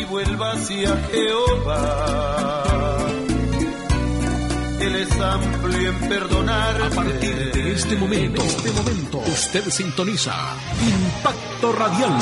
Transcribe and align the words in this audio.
y 0.00 0.04
vuelva 0.04 0.52
hacia 0.52 0.96
Jehová. 1.12 2.64
Él 4.80 4.96
es 4.96 5.20
amplio 5.20 5.90
en 5.90 6.08
perdonar. 6.08 6.82
A 6.82 6.90
partir 6.90 7.52
de 7.52 7.72
este 7.72 7.96
momento, 7.96 8.42
este 8.42 8.70
momento, 8.72 9.18
usted 9.18 9.68
sintoniza 9.70 10.34
Impacto 10.82 11.72
Radial 11.72 12.12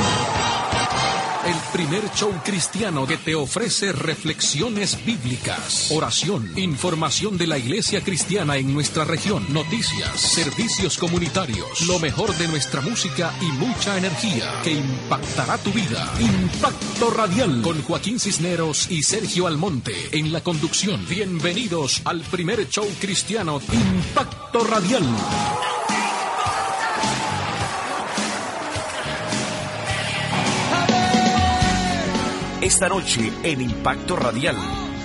el 1.49 1.57
primer 1.73 2.11
show 2.13 2.31
cristiano 2.45 3.07
que 3.07 3.17
te 3.17 3.35
ofrece 3.35 3.93
reflexiones 3.93 5.03
bíblicas, 5.07 5.91
oración, 5.91 6.53
información 6.59 7.39
de 7.39 7.47
la 7.47 7.57
iglesia 7.57 8.03
cristiana 8.03 8.59
en 8.59 8.75
nuestra 8.75 9.05
región, 9.05 9.47
noticias, 9.51 10.21
servicios 10.21 10.99
comunitarios, 10.99 11.87
lo 11.87 11.99
mejor 12.01 12.37
de 12.37 12.49
nuestra 12.49 12.83
música 12.83 13.33
y 13.41 13.47
mucha 13.47 13.97
energía 13.97 14.61
que 14.63 14.73
impactará 14.73 15.57
tu 15.57 15.71
vida. 15.73 16.13
Impacto 16.21 17.11
Radial 17.11 17.63
con 17.63 17.83
Joaquín 17.83 18.21
Cisneros 18.21 18.91
y 18.91 19.03
Sergio 19.03 19.47
Almonte 19.47 19.95
en 20.13 20.33
la 20.33 20.43
conducción. 20.43 21.07
Bienvenidos 21.09 22.03
al 22.05 22.21
primer 22.21 22.69
show 22.69 22.87
cristiano 23.01 23.59
Impacto 23.73 24.65
Radial. 24.65 25.07
Esta 32.61 32.89
noche 32.89 33.33
en 33.45 33.61
Impacto 33.61 34.17
Radial 34.17 34.57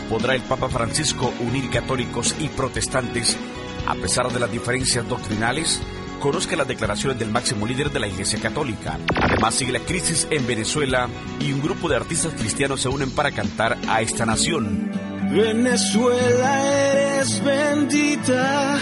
podrá 0.09 0.33
el 0.33 0.41
Papa 0.41 0.69
Francisco 0.69 1.31
unir 1.39 1.69
católicos 1.69 2.35
y 2.39 2.47
protestantes 2.47 3.37
a 3.85 3.93
pesar 3.93 4.31
de 4.31 4.39
las 4.39 4.51
diferencias 4.51 5.07
doctrinales. 5.07 5.79
Conozca 6.19 6.55
las 6.55 6.67
declaraciones 6.67 7.19
del 7.19 7.29
máximo 7.29 7.67
líder 7.67 7.91
de 7.91 7.99
la 7.99 8.07
Iglesia 8.07 8.39
Católica. 8.39 8.97
Además 9.21 9.53
sigue 9.53 9.71
la 9.71 9.81
crisis 9.81 10.27
en 10.31 10.47
Venezuela 10.47 11.07
y 11.39 11.51
un 11.51 11.61
grupo 11.61 11.87
de 11.87 11.97
artistas 11.97 12.33
cristianos 12.33 12.81
se 12.81 12.89
unen 12.89 13.11
para 13.11 13.31
cantar 13.31 13.77
a 13.87 14.01
esta 14.01 14.25
nación. 14.25 14.89
Venezuela 15.29 16.91
eres 16.91 17.43
bendita, 17.43 18.79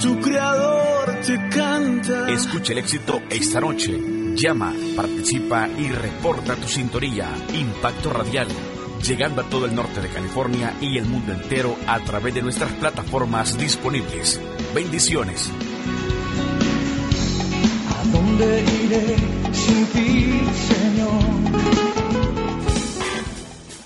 tu 0.00 0.18
creador 0.20 1.20
te 1.20 1.48
canta. 1.50 2.30
Escuche 2.30 2.72
el 2.72 2.78
éxito 2.78 3.20
esta 3.28 3.60
noche 3.60 4.15
Llama, 4.36 4.74
participa 4.94 5.66
y 5.78 5.88
reporta 5.88 6.56
tu 6.56 6.68
sintonía. 6.68 7.26
Impacto 7.54 8.12
Radial, 8.12 8.46
llegando 9.02 9.40
a 9.40 9.44
todo 9.44 9.64
el 9.64 9.74
norte 9.74 10.02
de 10.02 10.10
California 10.10 10.74
y 10.78 10.98
el 10.98 11.06
mundo 11.06 11.32
entero 11.32 11.74
a 11.86 11.98
través 12.00 12.34
de 12.34 12.42
nuestras 12.42 12.70
plataformas 12.72 13.56
disponibles. 13.56 14.38
Bendiciones. 14.74 15.50
¿A 17.88 18.04
dónde 18.12 18.62
iré 18.84 19.16
sin 19.52 19.86
ti, 19.86 20.44
Señor? 20.68 21.22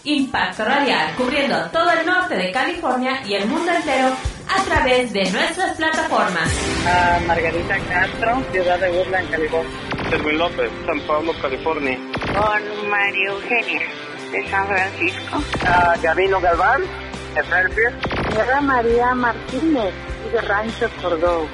Impacto 0.03 0.65
Radial, 0.65 1.15
cubriendo 1.15 1.71
todo 1.71 1.93
el 1.93 2.05
norte 2.05 2.35
de 2.35 2.51
California 2.51 3.23
y 3.25 3.35
el 3.35 3.47
mundo 3.47 3.71
entero 3.71 4.17
a 4.49 4.63
través 4.65 5.13
de 5.13 5.31
nuestras 5.31 5.77
plataformas. 5.77 6.51
A 6.89 7.21
Margarita 7.29 7.79
Castro, 7.89 8.43
Ciudad 8.51 8.81
de 8.81 8.91
Woodland, 8.91 9.31
California. 9.31 9.90
Edwin 10.13 10.39
López, 10.39 10.71
San 10.87 11.01
Pablo, 11.07 11.33
California. 11.41 11.99
Con 12.35 12.91
María 12.91 13.29
Eugenia, 13.29 13.83
de 14.33 14.51
San 14.51 14.67
Francisco. 14.67 15.43
A 15.65 15.97
Gabino 16.03 16.41
Galván, 16.41 16.83
de 17.35 17.43
Fairfield. 17.45 18.63
María 18.63 19.15
Martínez, 19.15 19.95
de 20.33 20.41
Rancho 20.41 20.91
Córdoba. 21.01 21.47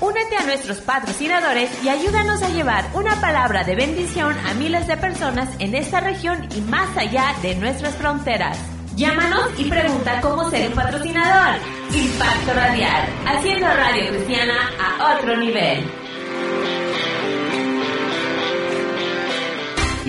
Únete 0.00 0.36
a 0.36 0.46
nuestros 0.46 0.78
patrocinadores 0.78 1.84
y 1.84 1.88
ayúdanos 1.88 2.42
a 2.42 2.48
llevar 2.48 2.86
una 2.94 3.20
palabra 3.20 3.64
de 3.64 3.74
bendición 3.74 4.34
a 4.46 4.54
miles 4.54 4.86
de 4.86 4.96
personas 4.96 5.48
en 5.58 5.74
esta 5.74 6.00
región 6.00 6.48
y 6.56 6.60
más 6.62 6.96
allá 6.96 7.34
de 7.42 7.56
nuestras 7.56 7.96
fronteras. 7.96 8.58
Llámanos 8.94 9.50
y 9.58 9.64
pregunta 9.64 10.20
cómo 10.20 10.48
ser 10.48 10.68
un 10.68 10.74
patrocinador. 10.74 11.56
Impacto 11.92 12.54
Radial, 12.54 13.08
haciendo 13.26 13.66
radio 13.66 14.10
cristiana 14.10 14.70
a 14.78 15.16
otro 15.16 15.36
nivel. 15.36 15.99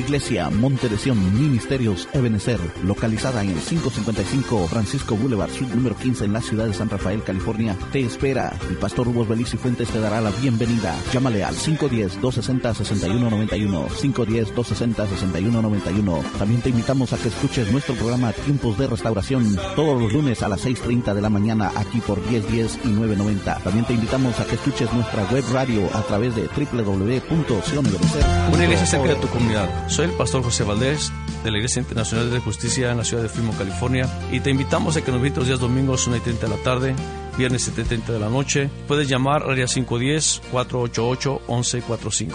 Iglesia 0.02 0.50
Monte 0.50 0.90
de 0.90 0.98
Sion 0.98 1.40
Ministerios 1.40 2.10
Ebenezer, 2.14 2.60
localizada 2.84 3.44
en 3.44 3.52
el 3.52 3.60
555 3.60 4.68
Francisco 4.68 5.16
Boulevard, 5.16 5.52
suite 5.52 5.76
número 5.76 5.96
15 5.96 6.26
en 6.26 6.34
la 6.34 6.42
ciudad 6.42 6.66
de 6.66 6.74
San 6.74 6.90
Rafael, 6.90 7.22
California, 7.24 7.78
te 7.92 8.00
espera. 8.02 8.52
El 8.68 8.78
pastor 8.78 9.06
Rubos 9.06 9.28
Beliz 9.28 9.54
y 9.54 9.58
Fuentes 9.58 9.90
te 9.90 10.00
dará 10.00 10.20
la 10.20 10.32
bienvenida. 10.32 10.96
Llámale 11.14 11.44
al 11.44 11.54
510-260-6191, 11.56 13.90
510-260-6191. 13.90 16.24
También 16.38 16.62
te 16.62 16.70
invitamos 16.70 17.14
a 17.14 17.18
que 17.18 17.28
escuches 17.28 17.72
nuestro 17.72 17.94
programa 17.96 18.34
Tiempos 18.34 18.80
de 18.80 18.88
Restauración 18.88 19.56
todos 19.76 20.02
los 20.02 20.12
lunes 20.12 20.42
a 20.42 20.50
las 20.50 20.66
6.30 20.66 21.14
de 21.14 21.22
la 21.22 21.30
mañana 21.30 21.72
aquí 21.76 22.00
por 22.00 22.20
1010 22.28 22.80
y 22.86 22.88
990. 22.88 23.60
También 23.60 23.86
te 23.86 23.94
invitamos 23.94 24.40
a 24.40 24.46
que 24.46 24.56
escuches 24.56 24.92
nuestra 24.94 25.30
web 25.32 25.44
radio 25.54 25.88
a 25.94 26.02
través 26.02 26.36
de 26.36 26.48
www.sionebenecer. 26.48 28.26
Una 28.52 28.64
iglesia 28.64 28.88
cerca 28.88 29.10
de 29.10 29.16
tu 29.16 29.28
comunidad. 29.28 29.91
Soy 29.92 30.06
el 30.06 30.14
pastor 30.14 30.42
José 30.42 30.64
Valdés 30.64 31.12
de 31.44 31.52
la 31.52 31.58
Iglesia 31.58 31.82
Internacional 31.82 32.32
de 32.32 32.40
Justicia 32.40 32.92
en 32.92 32.98
la 32.98 33.04
ciudad 33.04 33.24
de 33.24 33.30
Fremont, 33.30 33.58
California, 33.58 34.08
y 34.32 34.40
te 34.40 34.50
invitamos 34.50 34.96
a 34.96 35.04
que 35.04 35.12
nos 35.12 35.22
visites 35.22 35.40
los 35.40 35.48
días 35.48 35.60
domingos 35.60 36.08
1 36.08 36.16
y 36.16 36.22
30 36.22 36.48
de 36.48 36.56
la 36.56 36.64
tarde, 36.64 36.96
viernes 37.38 37.64
7 37.64 37.82
y 37.82 37.84
30 37.84 38.14
de 38.14 38.20
la 38.20 38.30
noche. 38.30 38.70
Puedes 38.88 39.10
llamar 39.10 39.44
al 39.44 39.50
área 39.52 39.66
510-488-1145. 39.66 42.30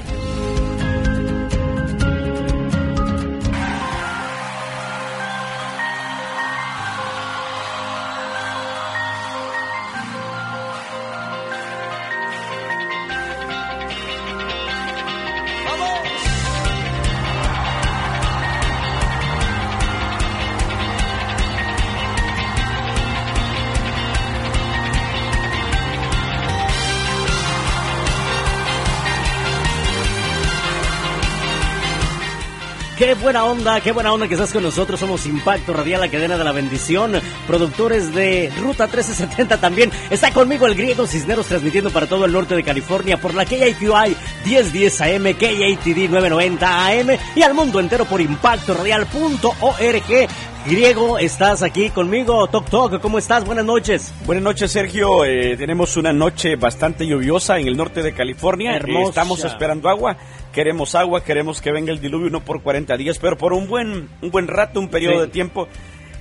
Buena 33.21 33.45
onda, 33.45 33.79
qué 33.79 33.91
buena 33.91 34.11
onda 34.11 34.27
que 34.27 34.33
estás 34.33 34.51
con 34.51 34.63
nosotros. 34.63 34.99
Somos 34.99 35.25
Impacto 35.25 35.73
Radial, 35.73 36.01
la 36.01 36.09
cadena 36.09 36.37
de 36.37 36.43
la 36.43 36.51
bendición. 36.51 37.13
Productores 37.45 38.13
de 38.13 38.51
Ruta 38.59 38.87
1370 38.87 39.59
también. 39.59 39.91
Está 40.09 40.31
conmigo 40.31 40.65
el 40.65 40.75
griego 40.75 41.05
Cisneros 41.05 41.47
transmitiendo 41.47 41.91
para 41.91 42.07
todo 42.07 42.25
el 42.25 42.31
norte 42.31 42.55
de 42.55 42.63
California 42.63 43.17
por 43.17 43.33
la 43.33 43.45
KIQI 43.45 44.15
1010 44.45 45.01
AM, 45.01 45.33
KATD 45.33 46.09
990 46.09 46.87
AM 46.87 47.07
y 47.35 47.41
al 47.43 47.53
mundo 47.53 47.79
entero 47.79 48.05
por 48.05 48.19
impactoradial.org. 48.19 50.29
Griego, 50.65 51.17
estás 51.19 51.61
aquí 51.61 51.89
conmigo. 51.89 52.47
Toc 52.47 52.69
Toc, 52.69 53.01
¿cómo 53.01 53.17
estás? 53.17 53.43
Buenas 53.43 53.65
noches. 53.65 54.13
Buenas 54.25 54.45
noches, 54.45 54.71
Sergio. 54.71 55.25
Eh, 55.25 55.57
tenemos 55.57 55.97
una 55.97 56.13
noche 56.13 56.55
bastante 56.55 57.05
lluviosa 57.05 57.59
en 57.59 57.67
el 57.67 57.75
norte 57.75 58.01
de 58.01 58.13
California. 58.13 58.73
Hermosa. 58.77 59.09
estamos 59.09 59.43
esperando 59.43 59.89
agua. 59.89 60.15
Queremos 60.53 60.95
agua, 60.95 61.21
queremos 61.21 61.59
que 61.61 61.73
venga 61.73 61.91
el 61.91 61.99
diluvio 61.99 62.29
no 62.29 62.39
por 62.45 62.61
40 62.63 62.95
días, 62.95 63.19
pero 63.19 63.37
por 63.37 63.51
un 63.51 63.67
buen, 63.67 64.07
un 64.21 64.31
buen 64.31 64.47
rato, 64.47 64.79
un 64.79 64.87
periodo 64.87 65.15
Sí. 65.15 65.19
de 65.21 65.27
tiempo. 65.27 65.67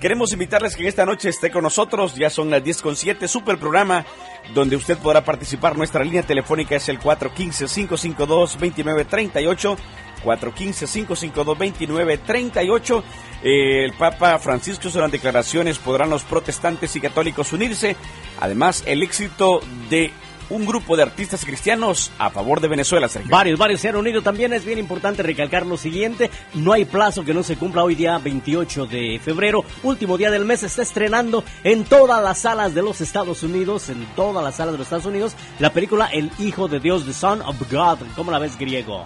Queremos 0.00 0.32
invitarles 0.32 0.74
que 0.74 0.88
esta 0.88 1.06
noche 1.06 1.28
esté 1.28 1.52
con 1.52 1.62
nosotros. 1.62 2.16
Ya 2.16 2.28
son 2.28 2.50
las 2.50 2.64
10 2.64 2.82
con 2.82 2.96
7. 2.96 3.28
Super 3.28 3.58
programa 3.58 4.04
donde 4.54 4.74
usted 4.74 4.98
podrá 4.98 5.24
participar. 5.24 5.76
Nuestra 5.78 6.02
línea 6.02 6.24
telefónica 6.24 6.74
es 6.74 6.88
el 6.88 6.98
415-552-2938. 6.98 9.76
415-552-2938. 10.22 13.02
Eh, 13.42 13.84
el 13.84 13.92
Papa 13.94 14.38
Francisco 14.38 14.88
hizo 14.88 15.00
las 15.00 15.12
declaraciones. 15.12 15.78
Podrán 15.78 16.10
los 16.10 16.24
protestantes 16.24 16.94
y 16.96 17.00
católicos 17.00 17.52
unirse. 17.52 17.96
Además, 18.40 18.82
el 18.86 19.02
éxito 19.02 19.60
de 19.90 20.12
un 20.52 20.66
grupo 20.66 20.96
de 20.96 21.02
artistas 21.02 21.44
cristianos 21.44 22.12
a 22.18 22.30
favor 22.30 22.60
de 22.60 22.68
Venezuela, 22.68 23.08
Sergio. 23.08 23.30
Varios, 23.30 23.58
varios 23.58 23.80
se 23.80 23.88
han 23.88 23.96
unido. 23.96 24.22
También 24.22 24.52
es 24.52 24.64
bien 24.64 24.78
importante 24.78 25.22
recalcar 25.22 25.66
lo 25.66 25.76
siguiente, 25.76 26.30
no 26.54 26.72
hay 26.72 26.84
plazo 26.84 27.24
que 27.24 27.34
no 27.34 27.42
se 27.42 27.56
cumpla 27.56 27.82
hoy 27.82 27.94
día 27.94 28.18
28 28.18 28.86
de 28.86 29.20
febrero, 29.22 29.64
último 29.82 30.18
día 30.18 30.30
del 30.30 30.44
mes, 30.44 30.62
está 30.62 30.82
estrenando 30.82 31.42
en 31.64 31.84
todas 31.84 32.22
las 32.22 32.40
salas 32.40 32.74
de 32.74 32.82
los 32.82 33.00
Estados 33.00 33.42
Unidos, 33.42 33.88
en 33.88 34.04
todas 34.14 34.44
las 34.44 34.56
salas 34.56 34.72
de 34.72 34.78
los 34.78 34.86
Estados 34.86 35.06
Unidos, 35.06 35.34
la 35.58 35.72
película 35.72 36.06
El 36.06 36.30
Hijo 36.38 36.68
de 36.68 36.80
Dios, 36.80 37.06
The 37.06 37.14
Son 37.14 37.40
of 37.42 37.56
God. 37.70 37.98
¿Cómo 38.14 38.30
la 38.30 38.38
ves, 38.38 38.58
griego? 38.58 39.04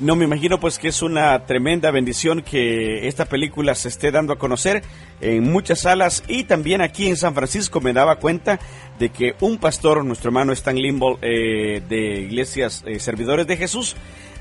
No 0.00 0.16
me 0.16 0.24
imagino 0.24 0.58
pues 0.58 0.80
que 0.80 0.88
es 0.88 1.02
una 1.02 1.46
tremenda 1.46 1.92
bendición 1.92 2.42
que 2.42 3.06
esta 3.06 3.26
película 3.26 3.76
se 3.76 3.88
esté 3.88 4.10
dando 4.10 4.32
a 4.32 4.38
conocer 4.38 4.82
en 5.20 5.44
muchas 5.44 5.82
salas. 5.82 6.24
Y 6.26 6.44
también 6.44 6.80
aquí 6.80 7.06
en 7.06 7.16
San 7.16 7.32
Francisco 7.32 7.80
me 7.80 7.92
daba 7.92 8.16
cuenta 8.16 8.58
de 8.98 9.10
que 9.10 9.36
un 9.40 9.58
pastor, 9.58 10.04
nuestro 10.04 10.30
hermano 10.30 10.52
Stan 10.52 10.76
Limbo 10.76 11.18
eh, 11.22 11.80
de 11.88 12.22
Iglesias 12.22 12.82
eh, 12.86 12.98
Servidores 12.98 13.46
de 13.46 13.56
Jesús, 13.56 13.94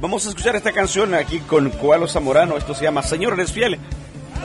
Vamos 0.00 0.24
a 0.24 0.30
escuchar 0.30 0.56
esta 0.56 0.72
canción 0.72 1.12
aquí 1.12 1.40
con 1.40 1.68
Coalo 1.70 2.08
Zamorano, 2.08 2.56
esto 2.56 2.74
se 2.74 2.84
llama 2.84 3.02
Señor 3.02 3.34
eres 3.34 3.52
fiel. 3.52 3.78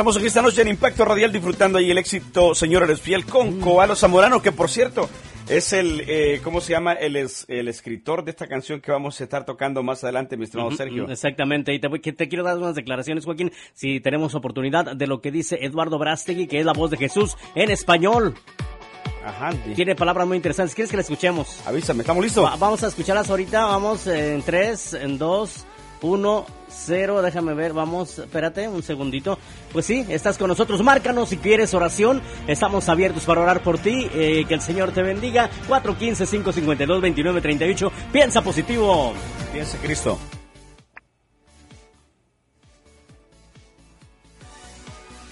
Estamos 0.00 0.16
aquí 0.16 0.28
esta 0.28 0.40
noche 0.40 0.62
en 0.62 0.68
Impacto 0.68 1.04
Radial 1.04 1.30
disfrutando 1.30 1.76
ahí 1.76 1.90
el 1.90 1.98
éxito 1.98 2.54
Señor 2.54 2.84
Eres 2.84 3.02
Fiel 3.02 3.26
con 3.26 3.60
Coalo 3.60 3.94
Zamorano, 3.94 4.40
que 4.40 4.50
por 4.50 4.70
cierto 4.70 5.10
Es 5.46 5.74
el, 5.74 6.02
eh, 6.08 6.40
¿cómo 6.42 6.62
se 6.62 6.72
llama? 6.72 6.94
El, 6.94 7.16
es- 7.16 7.44
el 7.48 7.68
escritor 7.68 8.24
de 8.24 8.30
esta 8.30 8.46
canción 8.46 8.80
que 8.80 8.90
vamos 8.92 9.20
a 9.20 9.24
estar 9.24 9.44
tocando 9.44 9.82
más 9.82 10.02
adelante, 10.02 10.38
mi 10.38 10.44
estimado 10.44 10.70
Sergio. 10.70 11.06
Exactamente, 11.10 11.74
y 11.74 11.80
te, 11.80 11.88
te 12.12 12.28
quiero 12.30 12.44
dar 12.44 12.56
unas 12.56 12.74
declaraciones, 12.76 13.26
Joaquín, 13.26 13.52
si 13.74 14.00
tenemos 14.00 14.34
oportunidad, 14.34 14.96
de 14.96 15.06
lo 15.06 15.20
que 15.20 15.30
dice 15.30 15.58
Eduardo 15.60 15.98
Brastegui, 15.98 16.46
que 16.46 16.60
es 16.60 16.64
la 16.64 16.72
voz 16.72 16.90
de 16.90 16.96
Jesús 16.96 17.36
en 17.54 17.70
español. 17.70 18.34
Ajá. 19.22 19.50
Tiene 19.76 19.94
palabras 19.96 20.26
muy 20.26 20.36
interesantes. 20.38 20.74
¿Quieres 20.74 20.90
que 20.90 20.96
la 20.96 21.02
escuchemos? 21.02 21.60
Avísame, 21.66 22.00
¿estamos 22.00 22.24
listos? 22.24 22.42
Va- 22.42 22.56
vamos 22.56 22.82
a 22.82 22.86
escucharlas 22.86 23.28
ahorita, 23.28 23.66
vamos 23.66 24.06
en 24.06 24.40
3, 24.40 24.94
en 24.94 25.18
2, 25.18 25.66
1, 26.02 26.46
0, 26.68 27.22
déjame 27.22 27.54
ver, 27.54 27.72
vamos, 27.72 28.18
espérate 28.18 28.68
un 28.68 28.82
segundito. 28.82 29.38
Pues 29.72 29.86
sí, 29.86 30.04
estás 30.08 30.36
con 30.38 30.48
nosotros, 30.48 30.82
márcanos 30.82 31.28
si 31.30 31.36
quieres 31.36 31.74
oración, 31.74 32.22
estamos 32.46 32.88
abiertos 32.88 33.24
para 33.24 33.40
orar 33.42 33.62
por 33.62 33.78
ti, 33.78 34.08
eh, 34.12 34.44
que 34.46 34.54
el 34.54 34.60
Señor 34.60 34.92
te 34.92 35.02
bendiga. 35.02 35.50
415-552-2938, 35.68 37.90
piensa 38.12 38.42
positivo. 38.42 39.12
Piensa 39.52 39.78
Cristo. 39.78 40.18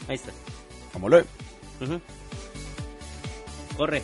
Ahí 0.09 0.17
está. 0.17 0.33
Como 0.93 1.09
lo 1.09 1.19
Ujú. 1.19 2.01
Corre. 3.77 4.03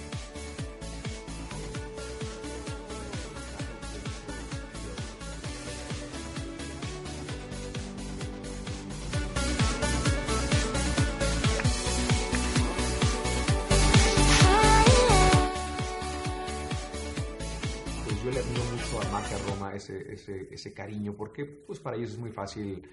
Ese, 19.91 20.13
ese, 20.13 20.49
ese 20.55 20.73
cariño, 20.75 21.15
porque 21.15 21.45
pues 21.45 21.79
para 21.81 21.97
ellos 21.97 22.13
es 22.13 22.19
muy 22.19 22.31
fácil 22.31 22.89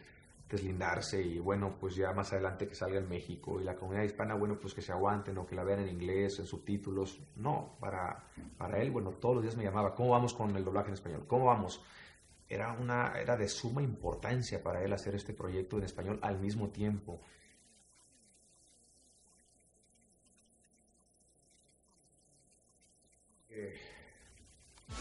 deslindarse 0.49 1.21
y 1.21 1.39
bueno, 1.39 1.77
pues 1.79 1.95
ya 1.95 2.11
más 2.11 2.33
adelante 2.33 2.67
que 2.67 2.75
salga 2.75 2.99
en 2.99 3.07
México 3.07 3.61
y 3.61 3.63
la 3.63 3.75
comunidad 3.75 4.03
hispana, 4.03 4.35
bueno, 4.35 4.59
pues 4.59 4.73
que 4.73 4.81
se 4.81 4.91
aguanten 4.91 5.37
o 5.37 5.45
que 5.45 5.55
la 5.55 5.63
vean 5.63 5.79
en 5.79 5.89
inglés, 5.89 6.39
en 6.39 6.45
subtítulos. 6.45 7.19
No, 7.37 7.77
para, 7.79 8.25
para 8.57 8.81
él, 8.81 8.91
bueno, 8.91 9.11
todos 9.11 9.35
los 9.35 9.43
días 9.43 9.55
me 9.55 9.63
llamaba, 9.63 9.95
¿cómo 9.95 10.09
vamos 10.09 10.33
con 10.33 10.55
el 10.55 10.63
doblaje 10.65 10.89
en 10.89 10.95
español? 10.95 11.25
¿Cómo 11.25 11.45
vamos? 11.45 11.81
Era, 12.49 12.73
una, 12.73 13.13
era 13.17 13.37
de 13.37 13.47
suma 13.47 13.81
importancia 13.81 14.61
para 14.61 14.83
él 14.83 14.91
hacer 14.91 15.15
este 15.15 15.33
proyecto 15.33 15.77
en 15.77 15.85
español 15.85 16.19
al 16.21 16.37
mismo 16.39 16.69
tiempo. 16.69 17.21
Eh, 23.49 23.73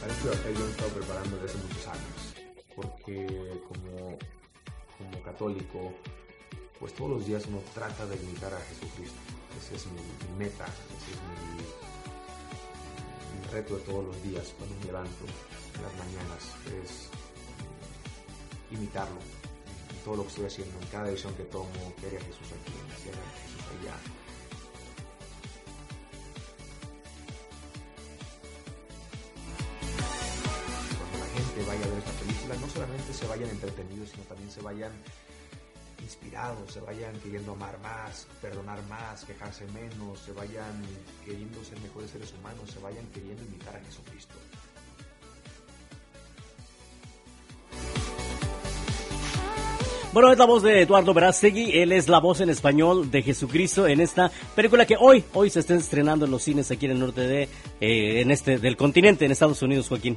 este 0.09 0.29
papel 0.29 0.55
yo 0.57 0.65
me 0.65 0.71
estado 0.71 0.91
preparando 0.91 1.37
desde 1.37 1.47
hace 1.47 1.59
muchos 1.67 1.87
años, 1.89 2.35
porque 2.75 3.27
como, 3.69 4.19
como 4.99 5.23
católico, 5.23 5.93
pues 6.79 6.95
todos 6.95 7.11
los 7.11 7.27
días 7.27 7.45
uno 7.47 7.63
trata 7.75 8.07
de 8.07 8.17
imitar 8.17 8.55
a 8.55 8.61
Jesucristo. 8.61 9.19
Ese 9.59 9.77
es 9.77 9.87
mi, 9.87 10.01
meta, 10.39 10.65
ese 10.65 11.11
es 11.13 11.21
mi, 11.29 11.61
reto 13.53 13.77
de 13.77 13.83
todos 13.83 14.05
los 14.05 14.23
días 14.23 14.55
cuando 14.57 14.77
me 14.77 14.85
levanto 14.87 15.25
en 15.75 15.83
las 15.83 15.93
mañanas, 15.99 16.55
es 16.83 17.09
imitarlo 18.71 19.19
todo 20.05 20.17
lo 20.17 20.23
que 20.23 20.29
estoy 20.29 20.47
haciendo, 20.47 20.79
en 20.81 20.87
cada 20.89 21.05
decisión 21.05 21.35
que 21.35 21.45
tomo, 21.45 21.69
que 22.01 22.07
haga 22.07 22.21
Jesús 22.21 22.49
aquí, 22.53 22.73
que 23.03 23.11
Jesús 23.11 23.65
allá. 23.81 23.95
Gente 31.51 31.69
vaya 31.69 31.85
a 31.85 31.89
ver 31.89 31.99
esta 31.99 32.13
película, 32.13 32.55
no 32.61 32.69
solamente 32.69 33.13
se 33.13 33.27
vayan 33.27 33.51
entretenidos, 33.51 34.11
sino 34.11 34.23
también 34.25 34.51
se 34.51 34.61
vayan 34.61 34.93
inspirados, 36.03 36.73
se 36.73 36.81
vayan 36.81 37.13
queriendo 37.21 37.53
amar 37.53 37.79
más, 37.81 38.27
perdonar 38.41 38.83
más, 38.89 39.25
quejarse 39.25 39.65
menos, 39.67 40.19
se 40.21 40.33
vayan 40.33 40.83
queriendo 41.25 41.63
ser 41.65 41.79
mejores 41.81 42.11
seres 42.11 42.33
humanos, 42.39 42.71
se 42.71 42.79
vayan 42.81 43.07
queriendo 43.13 43.43
imitar 43.45 43.77
a 43.77 43.81
Jesucristo. 43.81 44.35
Bueno, 50.13 50.33
es 50.33 50.39
la 50.39 50.45
voz 50.45 50.65
de 50.65 50.83
Eduardo 50.83 51.15
Verástegui, 51.15 51.71
él 51.79 51.93
es 51.93 52.09
la 52.09 52.19
voz 52.19 52.41
en 52.41 52.51
español 52.51 53.13
de 53.13 53.23
Jesucristo 53.23 53.87
en 53.87 54.01
esta 54.01 54.29
película 54.57 54.85
que 54.85 54.97
hoy, 54.99 55.23
hoy 55.35 55.51
se 55.51 55.61
está 55.61 55.75
estrenando 55.75 56.25
en 56.25 56.33
los 56.33 56.43
cines 56.43 56.69
aquí 56.73 56.87
en 56.87 56.93
el 56.93 56.99
norte 56.99 57.21
de, 57.21 57.43
eh, 57.81 58.21
en 58.21 58.33
este, 58.33 58.59
del 58.59 58.77
continente, 58.77 59.25
en 59.25 59.31
Estados 59.31 59.63
Unidos, 59.63 59.89
Joaquín. 59.89 60.17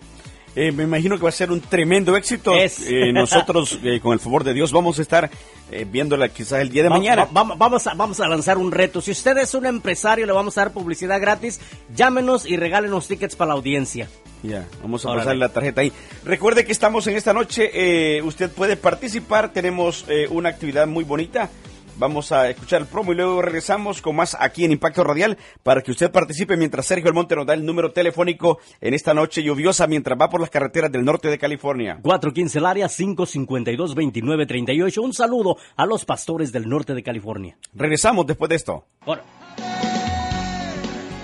Eh, 0.55 0.71
me 0.71 0.83
imagino 0.83 1.17
que 1.17 1.23
va 1.23 1.29
a 1.29 1.31
ser 1.31 1.51
un 1.51 1.61
tremendo 1.61 2.15
éxito. 2.15 2.53
Es. 2.55 2.79
Eh, 2.87 3.11
nosotros, 3.11 3.79
eh, 3.83 3.99
con 3.99 4.13
el 4.13 4.19
favor 4.19 4.43
de 4.43 4.53
Dios, 4.53 4.71
vamos 4.71 4.99
a 4.99 5.01
estar 5.01 5.29
eh, 5.71 5.85
viéndola 5.89 6.29
quizás 6.29 6.61
el 6.61 6.69
día 6.69 6.83
de 6.83 6.89
Va- 6.89 6.97
mañana. 6.97 7.25
va- 7.25 7.43
va- 7.43 7.55
vamos, 7.55 7.87
a, 7.87 7.93
vamos 7.95 8.19
a 8.19 8.27
lanzar 8.27 8.57
un 8.59 8.71
reto. 8.71 9.01
Si 9.01 9.11
usted 9.11 9.35
es 9.37 9.53
un 9.55 9.65
empresario, 9.65 10.25
le 10.27 10.31
vamos 10.33 10.57
a 10.57 10.61
dar 10.61 10.71
publicidad 10.73 11.19
gratis. 11.19 11.59
Llámenos 11.95 12.45
y 12.45 12.55
regálenos 12.57 13.07
tickets 13.07 13.35
para 13.35 13.49
la 13.49 13.53
audiencia. 13.55 14.07
Ya, 14.43 14.67
vamos 14.81 15.05
a 15.05 15.09
Órale. 15.09 15.21
pasar 15.23 15.37
la 15.37 15.49
tarjeta 15.49 15.81
ahí. 15.81 15.91
Recuerde 16.25 16.65
que 16.65 16.71
estamos 16.73 17.07
en 17.07 17.15
esta 17.15 17.31
noche, 17.33 17.71
eh, 18.17 18.21
usted 18.21 18.51
puede 18.51 18.75
participar, 18.75 19.53
tenemos 19.53 20.05
una 20.31 20.49
actividad 20.49 20.85
muy 20.85 21.03
bonita. 21.05 21.49
Vamos 21.97 22.31
a 22.31 22.49
escuchar 22.49 22.81
el 22.81 22.87
promo 22.87 23.11
y 23.11 23.15
luego 23.15 23.41
regresamos 23.41 24.01
con 24.01 24.15
más 24.15 24.35
aquí 24.39 24.65
en 24.65 24.71
Impacto 24.71 25.03
Radial 25.03 25.37
para 25.61 25.81
que 25.81 25.91
usted 25.91 26.11
participe 26.11 26.57
mientras 26.57 26.85
Sergio 26.85 27.09
Almonte 27.09 27.35
nos 27.35 27.45
da 27.45 27.53
el 27.53 27.65
número 27.65 27.91
telefónico 27.91 28.59
en 28.81 28.93
esta 28.93 29.13
noche 29.13 29.43
lluviosa 29.43 29.87
mientras 29.87 30.19
va 30.19 30.29
por 30.29 30.41
las 30.41 30.49
carreteras 30.49 30.91
del 30.91 31.05
norte 31.05 31.29
de 31.29 31.37
California. 31.37 31.99
415 32.01 32.59
el 32.59 32.65
área 32.65 32.87
552-2938. 32.87 34.97
Un 34.97 35.13
saludo 35.13 35.57
a 35.75 35.85
los 35.85 36.05
pastores 36.05 36.51
del 36.51 36.67
norte 36.67 36.93
de 36.93 37.03
California. 37.03 37.57
Regresamos 37.73 38.25
después 38.25 38.49
de 38.49 38.55
esto. 38.55 38.85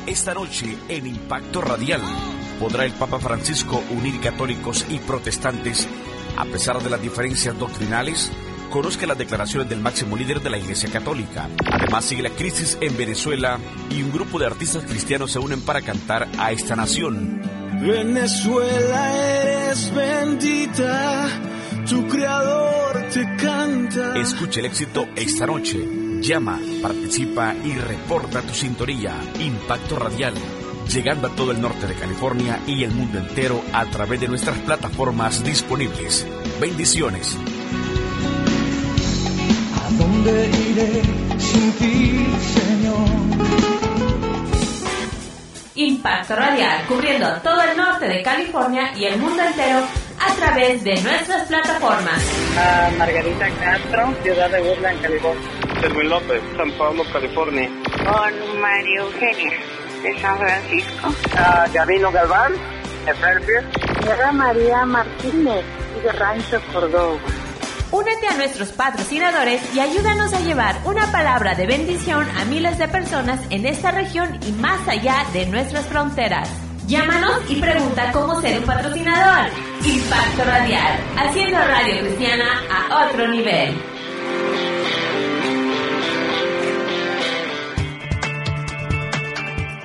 Esta 0.06 0.34
noche 0.34 0.78
en 0.88 1.08
Impacto 1.08 1.62
Radial 1.62 2.02
podrá 2.60 2.86
el 2.86 2.94
Papa 2.94 3.20
Francisco 3.20 3.84
unir 3.92 4.20
católicos 4.20 4.86
y 4.90 5.00
protestantes 5.00 5.88
a 6.38 6.46
pesar 6.46 6.82
de 6.82 6.90
las 6.90 7.02
diferencias 7.02 7.58
doctrinales. 7.58 8.32
Conozca 8.70 9.08
las 9.08 9.18
declaraciones 9.18 9.68
del 9.68 9.80
máximo 9.80 10.16
líder 10.16 10.42
de 10.42 10.50
la 10.52 10.58
Iglesia 10.60 10.90
Católica. 10.92 11.50
Además 11.72 12.06
sigue 12.06 12.22
la 12.22 12.30
crisis 12.30 12.78
en 12.82 12.96
Venezuela 12.96 13.58
y 13.90 14.04
un 14.04 14.12
grupo 14.12 14.38
de 14.38 14.46
artistas 14.46 14.84
cristianos 14.84 15.32
se 15.32 15.40
unen 15.40 15.62
para 15.62 15.82
cantar 15.82 16.28
a 16.38 16.52
esta 16.52 16.76
nación. 16.76 17.42
Venezuela 17.82 19.16
eres 19.16 19.92
bendita, 19.94 21.30
tu 21.90 22.08
creador 22.08 23.08
te 23.12 23.24
canta. 23.38 24.16
Escucha 24.18 24.60
el 24.60 24.68
éxito 24.68 25.08
esta 25.16 25.48
noche. 25.48 25.80
Llama, 26.22 26.60
participa 26.82 27.56
y 27.64 27.74
reporta 27.74 28.42
tu 28.42 28.54
sintonía. 28.54 29.16
Impacto 29.40 29.96
Radial. 29.96 30.34
Llegando 30.94 31.28
a 31.28 31.36
todo 31.36 31.52
el 31.52 31.62
norte 31.62 31.88
de 31.88 31.96
California 31.96 32.60
y 32.68 32.84
el 32.84 32.92
mundo 32.92 33.18
entero 33.18 33.64
a 33.74 33.86
través 33.86 34.20
de 34.20 34.28
nuestras 34.28 34.60
plataformas 34.60 35.44
disponibles. 35.44 36.28
Bendiciones. 36.60 37.38
¿A 40.20 40.22
dónde 40.22 40.50
iré 40.50 41.02
sin 41.40 41.72
ti, 41.78 42.28
Señor? 42.42 43.08
Impacto 45.76 46.36
Radial, 46.36 46.86
cubriendo 46.88 47.32
todo 47.42 47.62
el 47.62 47.78
norte 47.78 48.06
de 48.10 48.22
California 48.22 48.92
y 48.98 49.06
el 49.06 49.18
mundo 49.18 49.42
entero 49.42 49.80
a 50.20 50.34
través 50.34 50.84
de 50.84 51.02
nuestras 51.02 51.48
plataformas. 51.48 52.22
A 52.58 52.92
Margarita 52.98 53.50
Castro, 53.62 54.14
ciudad 54.22 54.50
de 54.50 54.62
Woodland, 54.62 55.02
California. 55.02 55.50
Servín 55.80 56.10
López, 56.10 56.42
San 56.58 56.72
Pablo, 56.74 57.04
California. 57.14 57.70
Con 58.04 58.62
María 58.62 59.00
Eugenia, 59.00 59.58
de 60.04 60.20
San 60.20 60.38
Francisco. 60.38 61.14
A 61.38 61.66
Gabino 61.72 62.12
Galván, 62.12 62.52
de 63.06 63.14
Fairfield. 63.14 64.04
Sierra 64.04 64.34
María 64.34 64.86
Martínez 64.86 65.64
y 65.98 66.02
de 66.02 66.12
Rancho 66.12 66.62
Córdoba. 66.74 67.20
Únete 67.92 68.28
a 68.28 68.38
nuestros 68.38 68.70
patrocinadores 68.70 69.62
y 69.74 69.80
ayúdanos 69.80 70.32
a 70.34 70.40
llevar 70.42 70.80
una 70.86 71.12
palabra 71.12 71.56
de 71.56 71.66
bendición 71.66 72.28
a 72.38 72.46
miles 72.46 72.78
de 72.78 72.88
personas 72.88 73.40
en 73.50 73.66
esta 73.66 73.90
región 73.90 74.40
y 74.48 74.52
más 74.52 74.88
allá 74.88 75.26
de 75.34 75.48
nuestras 75.48 75.88
fronteras. 75.88 76.48
Llámanos 76.86 77.42
y 77.50 77.56
pregunta 77.56 78.12
cómo 78.12 78.40
ser 78.42 78.60
un 78.60 78.66
patrocinador. 78.66 79.50
Impacto 79.84 80.44
Radial, 80.44 81.00
haciendo 81.18 81.58
radio 81.58 82.02
cristiana 82.02 82.62
a 82.72 83.08
otro 83.08 83.28
nivel. 83.28 83.76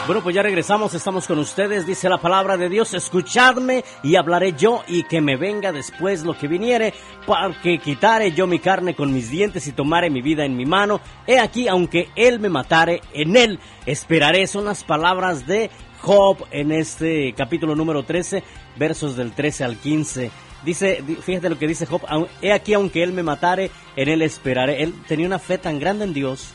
Bueno, 0.08 0.24
pues 0.24 0.36
ya 0.36 0.42
regresamos, 0.42 0.94
estamos 0.94 1.28
con 1.28 1.38
ustedes, 1.38 1.86
dice 1.86 2.08
la 2.08 2.18
palabra 2.18 2.56
de 2.56 2.70
Dios, 2.70 2.94
escuchadme 2.94 3.84
y 4.04 4.16
hablaré 4.16 4.54
yo 4.54 4.82
y 4.88 5.04
que 5.04 5.20
me 5.20 5.36
venga 5.36 5.74
después 5.74 6.24
lo 6.24 6.38
que 6.38 6.48
viniere, 6.48 6.94
porque 7.26 7.78
quitare 7.78 8.32
yo 8.32 8.48
mi 8.48 8.60
carne 8.60 8.96
con 8.96 9.14
mis 9.14 9.30
dientes 9.30 9.68
y 9.68 9.74
tomare 9.74 10.10
mi 10.10 10.22
vida 10.22 10.46
en 10.46 10.56
mi 10.56 10.66
mano, 10.66 11.02
he 11.28 11.40
aquí, 11.40 11.68
aunque 11.68 12.08
él 12.16 12.40
me 12.40 12.48
matare, 12.48 13.02
en 13.14 13.36
él 13.36 13.60
esperaré, 13.86 14.48
son 14.48 14.64
las 14.64 14.86
palabras 14.86 15.46
de 15.46 15.70
Job 16.00 16.38
en 16.52 16.72
este 16.72 17.34
capítulo 17.34 17.76
número 17.76 18.04
13, 18.04 18.44
versos 18.78 19.18
del 19.18 19.34
13 19.34 19.66
al 19.66 19.76
15. 19.76 20.32
Dice, 20.64 21.04
fíjate 21.22 21.50
lo 21.50 21.60
que 21.60 21.68
dice 21.68 21.86
Job, 21.86 22.04
he 22.42 22.54
aquí, 22.54 22.74
aunque 22.74 23.04
él 23.04 23.12
me 23.12 23.24
matare, 23.24 23.72
en 23.98 24.08
él 24.08 24.22
esperaré. 24.22 24.84
Él 24.84 24.94
tenía 25.06 25.28
una 25.28 25.38
fe 25.38 25.58
tan 25.58 25.80
grande 25.80 26.06
en 26.06 26.14
Dios 26.14 26.54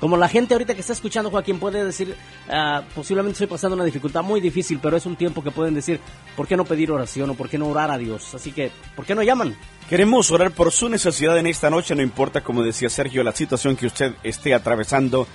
como 0.00 0.16
la 0.16 0.28
gente 0.28 0.54
ahorita 0.54 0.74
que 0.74 0.80
está 0.80 0.94
escuchando, 0.94 1.30
Joaquín, 1.30 1.58
puede 1.58 1.84
decir, 1.84 2.16
uh, 2.48 2.82
posiblemente 2.94 3.34
estoy 3.34 3.46
pasando 3.46 3.76
una 3.76 3.84
dificultad 3.84 4.22
muy 4.22 4.40
difícil, 4.40 4.80
pero 4.82 4.96
es 4.96 5.04
un 5.04 5.14
tiempo 5.14 5.44
que 5.44 5.50
pueden 5.50 5.74
decir, 5.74 6.00
¿por 6.34 6.48
qué 6.48 6.56
no 6.56 6.64
pedir 6.64 6.90
oración 6.90 7.28
o 7.30 7.34
por 7.34 7.50
qué 7.50 7.58
no 7.58 7.68
orar 7.68 7.90
a 7.90 7.98
Dios? 7.98 8.34
Así 8.34 8.50
que, 8.50 8.72
¿por 8.96 9.04
qué 9.04 9.14
no 9.14 9.22
llaman? 9.22 9.54
Queremos 9.90 10.30
orar 10.30 10.52
por 10.52 10.72
su 10.72 10.88
necesidad 10.88 11.36
en 11.38 11.46
esta 11.46 11.68
noche, 11.68 11.94
no 11.94 12.02
importa, 12.02 12.40
como 12.40 12.62
decía 12.62 12.88
Sergio, 12.88 13.22
la 13.22 13.32
situación 13.32 13.76
que 13.76 13.86
usted 13.86 14.14
esté 14.22 14.54
atravesando, 14.54 15.26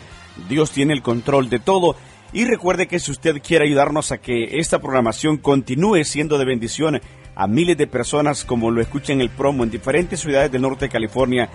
Dios 0.50 0.72
tiene 0.72 0.93
el 0.93 1.03
control 1.03 1.48
de 1.48 1.60
todo. 1.60 1.95
Y 2.34 2.45
recuerde 2.45 2.88
que 2.88 3.00
si 3.00 3.12
usted 3.12 3.41
quiere 3.41 3.65
ayudarnos 3.65 4.12
a 4.12 4.17
que 4.17 4.57
esta 4.60 4.79
programación 4.79 5.38
continúe 5.38 6.03
siendo 6.03 6.37
de 6.37 6.46
bendición 6.46 7.00
a 7.35 7.48
miles 7.48 7.77
de 7.77 7.85
personas, 7.85 8.44
como 8.44 8.72
lo 8.72 8.81
escucha 8.81 9.13
en 9.13 9.22
el 9.22 9.29
promo 9.29 9.63
en 9.63 9.70
diferentes 9.70 10.22
ciudades 10.22 10.51
del 10.51 10.63
norte 10.63 10.85
de 10.85 10.92
California, 10.92 11.50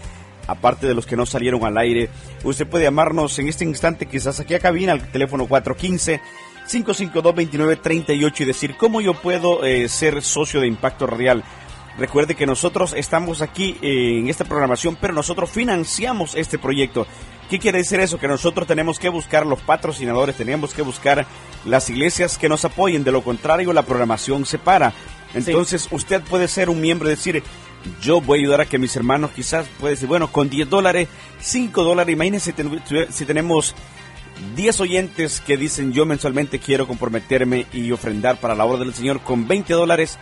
aparte 0.51 0.87
de 0.87 0.95
los 0.95 1.07
que 1.07 1.17
no 1.17 1.25
salieron 1.27 1.65
al 1.65 1.79
aire. 1.79 2.11
Usted 2.45 2.67
puede 2.67 2.85
llamarnos 2.85 3.39
en 3.39 3.49
este 3.49 3.65
instante, 3.65 4.05
quizás 4.07 4.41
aquí 4.41 4.55
a 4.55 4.59
cabina, 4.59 4.93
al 4.93 5.11
teléfono 5.11 5.49
415-552-2938 5.49 8.41
y 8.41 8.45
decir 8.45 8.77
cómo 8.77 9.01
yo 9.01 9.15
puedo 9.15 9.65
eh, 9.65 9.89
ser 9.89 10.21
socio 10.23 10.61
de 10.61 10.67
Impacto 10.67 11.07
Radial. 11.07 11.45
Recuerde 11.99 12.35
que 12.35 12.47
nosotros 12.47 12.95
estamos 12.97 13.43
aquí 13.43 13.77
eh, 13.83 14.19
en 14.19 14.29
esta 14.29 14.45
programación, 14.45 14.97
pero 15.01 15.13
nosotros 15.13 15.51
financiamos 15.51 16.35
este 16.35 16.59
proyecto. 16.59 17.07
¿Qué 17.51 17.59
quiere 17.59 17.79
decir 17.79 18.01
eso? 18.01 18.19
Que 18.19 18.29
nosotros 18.29 18.67
tenemos 18.67 18.99
que 18.99 19.09
buscar 19.09 19.45
los 19.45 19.61
patrocinadores, 19.61 20.37
tenemos 20.37 20.73
que 20.73 20.83
buscar 20.83 21.27
las 21.65 21.91
iglesias 21.91 22.39
que 22.39 22.49
nos 22.49 22.65
apoyen, 22.65 23.05
de 23.05 23.13
lo 23.13 23.23
contrario 23.23 23.73
la 23.73 23.83
programación 23.83 24.47
se 24.47 24.59
para. 24.59 24.93
Entonces 25.35 25.83
sí. 25.83 25.89
usted 25.91 26.23
puede 26.23 26.49
ser 26.49 26.71
un 26.71 26.81
miembro 26.81 27.09
y 27.09 27.11
decir, 27.11 27.43
yo 28.03 28.21
voy 28.21 28.39
a 28.39 28.43
ayudar 28.43 28.61
a 28.63 28.67
que 28.67 28.79
mis 28.79 28.95
hermanos 28.97 29.31
quizás 29.35 29.67
puede 29.79 29.95
decir, 29.95 30.09
bueno, 30.09 30.31
con 30.31 30.51
10 30.51 30.69
dólares, 30.69 31.09
5 31.41 31.83
dólares, 31.83 32.13
imagínense 32.13 32.55
si 33.11 33.25
tenemos 33.25 33.75
10 34.57 34.81
oyentes 34.81 35.41
que 35.41 35.57
dicen 35.57 35.93
yo 35.93 36.07
mensualmente 36.07 36.59
quiero 36.59 36.87
comprometerme 36.87 37.67
y 37.73 37.91
ofrendar 37.93 38.39
para 38.39 38.55
la 38.55 38.65
obra 38.65 38.81
del 38.81 38.95
Señor 38.95 39.21
con 39.21 39.47
20 39.47 39.73
dólares, 39.75 40.19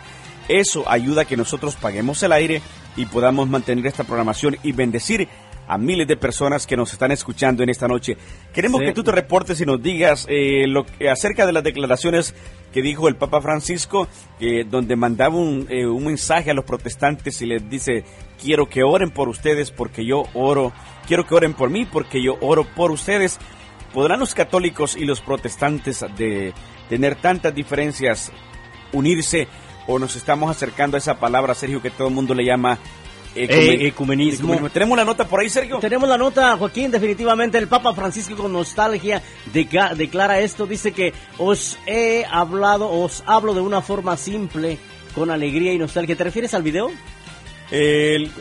eso 0.47 0.89
ayuda 0.89 1.21
a 1.21 1.25
que 1.25 1.37
nosotros 1.37 1.75
paguemos 1.75 2.21
el 2.23 2.31
aire 2.31 2.61
y 2.95 3.05
podamos 3.05 3.49
mantener 3.49 3.85
esta 3.85 4.03
programación 4.03 4.57
y 4.63 4.71
bendecir 4.71 5.29
a 5.69 5.77
miles 5.77 6.07
de 6.07 6.17
personas 6.17 6.65
que 6.65 6.75
nos 6.75 6.91
están 6.91 7.11
escuchando 7.11 7.61
en 7.61 7.69
esta 7.69 7.87
noche. 7.87 8.17
Queremos 8.51 8.81
sí. 8.81 8.87
que 8.87 8.93
tú 8.93 9.03
te 9.03 9.11
reportes 9.11 9.61
y 9.61 9.65
nos 9.67 9.81
digas 9.81 10.25
eh, 10.27 10.65
lo, 10.67 10.83
acerca 11.09 11.45
de 11.45 11.53
las 11.53 11.63
declaraciones 11.63 12.33
que 12.73 12.81
dijo 12.81 13.07
el 13.07 13.15
Papa 13.15 13.39
Francisco, 13.39 14.07
eh, 14.39 14.65
donde 14.67 14.95
mandaba 14.95 15.35
un, 15.35 15.67
eh, 15.69 15.85
un, 15.85 16.05
mensaje 16.05 16.49
a 16.49 16.55
los 16.55 16.65
protestantes 16.65 17.39
y 17.43 17.45
les 17.45 17.69
dice, 17.69 18.03
quiero 18.41 18.67
que 18.67 18.81
oren 18.81 19.11
por 19.11 19.29
ustedes 19.29 19.69
porque 19.69 20.03
yo 20.03 20.23
oro, 20.33 20.73
quiero 21.07 21.27
que 21.27 21.35
oren 21.35 21.53
por 21.53 21.69
mí 21.69 21.85
porque 21.85 22.21
yo 22.21 22.37
oro 22.41 22.65
por 22.75 22.89
ustedes. 22.89 23.37
¿Podrán 23.93 24.19
los 24.19 24.33
católicos 24.33 24.95
y 24.95 25.05
los 25.05 25.21
protestantes 25.21 26.03
de 26.17 26.53
tener 26.89 27.15
tantas 27.15 27.53
diferencias 27.53 28.31
unirse 28.91 29.47
o 29.87 29.99
nos 29.99 30.15
estamos 30.15 30.49
acercando 30.49 30.97
a 30.97 30.99
esa 30.99 31.19
palabra, 31.19 31.53
Sergio, 31.53 31.81
que 31.81 31.91
todo 31.91 32.07
el 32.07 32.13
mundo 32.13 32.33
le 32.33 32.45
llama 32.45 32.79
Ecumen, 33.35 33.81
eh, 33.81 33.87
ecumenismo. 33.87 34.45
ecumenismo. 34.45 34.69
¿Tenemos 34.69 34.97
la 34.97 35.05
nota 35.05 35.27
por 35.27 35.39
ahí, 35.39 35.49
Sergio? 35.49 35.79
Tenemos 35.79 36.09
la 36.09 36.17
nota, 36.17 36.57
Joaquín, 36.57 36.91
definitivamente. 36.91 37.57
El 37.57 37.67
Papa 37.67 37.93
Francisco 37.93 38.35
con 38.35 38.51
nostalgia 38.51 39.21
declara 39.53 40.39
esto. 40.39 40.65
Dice 40.65 40.91
que 40.91 41.13
os 41.37 41.77
he 41.85 42.25
hablado, 42.25 42.89
os 42.89 43.23
hablo 43.25 43.53
de 43.53 43.61
una 43.61 43.81
forma 43.81 44.17
simple, 44.17 44.79
con 45.13 45.29
alegría 45.29 45.73
y 45.73 45.77
nostalgia. 45.77 46.15
¿Te 46.15 46.23
refieres 46.23 46.53
al 46.53 46.63
video? 46.63 46.89
El, 47.71 48.31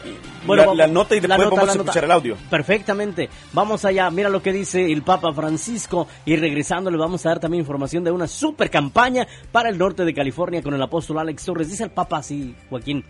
bueno, 0.47 0.75
la, 0.75 0.87
la, 0.87 0.87
nota 0.87 1.15
y 1.15 1.21
después 1.21 1.39
nota, 1.39 1.57
vamos 1.57 1.69
a 1.69 1.79
escuchar 1.79 2.05
el 2.05 2.11
audio. 2.11 2.37
Perfectamente. 2.49 3.29
Vamos 3.53 3.85
allá. 3.85 4.11
Mira 4.11 4.31
lo 4.31 4.41
que 4.43 4.53
dice 4.53 4.91
el 4.91 5.03
Papa 5.03 5.35
Francisco. 5.35 6.09
Y 6.25 6.37
regresando 6.37 6.91
le 6.91 6.97
vamos 6.97 7.27
a 7.27 7.31
dar 7.31 7.41
también 7.41 7.61
información 7.61 8.05
de 8.05 8.11
una 8.11 8.27
super 8.27 8.71
campaña 8.71 9.27
para 9.53 9.69
el 9.69 9.77
norte 9.77 10.07
de 10.07 10.15
California 10.15 10.63
con 10.63 10.73
el 10.73 10.83
apóstol 10.83 11.19
Alex 11.19 11.45
Torres. 11.45 11.69
Dice 11.69 11.85
el 11.85 11.91
Papa 11.91 12.19
así, 12.19 12.55
Joaquín. 12.71 13.05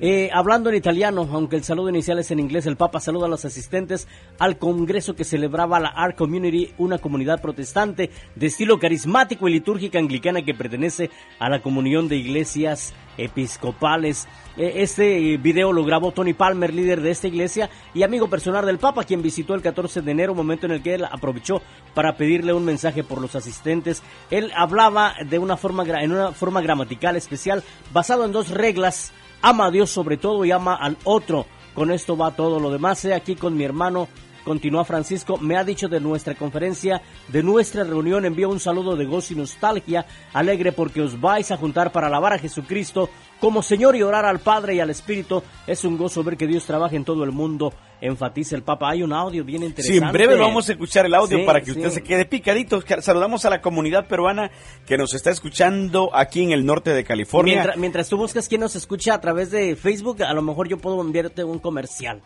Eh, 0.00 0.30
hablando 0.32 0.70
en 0.70 0.76
italiano, 0.76 1.28
aunque 1.32 1.56
el 1.56 1.64
saludo 1.64 1.88
inicial 1.88 2.18
es 2.18 2.30
en 2.30 2.40
inglés, 2.40 2.66
el 2.66 2.76
Papa 2.76 3.00
saluda 3.00 3.26
a 3.26 3.28
los 3.28 3.44
asistentes 3.44 4.08
al 4.38 4.58
congreso 4.58 5.14
que 5.14 5.24
celebraba 5.24 5.80
la 5.80 5.88
Art 5.88 6.16
Community, 6.16 6.72
una 6.78 6.98
comunidad 6.98 7.40
protestante 7.40 8.10
de 8.34 8.46
estilo 8.46 8.78
carismático 8.78 9.48
y 9.48 9.52
litúrgica 9.52 9.98
anglicana 9.98 10.42
que 10.42 10.54
pertenece 10.54 11.10
a 11.38 11.48
la 11.48 11.62
comunión 11.62 12.08
de 12.08 12.16
iglesias 12.16 12.94
episcopales. 13.16 14.26
Eh, 14.56 14.74
este 14.76 15.36
video 15.36 15.72
lo 15.72 15.84
grabó 15.84 16.12
Tony 16.12 16.34
Palmer, 16.34 16.72
líder 16.72 17.00
de 17.00 17.10
esta 17.10 17.28
iglesia 17.28 17.70
y 17.94 18.02
amigo 18.02 18.28
personal 18.28 18.66
del 18.66 18.78
Papa, 18.78 19.04
quien 19.04 19.22
visitó 19.22 19.54
el 19.54 19.62
14 19.62 20.02
de 20.02 20.10
enero, 20.10 20.34
momento 20.34 20.66
en 20.66 20.72
el 20.72 20.82
que 20.82 20.94
él 20.94 21.04
aprovechó 21.04 21.62
para 21.94 22.16
pedirle 22.16 22.52
un 22.52 22.64
mensaje 22.64 23.02
por 23.02 23.20
los 23.20 23.34
asistentes. 23.34 24.02
Él 24.30 24.50
hablaba 24.56 25.14
de 25.26 25.38
una 25.38 25.56
forma, 25.56 25.84
en 26.02 26.12
una 26.12 26.32
forma 26.32 26.60
gramatical 26.60 27.16
especial, 27.16 27.62
basado 27.92 28.24
en 28.24 28.32
dos 28.32 28.50
reglas 28.50 29.12
ama 29.42 29.66
a 29.66 29.70
Dios 29.70 29.90
sobre 29.90 30.16
todo 30.16 30.44
y 30.44 30.50
ama 30.50 30.74
al 30.74 30.96
otro. 31.04 31.46
Con 31.74 31.90
esto 31.90 32.16
va 32.16 32.36
todo 32.36 32.60
lo 32.60 32.70
demás. 32.70 33.04
He 33.04 33.14
aquí 33.14 33.34
con 33.34 33.56
mi 33.56 33.64
hermano 33.64 34.08
Continúa 34.44 34.84
Francisco, 34.84 35.36
me 35.38 35.56
ha 35.56 35.64
dicho 35.64 35.88
de 35.88 36.00
nuestra 36.00 36.34
conferencia, 36.34 37.00
de 37.28 37.42
nuestra 37.42 37.84
reunión, 37.84 38.24
envío 38.24 38.48
un 38.48 38.58
saludo 38.58 38.96
de 38.96 39.04
gozo 39.04 39.34
y 39.34 39.36
nostalgia, 39.36 40.04
alegre 40.32 40.72
porque 40.72 41.00
os 41.00 41.20
vais 41.20 41.50
a 41.52 41.56
juntar 41.56 41.92
para 41.92 42.08
alabar 42.08 42.32
a 42.32 42.38
Jesucristo 42.38 43.08
como 43.40 43.62
Señor 43.62 43.94
y 43.94 44.02
orar 44.02 44.24
al 44.24 44.40
Padre 44.40 44.74
y 44.74 44.80
al 44.80 44.90
Espíritu. 44.90 45.42
Es 45.66 45.84
un 45.84 45.96
gozo 45.96 46.24
ver 46.24 46.36
que 46.36 46.46
Dios 46.46 46.64
trabaja 46.64 46.96
en 46.96 47.04
todo 47.04 47.22
el 47.22 47.30
mundo, 47.30 47.72
enfatiza 48.02 48.56
el 48.56 48.62
Papa. 48.62 48.90
Hay 48.90 49.02
un 49.02 49.12
audio 49.12 49.44
bien 49.44 49.62
interesante. 49.62 49.98
Sí, 49.98 50.04
en 50.04 50.12
breve 50.12 50.36
lo 50.36 50.42
vamos 50.42 50.68
a 50.68 50.72
escuchar 50.72 51.06
el 51.06 51.14
audio 51.14 51.38
Sí, 51.38 51.44
para 51.44 51.60
que 51.60 51.66
sí. 51.72 51.78
usted 51.78 51.90
se 51.90 52.02
quede 52.02 52.26
picadito. 52.26 52.82
Saludamos 53.00 53.44
a 53.46 53.50
la 53.50 53.62
comunidad 53.62 54.06
peruana 54.08 54.50
que 54.86 54.98
nos 54.98 55.14
está 55.14 55.30
escuchando 55.30 56.10
aquí 56.14 56.42
en 56.42 56.52
el 56.52 56.66
norte 56.66 56.92
de 56.92 57.04
California. 57.04 57.54
Mientras, 57.54 57.76
mientras 57.78 58.08
tú 58.08 58.16
buscas 58.18 58.48
quién 58.48 58.60
nos 58.60 58.76
escucha 58.76 59.14
a 59.14 59.20
través 59.20 59.50
de 59.50 59.76
Facebook, 59.76 60.22
a 60.22 60.34
lo 60.34 60.42
mejor 60.42 60.68
yo 60.68 60.76
puedo 60.78 61.00
enviarte 61.00 61.44
un 61.44 61.58
comercial. 61.60 62.20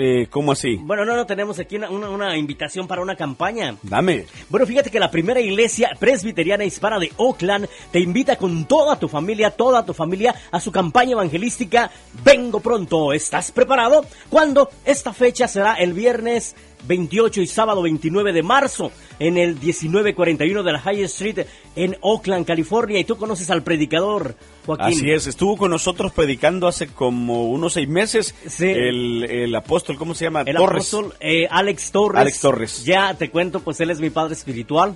Eh, 0.00 0.28
¿Cómo 0.30 0.52
así? 0.52 0.76
Bueno, 0.76 1.04
no, 1.04 1.16
no, 1.16 1.26
tenemos 1.26 1.58
aquí 1.58 1.74
una, 1.74 1.90
una- 1.90 2.08
una 2.08 2.36
invitación 2.36 2.86
para 2.86 3.02
una 3.02 3.16
campaña. 3.16 3.74
Dame. 3.82 4.26
Bueno, 4.48 4.64
fíjate 4.64 4.90
que 4.92 5.00
la 5.00 5.10
primera 5.10 5.40
iglesia 5.40 5.90
presbiteriana 5.98 6.64
hispana 6.64 7.00
de 7.00 7.10
Oakland 7.16 7.68
te 7.90 7.98
invita 7.98 8.36
con 8.36 8.64
toda 8.66 8.96
tu 8.96 9.08
familia, 9.08 9.50
toda 9.50 9.84
tu 9.84 9.92
familia, 9.94 10.32
a 10.52 10.60
su 10.60 10.70
campaña 10.70 11.12
evangelística 11.12 11.90
Vengo 12.24 12.60
pronto. 12.60 13.12
¿Estás 13.12 13.50
preparado? 13.50 14.04
¿Cuándo? 14.30 14.70
Esta 14.84 15.12
fecha 15.12 15.48
será 15.48 15.74
el 15.74 15.94
viernes 15.94 16.54
28 16.86 17.42
y 17.42 17.46
sábado 17.46 17.82
29 17.82 18.32
de 18.32 18.42
marzo 18.42 18.92
en 19.18 19.36
el 19.36 19.54
1941 19.54 20.62
de 20.62 20.72
la 20.72 20.80
High 20.80 21.02
Street 21.02 21.46
en 21.76 21.96
Oakland, 22.00 22.46
California. 22.46 22.98
Y 22.98 23.04
tú 23.04 23.16
conoces 23.16 23.50
al 23.50 23.62
predicador, 23.62 24.36
Joaquín. 24.66 24.86
Así 24.86 25.10
es, 25.10 25.26
estuvo 25.26 25.56
con 25.56 25.70
nosotros 25.70 26.12
predicando 26.12 26.68
hace 26.68 26.88
como 26.88 27.48
unos 27.48 27.74
seis 27.74 27.88
meses 27.88 28.34
el, 28.58 29.24
el 29.24 29.54
apóstol, 29.54 29.96
¿cómo 29.96 30.14
se 30.14 30.24
llama? 30.24 30.42
El 30.42 30.56
Torres. 30.56 30.92
apóstol 30.92 31.14
eh, 31.20 31.46
Alex 31.50 31.90
Torres. 31.90 32.20
Alex 32.20 32.40
Torres. 32.40 32.84
Ya 32.84 33.14
te 33.14 33.30
cuento, 33.30 33.60
pues 33.60 33.80
él 33.80 33.90
es 33.90 34.00
mi 34.00 34.10
padre 34.10 34.34
espiritual. 34.34 34.94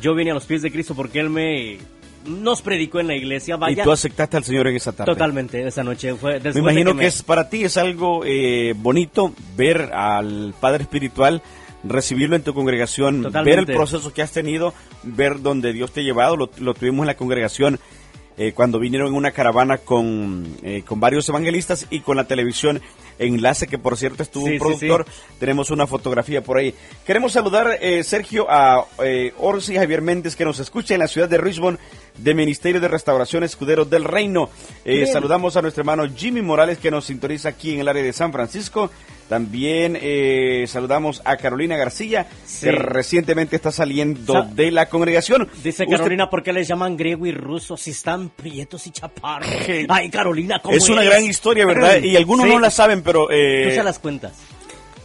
Yo 0.00 0.14
vine 0.14 0.30
a 0.30 0.34
los 0.34 0.44
pies 0.44 0.62
de 0.62 0.70
Cristo 0.70 0.94
porque 0.94 1.20
él 1.20 1.30
me 1.30 1.78
nos 2.26 2.62
predicó 2.62 3.00
en 3.00 3.06
la 3.08 3.14
iglesia. 3.16 3.56
Vaya. 3.56 3.82
Y 3.82 3.84
tú 3.84 3.92
aceptaste 3.92 4.36
al 4.36 4.44
Señor 4.44 4.66
en 4.68 4.76
esa 4.76 4.92
tarde. 4.92 5.12
Totalmente, 5.12 5.66
esa 5.66 5.82
noche 5.84 6.14
fue. 6.14 6.40
Me 6.40 6.52
de 6.52 6.58
imagino 6.58 6.90
que, 6.92 6.98
me- 6.98 7.06
es 7.06 7.22
para 7.22 7.48
ti 7.48 7.64
es 7.64 7.76
algo 7.76 8.22
eh, 8.24 8.74
bonito 8.76 9.32
ver 9.56 9.90
al 9.94 10.54
Padre 10.60 10.82
Espiritual, 10.82 11.42
recibirlo 11.84 12.36
en 12.36 12.42
tu 12.42 12.52
congregación, 12.54 13.22
Totalmente. 13.22 13.50
ver 13.62 13.68
el 13.70 13.74
proceso 13.76 14.12
que 14.12 14.22
has 14.22 14.32
tenido, 14.32 14.74
ver 15.02 15.40
donde 15.40 15.72
Dios 15.72 15.92
te 15.92 16.00
ha 16.00 16.04
llevado. 16.04 16.36
Lo, 16.36 16.50
lo 16.58 16.74
tuvimos 16.74 17.04
en 17.04 17.06
la 17.08 17.16
congregación 17.16 17.78
eh, 18.42 18.54
cuando 18.54 18.78
vinieron 18.78 19.08
en 19.08 19.14
una 19.16 19.32
caravana 19.32 19.76
con, 19.76 20.56
eh, 20.62 20.82
con 20.86 20.98
varios 20.98 21.28
evangelistas 21.28 21.86
y 21.90 22.00
con 22.00 22.16
la 22.16 22.24
televisión 22.24 22.80
Enlace, 23.18 23.66
que 23.66 23.76
por 23.76 23.98
cierto 23.98 24.22
estuvo 24.22 24.46
Sí, 24.46 24.52
un 24.52 24.56
sí, 24.56 24.58
productor. 24.60 25.04
Tenemos 25.38 25.70
una 25.70 25.86
fotografía 25.86 26.42
por 26.42 26.56
ahí. 26.56 26.74
Queremos 27.04 27.32
saludar, 27.32 27.76
eh, 27.82 28.02
Sergio, 28.02 28.46
a 28.48 28.86
Orsi 29.36 29.74
Javier 29.74 30.00
Méndez, 30.00 30.36
que 30.36 30.46
nos 30.46 30.58
escucha 30.58 30.94
en 30.94 31.00
la 31.00 31.08
ciudad 31.08 31.28
de 31.28 31.36
Richmond, 31.36 31.78
de 32.16 32.32
Ministerio 32.32 32.80
de 32.80 32.88
Restauración 32.88 33.44
Escuderos 33.44 33.90
del 33.90 34.04
Reino. 34.04 34.48
Saludamos 35.12 35.58
a 35.58 35.60
nuestro 35.60 35.82
hermano 35.82 36.08
Jimmy 36.16 36.40
Morales, 36.40 36.78
que 36.78 36.90
nos 36.90 37.04
sintoniza 37.04 37.50
aquí 37.50 37.74
en 37.74 37.80
el 37.80 37.88
área 37.88 38.02
de 38.02 38.14
San 38.14 38.32
Francisco. 38.32 38.90
También 39.30 39.96
eh, 39.98 40.64
saludamos 40.66 41.22
a 41.24 41.36
Carolina 41.36 41.76
García, 41.76 42.26
Sí. 42.44 42.66
que 42.66 42.72
recientemente 42.72 43.54
está 43.54 43.70
saliendo 43.70 44.32
Sa- 44.32 44.42
de 44.42 44.72
la 44.72 44.88
congregación. 44.88 45.48
Dice 45.62 45.84
Usted- 45.84 45.96
Carolina, 45.96 46.28
¿por 46.28 46.42
qué 46.42 46.52
les 46.52 46.66
llaman 46.66 46.96
griego 46.96 47.24
y 47.26 47.30
ruso 47.32 47.76
si 47.76 47.92
están 47.92 48.28
prietos 48.30 48.88
y 48.88 48.90
chaparros? 48.90 49.48
Ay, 49.88 50.10
Carolina, 50.10 50.58
¿cómo 50.60 50.76
Es 50.76 50.88
una 50.88 51.04
gran 51.04 51.24
historia, 51.24 51.64
¿verdad? 51.64 51.98
Y 52.02 52.16
algunos 52.16 52.44
Sí. 52.46 52.52
no 52.52 52.58
la 52.58 52.70
saben, 52.70 53.02
pero... 53.02 53.30
eh, 53.30 53.66
Tú 53.68 53.74
se 53.76 53.82
las 53.84 54.00
cuentas. 54.00 54.32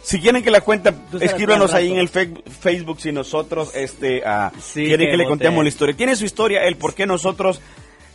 Si 0.02 0.18
quieren 0.20 0.42
que 0.42 0.50
la 0.50 0.60
cuenta, 0.60 0.92
escríbanos 1.20 1.72
ahí 1.74 1.90
en 1.92 1.98
el 1.98 2.08
Facebook 2.08 3.00
si 3.00 3.12
nosotros 3.12 3.70
este, 3.74 4.22
ah, 4.26 4.52
Sí, 4.60 4.86
quieren 4.86 5.08
que 5.10 5.16
le 5.16 5.24
contemos 5.24 5.62
la 5.64 5.68
historia. 5.68 5.96
Tiene 5.96 6.14
su 6.16 6.24
historia, 6.24 6.64
el 6.64 6.76
por 6.76 6.94
qué 6.94 7.06
nosotros 7.06 7.60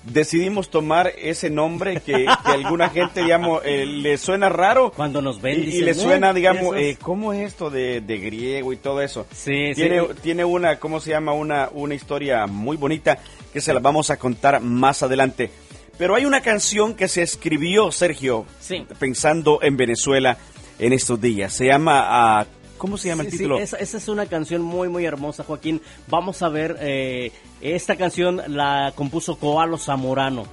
decidimos 0.03 0.69
tomar 0.69 1.11
ese 1.17 1.49
nombre 1.49 2.01
que, 2.01 2.25
alguna 2.43 2.89
gente, 2.89 3.21
digamos, 3.23 3.61
eh, 3.65 3.85
le 3.85 4.17
suena 4.17 4.49
raro. 4.49 4.91
Cuando 4.95 5.21
nos 5.21 5.41
ven, 5.41 5.59
Y, 5.63 5.75
y 5.77 5.81
le 5.81 5.91
"Eh, 5.91 5.93
suena, 5.95 6.33
digamos, 6.33 6.75
esos". 6.75 6.77
eh, 6.77 6.97
¿cómo 7.01 7.33
es 7.33 7.47
esto 7.47 7.69
de, 7.69 8.01
de 8.01 8.17
griego 8.17 8.73
y 8.73 8.77
todo 8.77 9.01
eso? 9.01 9.25
Sí, 9.33 9.71
tiene, 9.75 10.01
sí. 10.01 10.07
tiene 10.21 10.43
una, 10.45 10.79
¿cómo 10.79 10.99
se 10.99 11.11
llama? 11.11 11.33
Una, 11.33 11.69
una 11.71 11.93
historia 11.95 12.47
muy 12.47 12.77
bonita 12.77 13.19
que 13.53 13.61
se 13.61 13.73
la 13.73 13.79
vamos 13.79 14.09
a 14.09 14.17
contar 14.17 14.59
más 14.61 15.03
adelante. 15.03 15.51
Pero 15.97 16.15
hay 16.15 16.25
una 16.25 16.41
canción 16.41 16.95
que 16.95 17.07
se 17.07 17.21
escribió, 17.21 17.91
Sergio, 17.91 18.45
Sí. 18.59 18.85
pensando 18.97 19.59
en 19.61 19.77
Venezuela 19.77 20.37
en 20.79 20.93
estos 20.93 21.21
días. 21.21 21.53
Se 21.53 21.65
llama, 21.67 22.05
ah, 22.39 22.45
¿cómo 22.81 22.97
se 22.97 23.09
llama 23.09 23.21
Sí, 23.21 23.27
el 23.27 23.31
sí, 23.33 23.37
título? 23.37 23.59
esa, 23.59 23.77
esa 23.77 23.97
es 23.97 24.07
una 24.07 24.25
canción 24.25 24.63
muy, 24.63 24.89
muy 24.89 25.05
hermosa, 25.05 25.43
Joaquín. 25.43 25.79
Vamos 26.07 26.41
a 26.41 26.49
ver, 26.49 26.77
eh, 26.81 27.31
esta 27.61 27.95
canción 27.95 28.41
la 28.47 28.91
compuso 28.95 29.35
Coalo 29.35 29.77
Zamorano. 29.77 30.45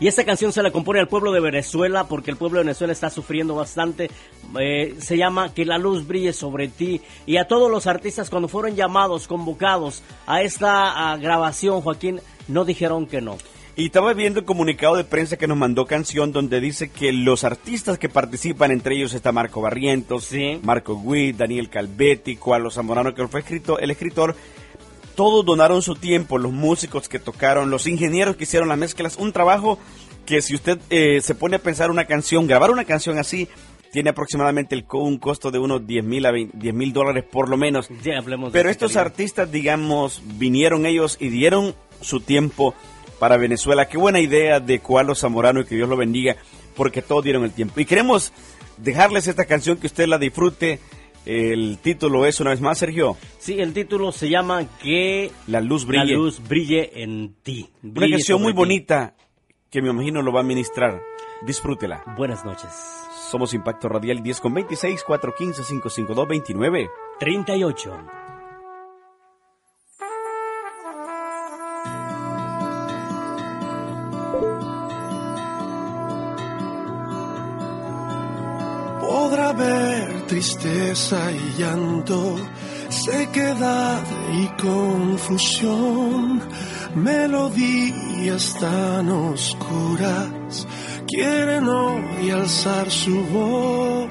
Y 0.00 0.08
esta 0.08 0.24
canción 0.24 0.52
se 0.52 0.62
la 0.64 0.72
compone 0.72 0.98
al 0.98 1.06
pueblo 1.06 1.30
de 1.30 1.38
Venezuela 1.38 2.08
porque 2.08 2.32
el 2.32 2.36
pueblo 2.36 2.58
de 2.58 2.64
Venezuela 2.64 2.92
está 2.92 3.08
sufriendo 3.08 3.54
bastante. 3.54 4.10
Eh, 4.58 4.96
se 4.98 5.16
llama 5.16 5.54
Que 5.54 5.64
la 5.64 5.78
luz 5.78 6.08
brille 6.08 6.32
sobre 6.32 6.66
ti. 6.66 7.02
Y 7.24 7.36
a 7.36 7.46
todos 7.46 7.70
los 7.70 7.86
artistas 7.86 8.30
cuando 8.30 8.48
fueron 8.48 8.74
llamados, 8.74 9.28
convocados 9.28 10.02
a 10.26 10.42
esta 10.42 11.12
ah, 11.12 11.16
grabación, 11.18 11.82
Joaquín, 11.82 12.20
no 12.48 12.64
dijeron 12.64 13.06
que 13.06 13.20
no. 13.20 13.38
Y 13.78 13.86
estaba 13.86 14.12
viendo 14.12 14.40
el 14.40 14.44
comunicado 14.44 14.96
de 14.96 15.04
prensa 15.04 15.36
que 15.36 15.46
nos 15.46 15.56
mandó 15.56 15.86
Canción 15.86 16.32
donde 16.32 16.60
dice 16.60 16.90
que 16.90 17.12
los 17.12 17.44
artistas 17.44 17.96
que 17.96 18.08
participan, 18.08 18.72
entre 18.72 18.96
ellos 18.96 19.14
está 19.14 19.30
Marco 19.30 19.60
Barrientos, 19.60 20.30
Marco 20.64 20.94
Witt, 20.94 21.36
Daniel 21.36 21.70
Calvetti, 21.70 22.34
Cualo 22.34 22.72
Zamorano, 22.72 23.14
que 23.14 23.28
fue 23.28 23.38
escrito, 23.38 23.78
el 23.78 23.92
escritor, 23.92 24.34
todos 25.14 25.46
donaron 25.46 25.80
su 25.80 25.94
tiempo, 25.94 26.38
los 26.38 26.50
músicos 26.50 27.08
que 27.08 27.20
tocaron, 27.20 27.70
los 27.70 27.86
ingenieros 27.86 28.34
que 28.34 28.42
hicieron 28.42 28.68
las 28.68 28.78
mezclas, 28.78 29.16
un 29.16 29.32
trabajo 29.32 29.78
que 30.26 30.42
si 30.42 30.56
usted 30.56 30.80
eh, 30.90 31.20
se 31.20 31.36
pone 31.36 31.54
a 31.54 31.60
pensar 31.60 31.92
una 31.92 32.04
canción, 32.04 32.48
grabar 32.48 32.72
una 32.72 32.84
canción 32.84 33.16
así, 33.16 33.46
tiene 33.92 34.10
aproximadamente 34.10 34.74
el, 34.74 34.86
un 34.90 35.18
costo 35.18 35.52
de 35.52 35.60
unos 35.60 35.86
10 35.86 36.04
mil 36.04 36.26
a 36.26 36.32
10 36.32 36.74
mil 36.74 36.92
dólares 36.92 37.22
por 37.30 37.48
lo 37.48 37.56
menos. 37.56 37.88
Ya 38.02 38.18
hablemos 38.18 38.52
Pero 38.52 38.70
estos 38.70 38.96
artistas, 38.96 39.52
digamos, 39.52 40.20
vinieron 40.36 40.84
ellos 40.84 41.16
y 41.20 41.28
dieron 41.28 41.76
su 42.00 42.18
tiempo 42.18 42.74
para 43.18 43.36
Venezuela. 43.36 43.88
Qué 43.88 43.98
buena 43.98 44.20
idea 44.20 44.60
de 44.60 44.80
Cualo 44.80 45.14
Zamorano 45.14 45.60
y 45.60 45.64
que 45.64 45.74
Dios 45.74 45.88
lo 45.88 45.96
bendiga, 45.96 46.36
porque 46.76 47.02
todos 47.02 47.24
dieron 47.24 47.44
el 47.44 47.52
tiempo. 47.52 47.80
Y 47.80 47.84
queremos 47.84 48.32
dejarles 48.76 49.26
esta 49.28 49.44
canción 49.46 49.76
que 49.78 49.86
usted 49.86 50.06
la 50.06 50.18
disfrute. 50.18 50.78
El 51.26 51.78
título 51.82 52.24
es 52.24 52.40
una 52.40 52.50
vez 52.50 52.60
más, 52.60 52.78
Sergio. 52.78 53.16
Sí, 53.38 53.60
el 53.60 53.74
título 53.74 54.12
se 54.12 54.30
llama 54.30 54.64
Que 54.82 55.30
La 55.46 55.60
luz 55.60 55.84
brille. 55.84 56.12
la 56.12 56.18
luz 56.18 56.40
brille 56.46 57.02
en 57.02 57.34
ti. 57.42 57.68
Una 57.82 58.08
canción 58.08 58.40
muy 58.40 58.52
ti. 58.52 58.56
bonita 58.56 59.14
que 59.70 59.82
me 59.82 59.90
imagino 59.90 60.22
lo 60.22 60.32
va 60.32 60.40
a 60.40 60.44
ministrar. 60.44 61.02
Disfrútela. 61.42 62.02
Buenas 62.16 62.44
noches. 62.46 62.70
Somos 63.30 63.52
Impacto 63.52 63.88
Radial 63.90 64.22
10 64.22 64.40
con 64.40 64.54
26 64.54 65.02
415 65.04 65.62
552 65.68 66.28
29 66.28 66.88
38. 67.20 67.98
Tristeza 80.28 81.18
y 81.32 81.60
llanto, 81.60 82.36
sequedad 82.90 84.02
y 84.32 84.46
confusión, 84.62 86.40
melodías 86.94 88.56
tan 88.60 89.08
oscuras 89.10 90.66
quieren 91.08 91.68
hoy 91.68 92.30
alzar 92.30 92.90
su 92.90 93.16
voz. 93.24 94.08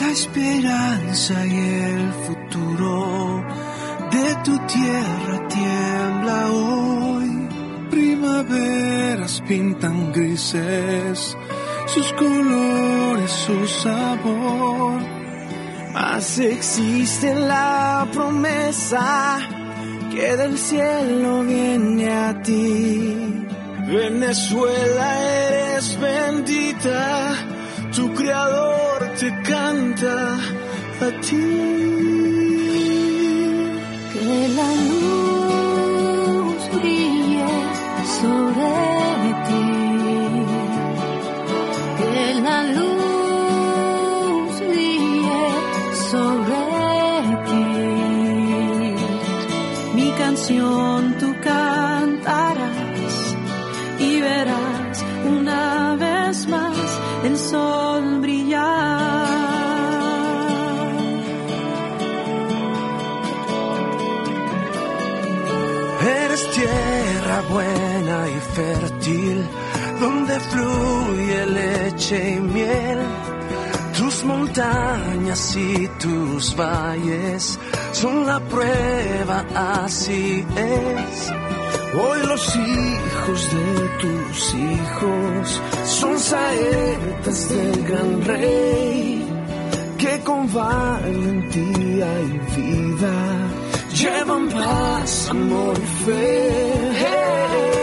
La 0.00 0.10
esperanza 0.10 1.46
y 1.46 1.56
el 1.56 2.12
futuro 2.26 3.44
de 4.12 4.34
tu 4.44 4.56
tierra 4.66 5.48
tiembla 5.48 6.50
hoy. 6.52 7.48
Primaveras 7.90 9.42
pintan 9.48 10.12
grises 10.12 11.36
sus 11.94 12.12
colores, 12.12 13.30
su 13.30 13.66
sabor. 13.66 15.00
Mas 15.92 16.38
existe 16.38 17.34
la 17.34 18.06
promesa 18.12 19.38
que 20.12 20.36
del 20.36 20.56
cielo 20.58 21.42
viene 21.42 22.12
a 22.12 22.42
ti. 22.42 23.46
Venezuela 23.86 25.06
eres 25.48 25.98
bendita, 25.98 27.34
tu 27.94 28.12
creador 28.14 29.14
te 29.18 29.30
canta 29.42 30.36
a 31.00 31.20
ti. 31.22 32.27
Sol 57.50 58.20
brillar. 58.20 59.28
Eres 66.24 66.42
tierra 66.56 67.38
buena 67.54 68.18
y 68.36 68.40
fértil, 68.56 69.38
donde 70.00 70.34
fluye 70.50 71.46
leche 71.46 72.18
y 72.36 72.40
miel. 72.40 73.00
Tus 73.96 74.24
montañas 74.24 75.56
y 75.56 75.88
tus 76.02 76.54
valles 76.54 77.58
son 77.92 78.26
la 78.26 78.38
prueba, 78.40 79.44
así 79.84 80.44
es. 80.56 81.57
Hoy 81.94 82.20
los 82.26 82.56
hijos 82.56 83.50
de 83.54 83.88
tus 84.00 84.54
hijos 84.54 85.60
son 85.86 86.18
saetas 86.18 87.48
del 87.48 87.84
gran 87.84 88.24
rey, 88.24 89.26
que 89.96 90.20
con 90.20 90.52
valentía 90.52 92.20
y 92.20 92.60
vida 92.60 93.48
llevan 93.94 94.48
paz, 94.50 95.28
amor 95.30 95.78
y 95.78 96.04
fe. 96.04 97.77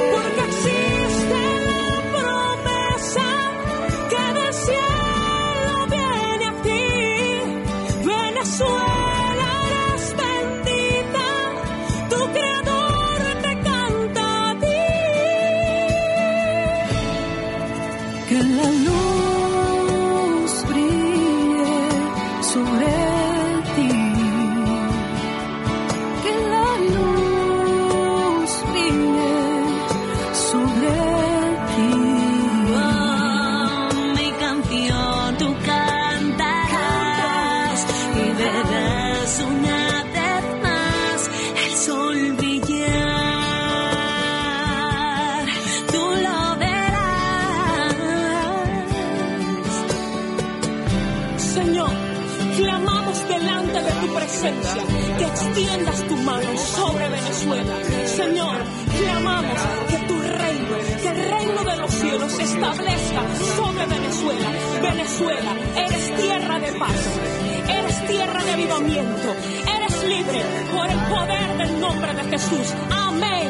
Jesús. 72.35 72.73
Amén. 72.91 73.47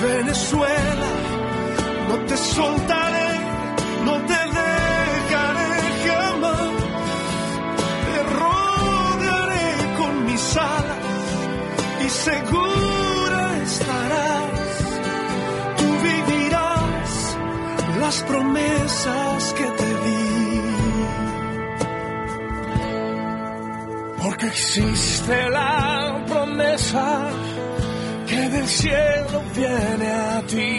Venezuela, 0.00 1.08
no 2.08 2.16
te 2.24 2.36
soltaré, 2.38 3.23
cielo 28.84 29.42
viene 29.54 30.08
a 30.12 30.42
ti. 30.52 30.72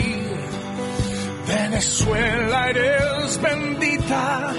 Venezuela 1.47 2.69
eres 2.69 3.41
bendita, 3.41 4.53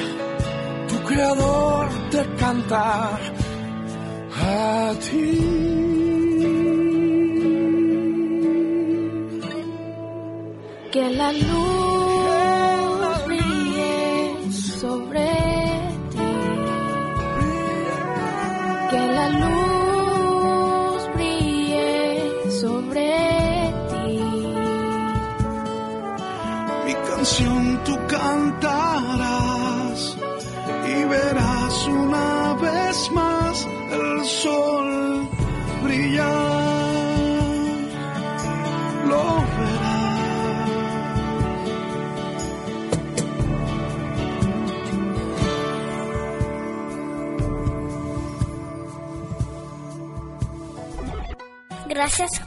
tu 0.89 0.97
creador 1.09 1.87
te 2.13 2.23
canta 2.41 2.87
a 4.49 4.95
ti. 5.05 5.31
Que 10.93 11.05
la 11.21 11.31
luz 11.33 11.66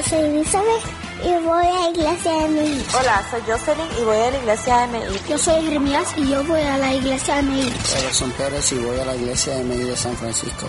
Soy 0.08 0.18
Elizabeth 0.20 0.82
y 1.24 1.44
voy 1.44 1.64
a 1.64 1.90
iglesia 1.90 2.32
de 2.32 2.48
mi 2.48 2.84
Hola, 2.98 3.22
soy 3.30 3.40
Jocelyn 3.46 3.86
y 4.00 4.04
voy 4.04 4.16
a 4.16 4.30
la 4.30 4.38
iglesia 4.38 4.78
de 4.78 4.86
MI. 4.98 5.20
Yo 5.28 5.38
soy 5.38 5.62
Jeremías 5.62 6.14
y 6.16 6.28
yo 6.30 6.44
voy 6.44 6.60
a 6.60 6.78
la 6.78 6.94
iglesia 6.94 7.36
de 7.36 7.42
mi 7.42 7.60
Everson 7.60 8.30
Pérez 8.32 8.72
y 8.72 8.76
voy 8.76 8.98
a 8.98 9.04
la 9.04 9.16
iglesia 9.16 9.54
de 9.54 9.64
MI 9.64 9.76
de 9.76 9.96
San 9.96 10.16
Francisco. 10.16 10.68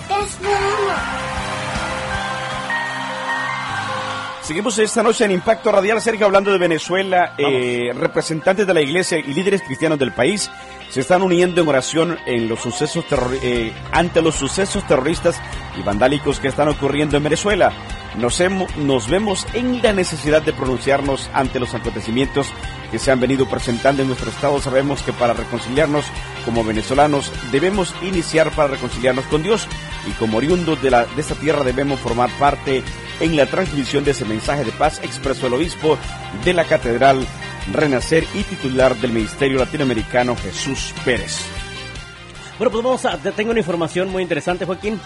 Seguimos 4.42 4.80
esta 4.80 5.04
noche 5.04 5.26
en 5.26 5.32
Impacto 5.32 5.74
Radial, 5.74 6.02
Sergio, 6.02 6.26
hablando 6.26 6.54
de 6.54 6.58
Venezuela. 6.58 7.34
Eh, 7.38 7.92
representantes 7.94 8.66
de 8.66 8.74
la 8.74 8.82
iglesia 8.82 9.18
y 9.18 9.34
líderes 9.34 9.62
cristianos 9.62 10.00
del 10.00 10.14
país 10.14 10.50
se 10.90 11.02
están 11.02 11.22
uniendo 11.22 11.62
en 11.62 11.68
oración 11.68 12.18
en 12.26 12.48
los 12.48 12.62
sucesos 12.62 13.04
eh, 13.44 13.74
ante 13.92 14.22
los 14.22 14.36
sucesos 14.36 14.88
terroristas 14.88 15.38
y 15.78 15.84
vandálicos 15.84 16.40
que 16.40 16.48
están 16.48 16.70
ocurriendo 16.70 17.18
en 17.18 17.24
Venezuela. 17.24 17.74
Nos, 18.16 18.40
hemos, 18.40 18.76
nos 18.78 19.10
vemos 19.10 19.46
en 19.54 19.82
la 19.82 19.94
necesidad 19.94 20.42
de 20.42 20.54
pronunciarnos 20.54 21.30
ante 21.34 21.60
los 21.60 21.74
acontecimientos 21.74 22.48
que 22.92 23.00
se 23.00 23.12
han 23.12 23.20
venido 23.20 23.48
presentando 23.48 24.02
en 24.02 24.08
nuestro 24.08 24.30
estado. 24.30 24.62
Sabemos 24.62 25.02
que 25.04 25.14
para 25.14 25.34
reconciliarnos 25.34 26.06
como 26.46 26.64
venezolanos 26.64 27.32
debemos 27.52 27.94
iniciar 28.02 28.52
para 28.52 28.70
reconciliarnos 28.70 29.26
con 29.26 29.44
Dios 29.44 29.68
y 30.08 30.12
como 30.12 30.38
oriundos 30.38 30.82
de, 30.82 31.06
esta 31.18 31.36
tierra 31.36 31.64
debemos 31.64 32.00
formar 32.00 32.30
parte 32.40 32.84
en 33.20 33.36
la 33.36 33.46
transmisión 33.46 34.04
de 34.04 34.12
ese 34.12 34.26
mensaje 34.26 34.64
de 34.64 34.72
paz 34.72 35.00
expresó 35.04 35.48
el 35.48 35.54
obispo 35.54 35.98
de 36.46 36.54
la 36.54 36.66
Catedral 36.66 37.26
Renacer 37.74 38.26
y 38.34 38.44
titular 38.44 38.96
del 38.96 39.12
Ministerio 39.12 39.60
Latinoamericano 39.60 40.36
Jesús 40.36 40.94
Pérez. 41.04 41.57
Bueno, 42.58 42.72
pues 42.72 42.84
vamos 42.84 43.06
a, 43.06 43.18
tengo 43.34 43.52
una 43.52 43.60
información 43.60 44.10
muy 44.10 44.24
interesante, 44.24 44.66
Joaquín. 44.66 45.00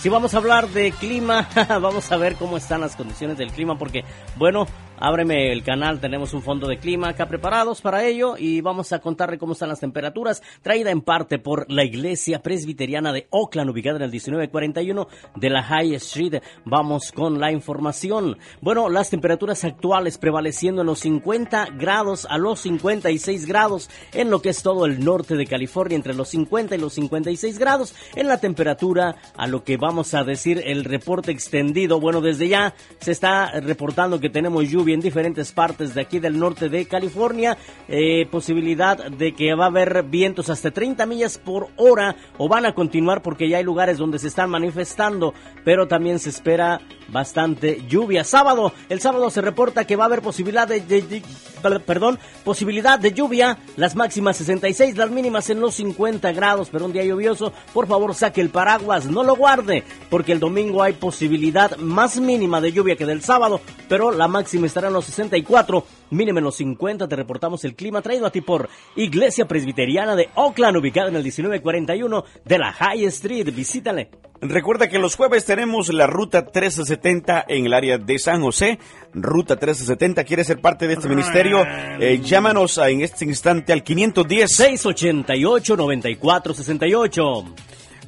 Si 0.00 0.08
vamos 0.08 0.32
a 0.32 0.38
hablar 0.38 0.68
de 0.68 0.90
clima, 0.92 1.46
vamos 1.68 2.10
a 2.10 2.16
ver 2.16 2.36
cómo 2.36 2.56
están 2.56 2.80
las 2.80 2.96
condiciones 2.96 3.36
del 3.36 3.52
clima, 3.52 3.76
porque, 3.76 4.04
bueno, 4.36 4.66
ábreme 5.00 5.52
el 5.52 5.62
canal, 5.62 6.00
tenemos 6.00 6.34
un 6.34 6.42
fondo 6.42 6.66
de 6.68 6.78
clima 6.78 7.08
acá 7.08 7.26
preparados 7.26 7.80
para 7.80 8.04
ello 8.04 8.36
y 8.38 8.60
vamos 8.60 8.92
a 8.92 9.00
contarle 9.00 9.38
cómo 9.38 9.52
están 9.52 9.68
las 9.68 9.80
temperaturas, 9.80 10.42
traída 10.62 10.90
en 10.90 11.00
parte 11.00 11.38
por 11.38 11.70
la 11.70 11.84
Iglesia 11.84 12.42
Presbiteriana 12.42 13.12
de 13.12 13.26
Oakland, 13.30 13.70
ubicada 13.70 13.96
en 13.96 14.02
el 14.02 14.10
1941 14.10 15.08
de 15.36 15.50
la 15.50 15.62
High 15.62 15.94
Street. 15.94 16.42
Vamos 16.64 17.12
con 17.12 17.40
la 17.40 17.52
información. 17.52 18.38
Bueno, 18.60 18.88
las 18.88 19.10
temperaturas 19.10 19.64
actuales 19.64 20.18
prevaleciendo 20.18 20.82
en 20.82 20.86
los 20.86 21.00
50 21.00 21.66
grados 21.78 22.26
a 22.28 22.38
los 22.38 22.60
56 22.60 23.46
grados 23.46 23.90
en 24.12 24.30
lo 24.30 24.42
que 24.42 24.50
es 24.50 24.62
todo 24.62 24.86
el 24.86 25.04
norte 25.04 25.36
de 25.36 25.46
California, 25.46 25.96
entre 25.96 26.14
los 26.14 26.28
50 26.30 26.74
y 26.74 26.78
los 26.78 26.94
56 26.94 27.58
grados 27.58 27.94
en 28.14 28.28
la 28.28 28.38
temperatura 28.38 29.16
a 29.36 29.46
lo 29.46 29.64
que 29.64 29.76
vamos 29.76 30.14
a 30.14 30.24
decir 30.24 30.62
el 30.64 30.84
reporte 30.84 31.30
extendido. 31.30 32.00
Bueno, 32.00 32.20
desde 32.20 32.48
ya 32.48 32.74
se 33.00 33.12
está 33.12 33.60
reportando 33.60 34.20
que 34.20 34.30
tenemos 34.30 34.68
lluvia 34.68 34.87
en 34.92 35.00
diferentes 35.00 35.52
partes 35.52 35.94
de 35.94 36.00
aquí 36.00 36.18
del 36.18 36.38
norte 36.38 36.68
de 36.68 36.86
California. 36.86 37.56
Eh, 37.88 38.26
posibilidad 38.30 39.10
de 39.10 39.34
que 39.34 39.54
va 39.54 39.64
a 39.64 39.68
haber 39.68 40.02
vientos 40.04 40.50
hasta 40.50 40.70
30 40.70 41.06
millas 41.06 41.38
por 41.38 41.68
hora 41.76 42.16
o 42.36 42.48
van 42.48 42.66
a 42.66 42.74
continuar 42.74 43.22
porque 43.22 43.48
ya 43.48 43.58
hay 43.58 43.64
lugares 43.64 43.98
donde 43.98 44.18
se 44.18 44.28
están 44.28 44.50
manifestando, 44.50 45.34
pero 45.64 45.88
también 45.88 46.18
se 46.18 46.30
espera 46.30 46.80
bastante 47.08 47.82
lluvia. 47.88 48.24
Sábado, 48.24 48.72
el 48.88 49.00
sábado 49.00 49.30
se 49.30 49.40
reporta 49.40 49.86
que 49.86 49.96
va 49.96 50.04
a 50.04 50.06
haber 50.06 50.22
posibilidad 50.22 50.68
de, 50.68 51.22
perdón, 51.84 52.18
posibilidad 52.44 52.98
de 52.98 53.12
lluvia, 53.12 53.58
las 53.76 53.96
máximas 53.96 54.36
66, 54.36 54.96
las 54.96 55.10
mínimas 55.10 55.50
en 55.50 55.60
los 55.60 55.74
50 55.76 56.32
grados, 56.32 56.68
pero 56.70 56.84
un 56.84 56.92
día 56.92 57.04
lluvioso, 57.04 57.52
por 57.72 57.86
favor 57.86 58.14
saque 58.14 58.40
el 58.40 58.50
paraguas, 58.50 59.06
no 59.06 59.24
lo 59.24 59.36
guarde, 59.36 59.84
porque 60.10 60.32
el 60.32 60.40
domingo 60.40 60.82
hay 60.82 60.92
posibilidad 60.92 61.76
más 61.78 62.18
mínima 62.20 62.60
de 62.60 62.72
lluvia 62.72 62.96
que 62.96 63.06
del 63.06 63.22
sábado, 63.22 63.60
pero 63.88 64.12
la 64.12 64.28
máxima 64.28 64.66
estará 64.66 64.77
en 64.86 64.92
los 64.92 65.06
64, 65.06 65.84
mínima 66.10 66.38
en 66.38 66.44
los 66.44 66.54
50, 66.56 67.08
te 67.08 67.16
reportamos 67.16 67.64
el 67.64 67.74
clima 67.74 68.00
traído 68.00 68.26
a 68.26 68.30
ti 68.30 68.40
por 68.40 68.68
Iglesia 68.94 69.48
Presbiteriana 69.48 70.14
de 70.14 70.28
Oakland, 70.36 70.76
ubicada 70.76 71.08
en 71.08 71.16
el 71.16 71.24
1941 71.24 72.24
de 72.44 72.58
la 72.58 72.72
High 72.72 73.04
Street, 73.06 73.52
visítale. 73.52 74.10
Recuerda 74.40 74.88
que 74.88 75.00
los 75.00 75.16
jueves 75.16 75.44
tenemos 75.44 75.92
la 75.92 76.06
ruta 76.06 76.42
1370 76.42 77.44
en 77.48 77.66
el 77.66 77.74
área 77.74 77.98
de 77.98 78.18
San 78.20 78.40
José. 78.40 78.78
Ruta 79.12 79.54
1370, 79.54 80.22
¿quieres 80.22 80.46
ser 80.46 80.60
parte 80.60 80.86
de 80.86 80.94
este 80.94 81.08
ministerio? 81.08 81.64
Eh, 81.98 82.20
llámanos 82.22 82.78
en 82.78 83.00
este 83.00 83.24
instante 83.24 83.72
al 83.72 83.82
510 83.82 84.54
688 84.54 85.76
9468. 85.76 87.44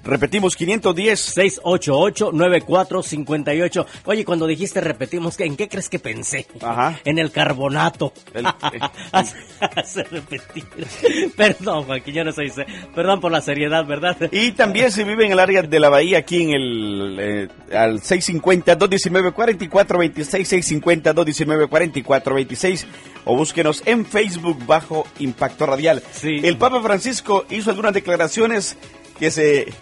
Repetimos, 0.03 0.57
510 0.57 1.37
688-9458. 1.37 3.87
Oye, 4.07 4.25
cuando 4.25 4.47
dijiste 4.47 4.81
repetimos, 4.81 5.39
¿en 5.41 5.57
qué 5.57 5.69
crees 5.69 5.89
que 5.89 5.99
pensé? 5.99 6.47
Ajá. 6.61 6.99
En 7.05 7.19
el 7.19 7.31
carbonato. 7.31 8.13
El- 8.33 8.47
Hace 9.13 10.03
repetir. 10.05 10.65
Perdón, 11.37 11.85
Joaquín, 11.85 12.15
yo 12.15 12.25
no 12.25 12.33
soy... 12.33 12.51
Perdón 12.95 13.21
por 13.21 13.31
la 13.33 13.41
seriedad, 13.43 13.85
¿verdad? 13.85 14.17
Y 14.33 14.53
también 14.53 14.91
si 14.93 15.05
vive 15.05 15.27
en 15.27 15.33
el 15.33 15.39
área 15.39 15.61
de 15.63 15.81
la 15.81 15.89
bahía, 15.91 16.19
aquí 16.19 16.43
en 16.45 16.51
el 16.51 17.17
eh, 17.21 17.49
al 17.77 18.01
650-219-4426, 18.01 20.81
650-219-4426, 20.81 22.87
o 23.25 23.37
búsquenos 23.37 23.83
en 23.87 24.05
Facebook 24.07 24.65
bajo 24.67 25.07
Impacto 25.19 25.67
Radial. 25.67 26.03
El 26.23 26.57
Papa 26.57 26.81
Francisco 26.83 27.45
hizo 27.51 27.71
algunas 27.71 27.93
declaraciones 27.95 28.77
que 29.19 29.31
se 29.31 29.73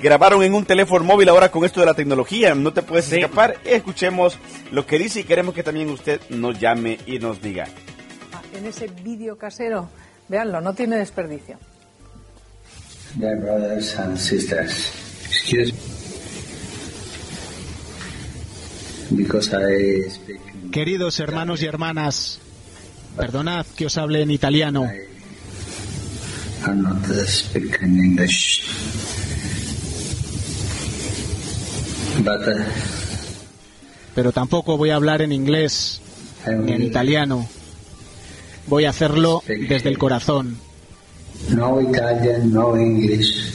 grabaron 0.00 0.42
en 0.42 0.54
un 0.54 0.64
teléfono 0.64 1.04
móvil 1.04 1.28
ahora 1.28 1.50
con 1.50 1.64
esto 1.64 1.80
de 1.80 1.86
la 1.86 1.94
tecnología. 1.94 2.54
No 2.54 2.72
te 2.72 2.82
puedes 2.82 3.12
escapar. 3.12 3.56
Escuchemos 3.64 4.38
lo 4.70 4.86
que 4.86 4.98
dice 4.98 5.20
y 5.20 5.24
queremos 5.24 5.54
que 5.54 5.62
también 5.62 5.90
usted 5.90 6.20
nos 6.30 6.58
llame 6.58 6.98
y 7.06 7.18
nos 7.18 7.40
diga. 7.40 7.66
en 8.54 8.66
ese 8.66 8.86
vídeo 8.86 9.36
casero. 9.36 9.88
Véanlo, 10.28 10.60
no 10.60 10.74
tiene 10.74 10.96
desperdicio. 10.96 11.58
Dear 13.16 13.36
brothers 13.40 13.98
and 13.98 14.16
sisters, 14.16 14.92
excuse 15.26 15.72
me. 15.72 15.78
Because 19.10 19.52
I 19.52 20.08
speak 20.08 20.40
Queridos 20.70 21.20
hermanos 21.20 21.60
y 21.60 21.66
hermanas, 21.66 22.38
perdonad 23.16 23.66
que 23.76 23.84
os 23.86 23.98
hable 23.98 24.22
en 24.22 24.30
italiano. 24.30 24.90
I'm 26.64 26.82
not 26.82 27.04
speaking 27.26 27.98
English. 27.98 28.62
But 32.24 32.46
uh, 32.46 32.62
pero 34.14 34.32
tampoco 34.32 34.76
voy 34.76 34.90
a 34.90 34.96
hablar 34.96 35.22
en 35.22 35.32
inglés 35.32 36.00
ni 36.46 36.72
en 36.72 36.82
italiano. 36.82 37.48
Voy 38.66 38.84
a 38.84 38.90
hacerlo 38.90 39.42
desde 39.46 39.88
el 39.88 39.98
corazón. 39.98 40.58
no 41.48 41.80
Italian, 41.80 42.52
no 42.52 42.76
English, 42.76 43.52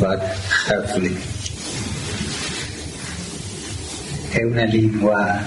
but 0.00 0.20
heartily. 0.66 1.16
È 4.32 4.44
una 4.44 4.66
semplice. 4.66 5.46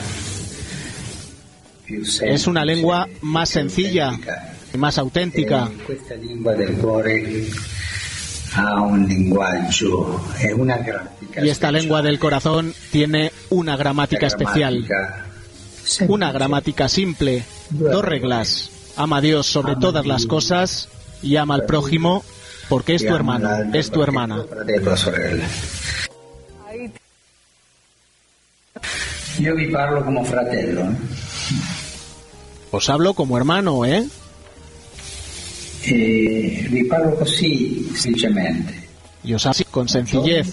Es 2.21 2.47
una 2.47 2.63
lengua 2.65 3.07
más 3.21 3.49
sencilla 3.49 4.11
y 4.73 4.77
más 4.77 4.97
auténtica. 4.97 5.69
Un 8.57 9.37
una 10.57 10.79
Y 11.41 11.49
esta 11.49 11.71
lengua 11.71 12.01
del 12.01 12.19
corazón 12.19 12.73
tiene 12.91 13.31
una 13.49 13.75
gramática 13.75 14.27
especial. 14.27 14.85
Una 16.07 16.31
gramática 16.31 16.87
simple. 16.87 17.43
dos 17.69 18.03
reglas. 18.03 18.71
Ama 18.95 19.17
a 19.17 19.21
Dios 19.21 19.47
sobre 19.47 19.75
todas 19.75 20.05
las 20.05 20.25
cosas 20.25 20.87
y 21.21 21.35
ama 21.35 21.55
al 21.55 21.65
prójimo 21.65 22.23
porque 22.69 22.95
es 22.95 23.05
tu 23.05 23.13
hermano, 23.13 23.49
es 23.73 23.91
tu 23.91 24.01
hermana. 24.01 24.43
Yo 29.39 29.53
vi 29.55 29.67
parlo 29.67 30.03
como 30.05 30.23
fratello. 30.23 30.81
¿eh? 30.81 30.95
Os 32.71 32.89
hablo 32.89 33.13
como 33.13 33.37
hermano, 33.37 33.85
¿eh? 33.85 34.07
E 35.87 36.67
vi 36.69 36.83
parlo 36.85 37.15
così 37.15 37.91
semplicemente. 37.95 38.73
Y 39.23 39.33
os 39.33 39.45
hablo 39.45 39.65
con 39.71 39.87
sencillez, 39.87 40.47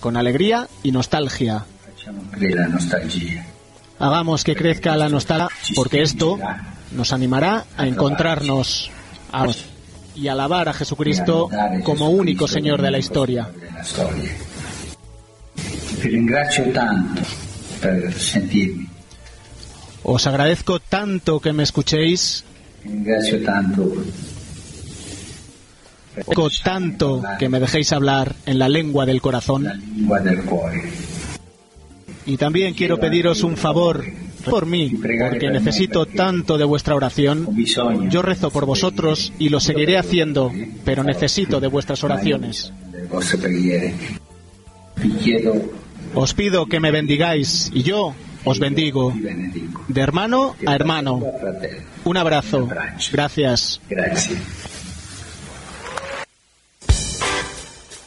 con 0.00 0.16
alegría 0.16 0.68
y 0.82 0.90
nostalgia. 0.92 1.64
Hagamos 3.98 4.42
que 4.44 4.54
crezca 4.56 4.96
la 4.96 5.08
nostalgia 5.08 5.48
porque 5.74 6.02
esto 6.02 6.38
nos 6.92 7.12
animará 7.12 7.64
a 7.76 7.86
encontrarnos 7.86 8.90
a- 9.32 9.46
y 10.14 10.28
alabar 10.28 10.68
a 10.68 10.72
Jesucristo 10.74 11.48
como 11.84 12.10
único 12.10 12.46
Señor 12.48 12.82
de 12.82 12.90
la 12.90 12.98
historia. 12.98 13.48
Os 20.04 20.26
agradezco 20.26 20.80
tanto 20.80 21.38
que 21.40 21.52
me 21.52 21.62
escuchéis, 21.62 22.44
ringrazio 22.84 23.42
tanto. 23.42 23.92
Tanto 26.62 27.22
que 27.38 27.48
me 27.48 27.58
dejéis 27.58 27.92
hablar 27.92 28.36
en 28.46 28.58
la 28.58 28.68
lengua 28.68 29.06
del 29.06 29.22
corazón. 29.22 29.66
Y 32.26 32.36
también 32.36 32.74
quiero 32.74 33.00
pediros 33.00 33.42
un 33.42 33.56
favor 33.56 34.04
por 34.44 34.66
mí, 34.66 34.90
porque 34.90 35.50
necesito 35.50 36.06
tanto 36.06 36.58
de 36.58 36.64
vuestra 36.64 36.94
oración. 36.94 37.48
Yo 38.10 38.22
rezo 38.22 38.50
por 38.50 38.66
vosotros 38.66 39.32
y 39.38 39.48
lo 39.48 39.60
seguiré 39.60 39.96
haciendo, 39.98 40.52
pero 40.84 41.02
necesito 41.02 41.60
de 41.60 41.68
vuestras 41.68 42.04
oraciones. 42.04 42.72
Os 46.14 46.34
pido 46.34 46.66
que 46.66 46.80
me 46.80 46.90
bendigáis 46.90 47.70
y 47.72 47.82
yo 47.82 48.14
os 48.44 48.58
bendigo, 48.58 49.12
de 49.88 50.00
hermano 50.00 50.56
a 50.66 50.74
hermano. 50.74 51.20
Un 52.04 52.16
abrazo. 52.16 52.68
Gracias. 53.10 53.80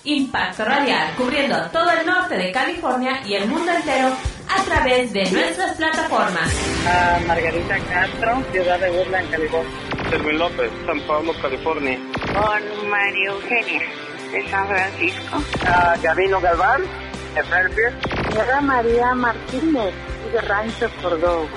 Impacto 0.05 0.63
Radial, 0.63 1.15
cubriendo 1.17 1.57
todo 1.71 1.89
el 1.89 2.05
norte 2.05 2.37
de 2.37 2.51
California 2.51 3.21
y 3.25 3.33
el 3.33 3.47
mundo 3.47 3.71
entero 3.71 4.09
a 4.47 4.63
través 4.63 5.11
de 5.11 5.31
nuestras 5.31 5.75
plataformas. 5.77 6.53
A 6.87 7.19
Margarita 7.25 7.79
Castro, 7.79 8.43
ciudad 8.51 8.79
de 8.79 8.91
Woodland, 8.91 9.31
California. 9.31 9.71
Servín 10.11 10.37
López, 10.37 10.69
San 10.85 10.99
Pablo, 11.07 11.33
California. 11.41 11.99
Con 12.33 12.89
María 12.89 13.29
Eugenia, 13.31 13.81
de 14.31 14.49
San 14.49 14.67
Francisco. 14.67 15.43
A 15.65 15.97
Gabino 15.97 16.39
Galván, 16.39 16.83
de 17.33 17.43
Fairfield. 17.43 18.61
María 18.61 19.15
Martínez, 19.15 19.93
de 20.35 20.41
Rancho 20.41 20.89
Córdoba. 21.01 21.47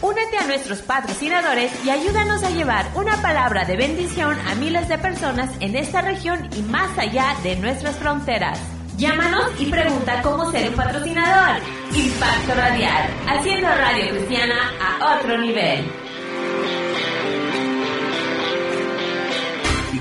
Únete 0.00 0.38
a 0.38 0.46
nuestros 0.46 0.80
patrocinadores 0.80 1.70
y 1.84 1.90
ayúdanos 1.90 2.42
a 2.42 2.50
llevar 2.50 2.86
una 2.94 3.20
palabra 3.20 3.66
de 3.66 3.76
bendición 3.76 4.38
a 4.46 4.54
miles 4.54 4.88
de 4.88 4.96
personas 4.96 5.50
en 5.60 5.76
esta 5.76 6.00
región 6.00 6.48
y 6.56 6.62
más 6.62 6.96
allá 6.98 7.36
de 7.42 7.56
nuestras 7.56 7.96
fronteras. 7.96 8.58
Llámanos 8.96 9.50
y 9.58 9.66
pregunta 9.66 10.22
cómo 10.22 10.50
ser 10.50 10.70
un 10.70 10.76
patrocinador. 10.76 11.60
Impacto 11.94 12.54
Radial, 12.54 13.10
haciendo 13.28 13.68
radio 13.68 14.10
cristiana 14.10 14.72
a 14.80 15.18
otro 15.18 15.36
nivel. 15.36 15.84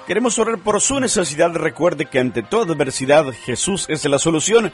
Queremos 0.07 0.37
orar 0.37 0.59
por 0.59 0.79
su 0.81 0.99
necesidad. 0.99 1.51
Recuerde 1.53 2.05
que 2.05 2.19
ante 2.19 2.43
toda 2.43 2.73
adversidad 2.73 3.25
Jesús 3.45 3.85
es 3.89 4.05
la 4.05 4.19
solución. 4.19 4.71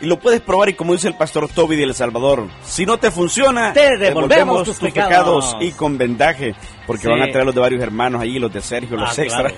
Y 0.00 0.06
lo 0.06 0.18
puedes 0.18 0.42
probar 0.42 0.68
y 0.68 0.74
como 0.74 0.92
dice 0.92 1.08
el 1.08 1.16
pastor 1.16 1.48
Toby 1.48 1.74
de 1.76 1.84
El 1.84 1.94
Salvador, 1.94 2.48
si 2.62 2.84
no 2.84 2.98
te 2.98 3.10
funciona, 3.10 3.72
Te 3.72 3.96
devolvemos 3.96 4.64
tus 4.64 4.76
pecados. 4.78 5.56
y 5.58 5.70
con 5.70 5.96
vendaje, 5.96 6.54
porque 6.86 7.02
Sí. 7.02 7.08
van 7.08 7.22
a 7.22 7.26
traer 7.30 7.44
los 7.46 7.54
de 7.54 7.60
varios 7.60 7.82
hermanos 7.82 8.20
ahí, 8.22 8.38
los 8.38 8.52
de 8.52 8.60
Sergio, 8.62 8.96
los 8.96 9.18
Ah, 9.18 9.22
extras. 9.22 9.52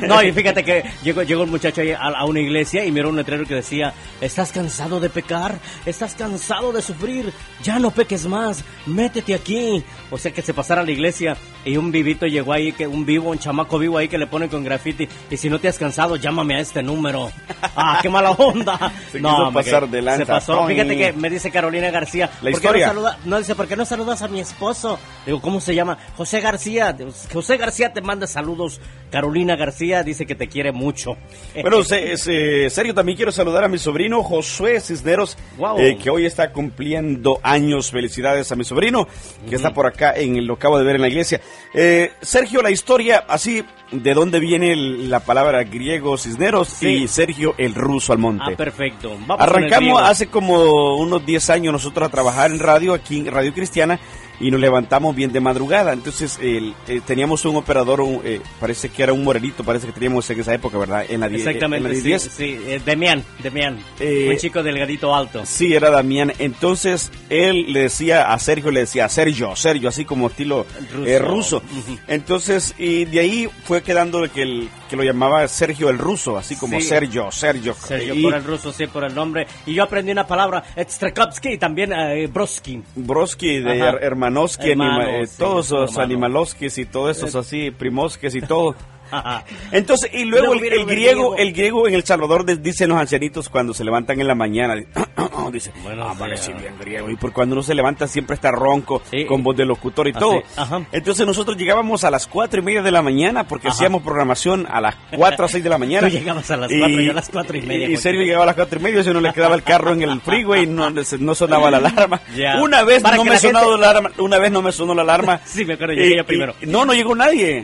no, 0.08 0.22
y 0.22 0.32
fíjate 0.32 0.64
que 0.64 0.84
llegó, 1.02 1.22
llegó 1.22 1.42
un 1.42 1.50
muchacho 1.50 1.80
ahí 1.80 1.90
a, 1.92 1.98
a 1.98 2.24
una 2.24 2.40
iglesia 2.40 2.84
y 2.84 2.92
miró 2.92 3.08
un 3.08 3.16
letrero 3.16 3.44
que 3.46 3.54
decía, 3.54 3.92
¿estás 4.20 4.52
cansado 4.52 5.00
de 5.00 5.10
pecar? 5.10 5.58
¿Estás 5.86 6.14
cansado 6.14 6.72
de 6.72 6.82
sufrir? 6.82 7.32
Ya 7.62 7.78
no 7.78 7.90
peques 7.90 8.26
más, 8.26 8.64
métete 8.86 9.34
aquí. 9.34 9.82
O 10.10 10.18
sea 10.18 10.32
que 10.32 10.42
se 10.42 10.54
pasara 10.54 10.82
a 10.82 10.84
la 10.84 10.90
iglesia 10.90 11.36
y 11.64 11.76
un 11.76 11.90
vivito 11.92 12.26
llegó 12.26 12.52
ahí, 12.52 12.72
que 12.72 12.86
un 12.86 13.04
vivo, 13.06 13.30
un 13.30 13.38
chamaco 13.38 13.78
vivo 13.78 13.98
ahí 13.98 14.08
que 14.08 14.18
le 14.18 14.26
pone 14.26 14.48
con 14.48 14.64
graffiti, 14.64 15.08
y 15.30 15.36
si 15.36 15.48
no 15.48 15.58
te 15.58 15.68
has 15.68 15.78
cansado, 15.78 16.16
llámame 16.16 16.56
a 16.56 16.60
este 16.60 16.82
número. 16.82 17.30
Ah, 17.76 17.98
qué 18.02 18.08
mala 18.08 18.32
onda. 18.32 18.92
Se 19.12 19.18
quiso 19.18 19.28
hombre, 19.30 19.62
pasar 19.64 19.84
que 19.84 19.90
de 19.96 20.02
lanza. 20.02 20.24
Se 20.24 20.26
pasó. 20.26 20.66
Fíjate 20.66 20.96
que 20.96 21.12
me 21.12 21.30
dice 21.30 21.50
Carolina 21.50 21.90
García, 21.90 22.26
La 22.42 22.50
¿por 22.50 22.60
qué 22.60 22.66
historia. 22.66 22.86
No, 22.88 22.92
saluda- 22.92 23.18
no 23.24 23.38
dice, 23.38 23.54
¿por 23.54 23.66
qué 23.68 23.76
no 23.76 23.84
saludas 23.84 24.22
a 24.22 24.28
mi 24.28 24.40
esposo? 24.40 24.98
Digo, 25.24 25.40
¿cómo 25.40 25.60
se 25.60 25.71
llama? 25.74 25.98
José 26.16 26.40
García. 26.40 26.96
José 27.32 27.56
García 27.56 27.92
te 27.92 28.00
manda 28.00 28.26
saludos. 28.26 28.80
Carolina 29.10 29.56
García 29.56 30.02
dice 30.02 30.24
que 30.26 30.34
te 30.34 30.48
quiere 30.48 30.72
mucho. 30.72 31.16
Bueno, 31.60 31.84
se- 31.84 32.16
se- 32.16 32.70
Sergio, 32.70 32.94
también 32.94 33.16
quiero 33.16 33.30
saludar 33.32 33.64
a 33.64 33.68
mi 33.68 33.78
sobrino 33.78 34.22
Josué 34.22 34.80
Cisneros, 34.80 35.36
Wow. 35.58 35.78
eh, 35.78 35.98
que 36.02 36.08
hoy 36.10 36.24
está 36.26 36.50
cumpliendo 36.52 37.38
años. 37.42 37.90
Felicidades 37.90 38.50
a 38.52 38.56
mi 38.56 38.64
sobrino, 38.64 39.06
que 39.48 39.56
está 39.56 39.72
por 39.74 39.86
acá, 39.86 40.14
en 40.16 40.46
lo 40.46 40.54
acabo 40.54 40.78
de 40.78 40.84
ver 40.84 40.96
en 40.96 41.02
la 41.02 41.08
iglesia. 41.08 41.40
Eh, 41.74 42.12
Sergio, 42.22 42.62
la 42.62 42.70
historia, 42.70 43.24
así, 43.28 43.62
¿de 43.92 44.14
dónde 44.14 44.40
viene 44.40 44.72
el- 44.72 45.10
la 45.10 45.20
palabra 45.20 45.62
griego 45.64 46.16
Cisneros? 46.18 46.68
Sí. 46.68 46.88
Y 46.88 47.08
Sergio, 47.08 47.54
el 47.58 47.74
ruso 47.74 48.12
al 48.12 48.18
monte. 48.18 48.44
Ah, 48.52 48.56
perfecto. 48.56 49.10
Vamos 49.26 49.36
el 49.36 49.42
Arrancamos 49.42 50.02
hace 50.02 50.26
como 50.28 50.96
unos 50.96 51.24
10 51.24 51.50
años 51.50 51.72
nosotros 51.72 52.08
a 52.08 52.10
trabajar 52.10 52.50
en 52.50 52.58
radio, 52.58 52.94
aquí 52.94 53.18
en 53.18 53.26
Radio 53.26 53.52
Cristiana, 53.52 54.00
y 54.40 54.50
nos 54.50 54.60
levantamos 54.60 55.14
bien 55.14 55.30
de 55.32 55.38
madrugada. 55.40 55.92
Entonces 55.92 56.36
el- 56.42 56.74
eh, 56.88 57.00
teníamos 57.06 57.44
un 57.44 57.54
operador, 57.54 58.00
un, 58.00 58.20
eh, 58.24 58.40
parece 58.58 58.88
que 58.88 59.04
era 59.04 59.12
un 59.12 59.22
morenito, 59.22 59.62
parece 59.62 59.86
que 59.86 59.92
teníamos 59.92 60.28
en 60.30 60.40
esa 60.40 60.52
época, 60.52 60.78
¿verdad? 60.78 61.04
En 61.08 61.20
la 61.20 61.28
die- 61.28 61.36
en 61.42 61.46
Exactamente, 61.48 61.88
la 61.90 61.94
sí, 61.94 62.00
10. 62.00 62.22
sí, 62.22 62.58
eh, 62.66 62.80
Demián, 62.84 63.22
Demián. 63.40 63.78
Eh, 64.00 64.30
un 64.32 64.36
chico 64.38 64.62
delgadito 64.64 65.14
alto. 65.14 65.42
Sí, 65.46 65.74
era 65.74 65.90
Damián. 65.90 66.32
Entonces 66.40 67.12
él 67.28 67.72
le 67.72 67.82
decía 67.82 68.32
a 68.32 68.38
Sergio, 68.40 68.72
le 68.72 68.80
decía 68.80 69.08
Sergio, 69.08 69.54
Sergio, 69.54 69.90
así 69.90 70.04
como 70.04 70.26
estilo 70.28 70.66
Ruso. 70.92 71.06
eh, 71.08 71.18
ruso. 71.20 71.56
Ujú. 71.58 71.98
Entonces, 72.08 72.74
y 72.78 73.04
de 73.04 73.20
ahí 73.20 73.48
fue 73.64 73.81
quedando 73.82 74.22
que, 74.32 74.42
el, 74.42 74.68
que 74.88 74.96
lo 74.96 75.02
llamaba 75.04 75.46
Sergio 75.48 75.90
el 75.90 75.98
ruso, 75.98 76.36
así 76.38 76.56
como 76.56 76.78
Sí. 76.80 76.86
Sergio, 76.86 77.30
Sergio. 77.30 77.74
Sergio, 77.74 78.14
Y 78.14 78.22
por 78.22 78.34
el 78.34 78.44
ruso, 78.44 78.72
sí, 78.72 78.86
por 78.86 79.04
el 79.04 79.14
nombre. 79.14 79.46
Y 79.66 79.74
yo 79.74 79.82
aprendí 79.84 80.10
una 80.12 80.26
palabra, 80.26 80.62
Strakowski 80.78 81.50
y 81.54 81.58
también 81.58 81.92
eh, 81.92 82.26
Broski. 82.26 82.82
Broski, 82.94 83.58
de 83.60 83.80
Ajá. 83.82 83.92
Her- 83.92 84.02
Hermanoski, 84.02 84.70
Hermano, 84.70 85.00
anima- 85.02 85.18
eh, 85.22 85.26
sí, 85.26 85.34
todos 85.38 85.70
los 85.70 85.98
animaloskis 85.98 86.78
y 86.78 86.86
todos 86.86 87.16
esos 87.16 87.34
Eh. 87.34 87.38
así, 87.38 87.70
primoskis 87.70 88.34
y 88.34 88.40
todo. 88.42 88.74
Entonces, 89.72 90.10
y 90.12 90.24
luego 90.24 90.52
el, 90.54 90.60
griego, 90.86 91.36
el 91.36 91.52
griego 91.52 91.88
en 91.88 91.94
El 91.94 92.04
Salvador 92.04 92.44
de- 92.44 92.56
dicen 92.56 92.88
los 92.90 92.98
ancianitos 92.98 93.48
cuando 93.48 93.74
se 93.74 93.84
levantan 93.84 94.20
en 94.20 94.26
la 94.26 94.34
mañana, 94.34 94.74
dice, 95.52 95.72
Bueno, 95.82 96.06
ah, 96.08 96.14
bien 96.60 96.74
griego. 96.80 97.10
Y 97.10 97.16
por 97.16 97.32
cuando 97.32 97.54
uno 97.54 97.62
se 97.62 97.74
levanta 97.74 98.06
siempre 98.08 98.34
está 98.34 98.50
ronco, 98.50 99.02
Sí. 99.10 99.24
con 99.26 99.42
voz 99.42 99.56
de 99.56 99.64
locutor 99.64 100.06
y 100.08 100.10
Así, 100.10 100.20
todo. 100.20 100.42
ajá. 100.56 100.82
Entonces 100.92 101.26
nosotros 101.26 101.56
llegábamos 101.56 102.04
a 102.04 102.10
las 102.10 102.26
cuatro 102.26 102.60
y 102.60 102.62
media 102.64 102.82
de 102.82 102.90
la 102.90 103.02
mañana 103.02 103.46
porque 103.46 103.68
Ajá. 103.68 103.76
hacíamos 103.76 104.02
programación 104.02 104.66
a 104.70 104.80
las 104.80 104.96
cuatro 105.16 105.44
a 105.44 105.48
seis 105.48 105.62
de 105.64 105.70
la 105.70 105.78
mañana. 105.82 106.08
Tú 106.08 106.14
llegabas 106.14 106.50
a 106.50 106.56
las 106.56 106.70
cuatro, 106.70 107.00
yo 107.00 107.10
a 107.10 107.14
las 107.14 107.28
cuatro 107.28 107.56
y 107.56 107.62
media, 107.62 107.86
Y, 107.86 107.90
Juan 107.92 108.02
Sergio 108.02 108.22
llegaba 108.22 108.42
a 108.44 108.46
las 108.46 108.54
cuatro 108.56 108.78
y 108.78 108.82
media, 108.82 109.02
si 109.04 109.10
no 109.10 109.20
le 109.20 109.32
quedaba 109.32 109.54
el 109.54 109.62
carro 109.62 109.92
en 109.92 110.02
el 110.02 110.20
freeway, 110.22 110.66
no, 110.66 110.90
no 110.90 111.34
sonaba 111.34 111.70
la 111.70 111.78
alarma. 111.78 112.20
Ya. 112.36 112.60
Una 112.62 112.82
vez 112.84 113.02
Para 113.02 113.16
no 113.16 113.24
me 113.24 113.30
la 113.30 113.38
sonó 113.38 113.58
gente- 113.60 113.78
la 113.78 113.90
alarma, 113.90 114.10
una 114.18 114.38
vez 114.38 114.52
no 114.52 114.62
me 114.62 114.72
sonó 114.72 114.94
la 114.94 115.02
alarma. 115.02 115.40
Sí, 115.44 115.64
me 115.64 115.74
acuerdo, 115.74 115.94
llegué 115.94 116.14
Y- 116.14 116.16
yo 116.16 116.24
primero. 116.26 116.54
y- 116.62 116.66
no, 116.66 116.84
no 116.84 116.94
llegó 116.94 117.14
nadie. 117.14 117.62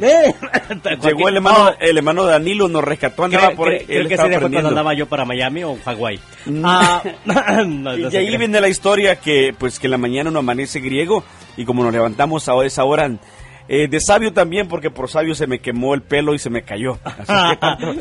Llegó 1.03 1.29
el 1.29 1.38
hermano, 1.39 1.75
el 1.81 1.97
hermano 1.97 2.25
Danilo 2.25 2.69
nos 2.69 2.85
rescató, 2.85 3.25
andaba 3.25 3.47
Creo, 3.47 3.57
por 3.57 3.69
creo- 3.69 3.81
él 3.81 3.87
creo 3.87 4.09
que 4.09 4.15
estaba 4.15 4.29
ese 4.29 4.31
día 4.31 4.41
fue 4.41 4.51
cuando 4.51 4.69
andaba 4.69 4.95
yo 4.95 5.07
para 5.07 5.25
Miami 5.25 5.65
o 5.65 5.79
Hawái. 5.85 6.21
Mm. 6.47 6.63
Ah, 6.65 7.03
no, 7.67 7.97
Y 7.97 8.03
no 8.03 8.09
ahí 8.09 8.37
viene 8.37 8.61
la 8.61 8.69
historia 8.69 9.17
que 9.17 9.55
pues 9.59 9.79
que 9.79 9.87
en 9.87 9.93
la 9.93 9.99
mañana 9.99 10.31
uno 10.31 10.41
amanece 10.41 10.81
griego 10.81 11.25
y 11.57 11.65
como 11.65 11.83
nos 11.83 11.93
levantamos 11.93 12.49
a 12.49 12.65
esa 12.65 12.85
hora 12.85 13.11
eh, 13.69 13.87
de 13.89 14.01
sabio 14.01 14.33
también 14.33 14.67
porque 14.69 14.91
por 14.91 15.09
sabio 15.11 15.35
se 15.35 15.47
me 15.47 15.59
quemó 15.59 15.95
el 15.95 16.03
pelo 16.03 16.35
y 16.35 16.39
se 16.39 16.51
me 16.51 16.63
cayó. 16.63 16.99
Así 17.05 17.33
que 17.51 17.57
tanto- 17.61 17.95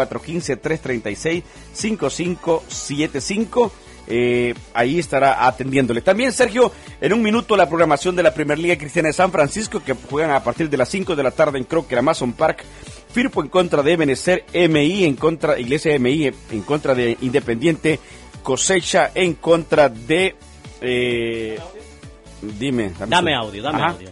415-336-5575. 1.75 3.71
Eh, 4.11 4.55
ahí 4.73 4.99
estará 4.99 5.47
atendiéndole. 5.47 6.01
También, 6.01 6.33
Sergio, 6.33 6.73
en 7.01 7.13
un 7.13 7.23
minuto 7.23 7.57
la 7.57 7.69
programación 7.69 8.17
de 8.17 8.23
la 8.23 8.33
Primer 8.33 8.59
Liga 8.59 8.79
Cristiana 8.79 9.09
de 9.09 9.13
San 9.13 9.31
Francisco, 9.31 9.83
que 9.85 9.95
juegan 9.95 10.31
a 10.31 10.43
partir 10.43 10.71
de 10.71 10.79
las 10.79 10.89
5 10.89 11.15
de 11.15 11.23
la 11.23 11.31
tarde 11.31 11.59
en 11.59 11.65
Crocker, 11.65 11.99
Amazon 11.99 12.33
Park. 12.33 12.65
Firpo 13.11 13.43
en 13.43 13.49
contra 13.49 13.83
de 13.83 13.97
Benecer, 13.97 14.45
MI 14.53 15.05
en 15.05 15.17
contra, 15.17 15.59
Iglesia 15.59 15.99
MI 15.99 16.27
en 16.51 16.63
contra 16.63 16.95
de 16.95 17.17
Independiente, 17.23 17.99
Cosecha 18.43 19.11
en 19.15 19.35
contra 19.35 19.89
de... 19.89 20.37
eh, 20.81 21.59
dime. 22.41 22.93
Dame 23.07 23.35
audio, 23.35 23.63
dame 23.63 23.79
Ajá. 23.83 23.91
audio. 23.93 24.11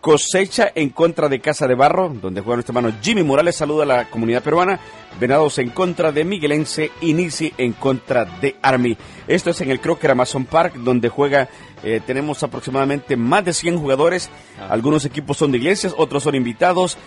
Cosecha 0.00 0.72
en 0.74 0.88
contra 0.90 1.28
de 1.28 1.40
Casa 1.40 1.68
de 1.68 1.76
Barro, 1.76 2.08
donde 2.08 2.40
juega 2.40 2.56
nuestro 2.56 2.76
hermano 2.76 2.96
Jimmy 3.00 3.22
Morales. 3.22 3.54
Saluda 3.54 3.84
a 3.84 3.86
la 3.86 4.10
comunidad 4.10 4.42
peruana. 4.42 4.80
Venados 5.20 5.58
en 5.58 5.70
contra 5.70 6.10
de 6.10 6.24
Miguelense. 6.24 6.90
Inici 7.02 7.52
en 7.56 7.72
contra 7.74 8.24
de 8.24 8.56
Army. 8.62 8.96
Esto 9.28 9.50
es 9.50 9.60
en 9.60 9.70
el 9.70 9.78
Crocker 9.78 10.10
Amazon 10.10 10.44
Park, 10.44 10.74
donde 10.74 11.08
juega. 11.08 11.48
eh, 11.84 12.00
tenemos 12.04 12.42
aproximadamente 12.42 13.16
más 13.16 13.44
de 13.44 13.52
100 13.52 13.78
jugadores. 13.78 14.28
Algunos 14.68 15.04
equipos 15.04 15.36
son 15.36 15.52
de 15.52 15.58
iglesias, 15.58 15.94
otros 15.96 16.24
son 16.24 16.34
invitados. 16.34 16.98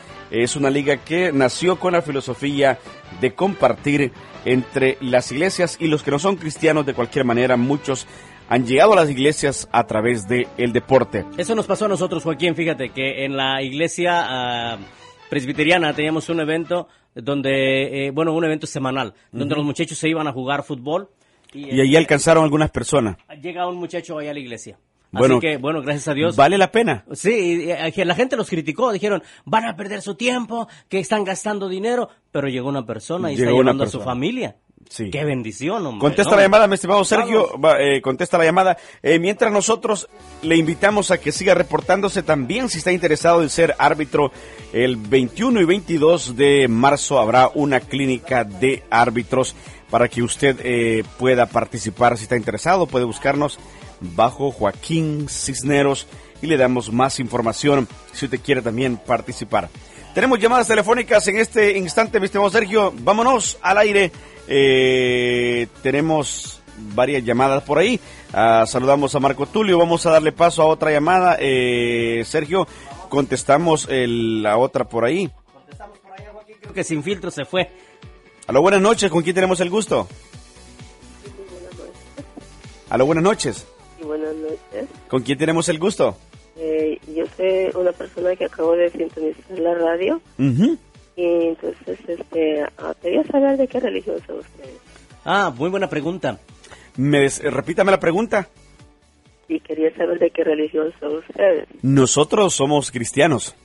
Es 0.43 0.57
una 0.57 0.69
liga 0.69 0.97
que 0.97 1.31
nació 1.31 1.79
con 1.79 1.93
la 1.93 2.01
filosofía 2.01 2.77
de 3.21 3.33
compartir 3.33 4.11
entre 4.43 4.97
las 4.99 5.31
iglesias 5.31 5.77
y 5.79 5.87
los 5.87 6.03
que 6.03 6.11
no 6.11 6.19
son 6.19 6.35
cristianos 6.35 6.85
de 6.85 6.93
cualquier 6.93 7.23
manera. 7.23 7.55
Muchos 7.55 8.05
han 8.49 8.65
llegado 8.65 8.91
a 8.93 8.97
las 8.97 9.09
iglesias 9.09 9.69
a 9.71 9.87
través 9.87 10.27
del 10.27 10.47
el 10.57 10.73
deporte. 10.73 11.25
Eso 11.37 11.55
nos 11.55 11.65
pasó 11.65 11.85
a 11.85 11.87
nosotros, 11.87 12.23
Joaquín. 12.23 12.53
Fíjate 12.53 12.89
que 12.89 13.23
en 13.23 13.37
la 13.37 13.61
iglesia 13.61 14.25
ah, 14.27 14.77
presbiteriana 15.29 15.93
teníamos 15.93 16.27
un 16.27 16.41
evento 16.41 16.89
donde, 17.15 18.07
eh, 18.07 18.11
bueno, 18.11 18.33
un 18.33 18.43
evento 18.43 18.67
semanal, 18.67 19.13
donde 19.31 19.55
los 19.55 19.63
muchachos 19.63 19.97
se 19.97 20.09
iban 20.09 20.27
a 20.27 20.33
jugar 20.33 20.63
fútbol. 20.63 21.09
Y 21.53 21.79
allí 21.79 21.95
alcanzaron 21.95 22.43
algunas 22.43 22.71
personas. 22.71 23.15
Llega 23.41 23.65
un 23.69 23.77
muchacho 23.77 24.17
ahí 24.17 24.27
a 24.27 24.33
la 24.33 24.39
iglesia. 24.39 24.77
Bueno, 25.11 25.37
Así 25.37 25.47
que, 25.47 25.57
bueno, 25.57 25.81
gracias 25.81 26.07
a 26.09 26.13
Dios. 26.13 26.35
¿Vale 26.35 26.57
la 26.57 26.71
pena? 26.71 27.05
Sí, 27.13 27.67
la 27.95 28.15
gente 28.15 28.35
los 28.35 28.49
criticó, 28.49 28.91
dijeron, 28.91 29.23
van 29.45 29.65
a 29.65 29.75
perder 29.75 30.01
su 30.01 30.15
tiempo, 30.15 30.67
que 30.89 30.99
están 30.99 31.23
gastando 31.23 31.69
dinero, 31.69 32.09
pero 32.31 32.47
llegó 32.47 32.69
una 32.69 32.85
persona 32.85 33.31
y 33.31 33.35
Llegó 33.35 33.51
está 33.51 33.61
llevando 33.61 33.83
a 33.85 33.87
su 33.87 34.01
familia. 34.01 34.57
Sí. 34.89 35.09
Qué 35.09 35.25
bendición, 35.25 35.85
hombre. 35.85 35.99
Contesta 35.99 36.31
¿no? 36.31 36.37
la 36.37 36.43
llamada, 36.43 36.67
mi 36.67 36.75
estimado 36.75 37.03
Sergio. 37.03 37.59
Va, 37.59 37.81
eh, 37.81 38.01
contesta 38.01 38.37
la 38.37 38.45
llamada. 38.45 38.77
Eh, 39.01 39.19
mientras 39.19 39.51
nosotros 39.51 40.07
le 40.43 40.57
invitamos 40.57 41.11
a 41.11 41.17
que 41.17 41.31
siga 41.31 41.55
reportándose 41.55 42.21
también 42.23 42.69
si 42.69 42.77
está 42.77 42.91
interesado 42.91 43.41
en 43.41 43.49
ser 43.49 43.75
árbitro. 43.79 44.31
El 44.73 44.97
21 44.97 45.61
y 45.61 45.65
22 45.65 46.35
de 46.35 46.67
marzo 46.67 47.19
habrá 47.19 47.49
una 47.55 47.79
clínica 47.79 48.43
de 48.43 48.83
árbitros 48.89 49.55
para 49.89 50.07
que 50.07 50.21
usted 50.21 50.59
eh, 50.63 51.03
pueda 51.17 51.47
participar. 51.47 52.17
Si 52.17 52.23
está 52.23 52.35
interesado, 52.35 52.85
puede 52.85 53.05
buscarnos 53.05 53.59
bajo 53.99 54.51
Joaquín 54.51 55.27
Cisneros 55.29 56.07
y 56.41 56.47
le 56.47 56.57
damos 56.57 56.91
más 56.91 57.19
información 57.19 57.87
si 58.13 58.25
usted 58.25 58.39
quiere 58.41 58.61
también 58.61 58.97
participar. 58.97 59.69
Tenemos 60.13 60.39
llamadas 60.39 60.67
telefónicas 60.67 61.27
en 61.27 61.39
este 61.39 61.77
instante, 61.77 62.19
mi 62.19 62.25
estimado 62.25 62.49
Sergio. 62.49 62.93
Vámonos 62.99 63.57
al 63.61 63.77
aire. 63.79 64.11
Eh, 64.47 65.67
tenemos 65.83 66.61
varias 66.93 67.23
llamadas 67.23 67.63
por 67.63 67.79
ahí. 67.79 67.99
Ah, 68.31 68.63
saludamos 68.67 69.13
a 69.15 69.19
Marco 69.19 69.45
Tulio. 69.45 69.77
Vamos 69.77 70.05
a 70.05 70.11
darle 70.11 70.31
paso 70.31 70.61
a 70.61 70.65
otra 70.67 70.91
llamada. 70.91 71.35
Eh, 71.39 72.23
Sergio, 72.25 72.65
contestamos 73.09 73.87
el- 73.89 74.41
la 74.43 74.57
otra 74.57 74.85
por 74.87 75.03
ahí. 75.03 75.29
Creo 76.61 76.73
que 76.73 76.83
sin 76.83 77.03
filtro 77.03 77.29
se 77.29 77.43
fue. 77.45 77.69
Aló, 78.47 78.61
buenas 78.61 78.81
noches. 78.81 79.11
¿Con 79.11 79.21
quién 79.23 79.35
tenemos 79.35 79.59
el 79.59 79.69
gusto? 79.69 80.07
Aló, 82.89 83.05
buenas 83.05 83.23
noches. 83.23 83.65
Buenas 84.05 84.35
noches. 84.35 84.89
¿Con 85.07 85.23
quién 85.23 85.37
tenemos 85.37 85.67
el 85.69 85.79
gusto? 85.79 86.17
Eh, 86.57 86.97
yo 87.15 87.25
soy 87.35 87.69
una 87.81 87.91
persona 87.91 88.35
que 88.35 88.45
acabo 88.45 88.73
de 88.75 88.89
sintonizar 88.89 89.59
la 89.59 89.73
radio 89.73 90.21
y 91.17 91.23
entonces 91.47 91.99
este, 92.07 92.63
ah, 92.77 92.93
quería 93.01 93.23
saber 93.25 93.57
de 93.57 93.67
qué 93.67 93.79
religión 93.79 94.17
son 94.25 94.39
ustedes. 94.39 94.77
Ah, 95.25 95.53
muy 95.55 95.69
buena 95.69 95.89
pregunta. 95.89 96.39
Me 96.97 97.21
des- 97.21 97.41
repítame 97.43 97.91
la 97.91 97.99
pregunta. 97.99 98.47
Y 99.47 99.59
quería 99.59 99.93
saber 99.95 100.17
de 100.19 100.29
qué 100.31 100.43
religión 100.43 100.93
son 100.99 101.17
ustedes. 101.17 101.67
Nosotros 101.81 102.53
somos 102.53 102.89
cristianos. 102.91 103.55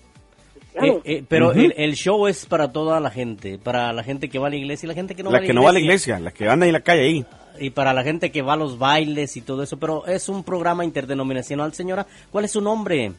Eh, 0.82 1.00
eh, 1.04 1.24
pero 1.28 1.52
el, 1.52 1.74
el 1.76 1.94
show 1.94 2.26
es 2.28 2.46
para 2.46 2.70
toda 2.72 3.00
la 3.00 3.10
gente, 3.10 3.58
para 3.58 3.92
la 3.92 4.02
gente 4.04 4.28
que 4.28 4.38
va 4.38 4.46
a 4.46 4.50
la 4.50 4.56
iglesia 4.56 4.86
y 4.86 4.88
la 4.88 4.94
gente 4.94 5.14
que 5.14 5.22
no 5.22 5.30
la 5.30 5.34
va 5.34 5.38
a 5.38 5.40
la 5.42 5.46
que 5.46 5.52
no 5.52 5.62
va 5.64 5.70
a 5.70 5.72
la 5.72 5.80
iglesia, 5.80 6.20
la 6.20 6.30
que 6.30 6.48
anda 6.48 6.66
en 6.66 6.72
la 6.72 6.80
calle 6.80 7.02
ahí. 7.02 7.26
Y 7.60 7.70
para 7.70 7.92
la 7.92 8.02
gente 8.02 8.32
que 8.32 8.42
va 8.42 8.54
a 8.54 8.56
los 8.56 8.78
bailes 8.78 9.36
y 9.36 9.42
todo 9.42 9.62
eso, 9.62 9.78
pero 9.78 10.06
es 10.06 10.28
un 10.28 10.42
programa 10.44 10.84
interdenominacional, 10.84 11.72
señora. 11.74 12.06
¿Cuál 12.32 12.46
es 12.46 12.52
su 12.52 12.60
nombre? 12.60 13.12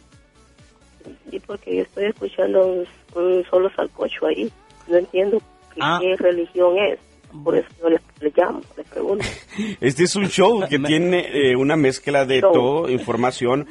Sí, 1.29 1.39
porque 1.39 1.77
yo 1.77 1.81
estoy 1.83 2.05
escuchando 2.05 2.65
un, 2.67 2.85
un 3.15 3.43
solo 3.49 3.69
salcocho 3.75 4.25
ahí. 4.27 4.51
No 4.87 4.97
entiendo 4.97 5.39
qué, 5.73 5.79
Ah. 5.81 5.99
qué 6.01 6.15
religión 6.17 6.77
es. 6.77 6.99
Por 7.43 7.55
eso 7.57 7.67
yo 7.81 7.89
le, 7.89 7.99
le 8.19 8.33
llamo, 8.35 8.61
le 8.75 8.83
pregunto. 8.83 9.25
Este 9.79 10.03
es 10.03 10.15
un 10.15 10.27
show 10.27 10.61
que 10.67 10.79
tiene 10.79 11.51
eh, 11.51 11.55
una 11.55 11.75
mezcla 11.77 12.25
de 12.25 12.41
Show. 12.41 12.51
todo, 12.53 12.89
información, 12.89 13.67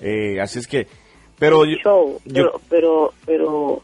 eh, 0.00 0.40
así 0.40 0.58
es 0.58 0.66
que, 0.66 0.88
pero 1.38 1.64
yo- 1.64 1.76
Show, 1.76 2.20
yo- 2.24 2.32
pero, 2.34 2.60
pero, 2.68 3.12
pero 3.24 3.82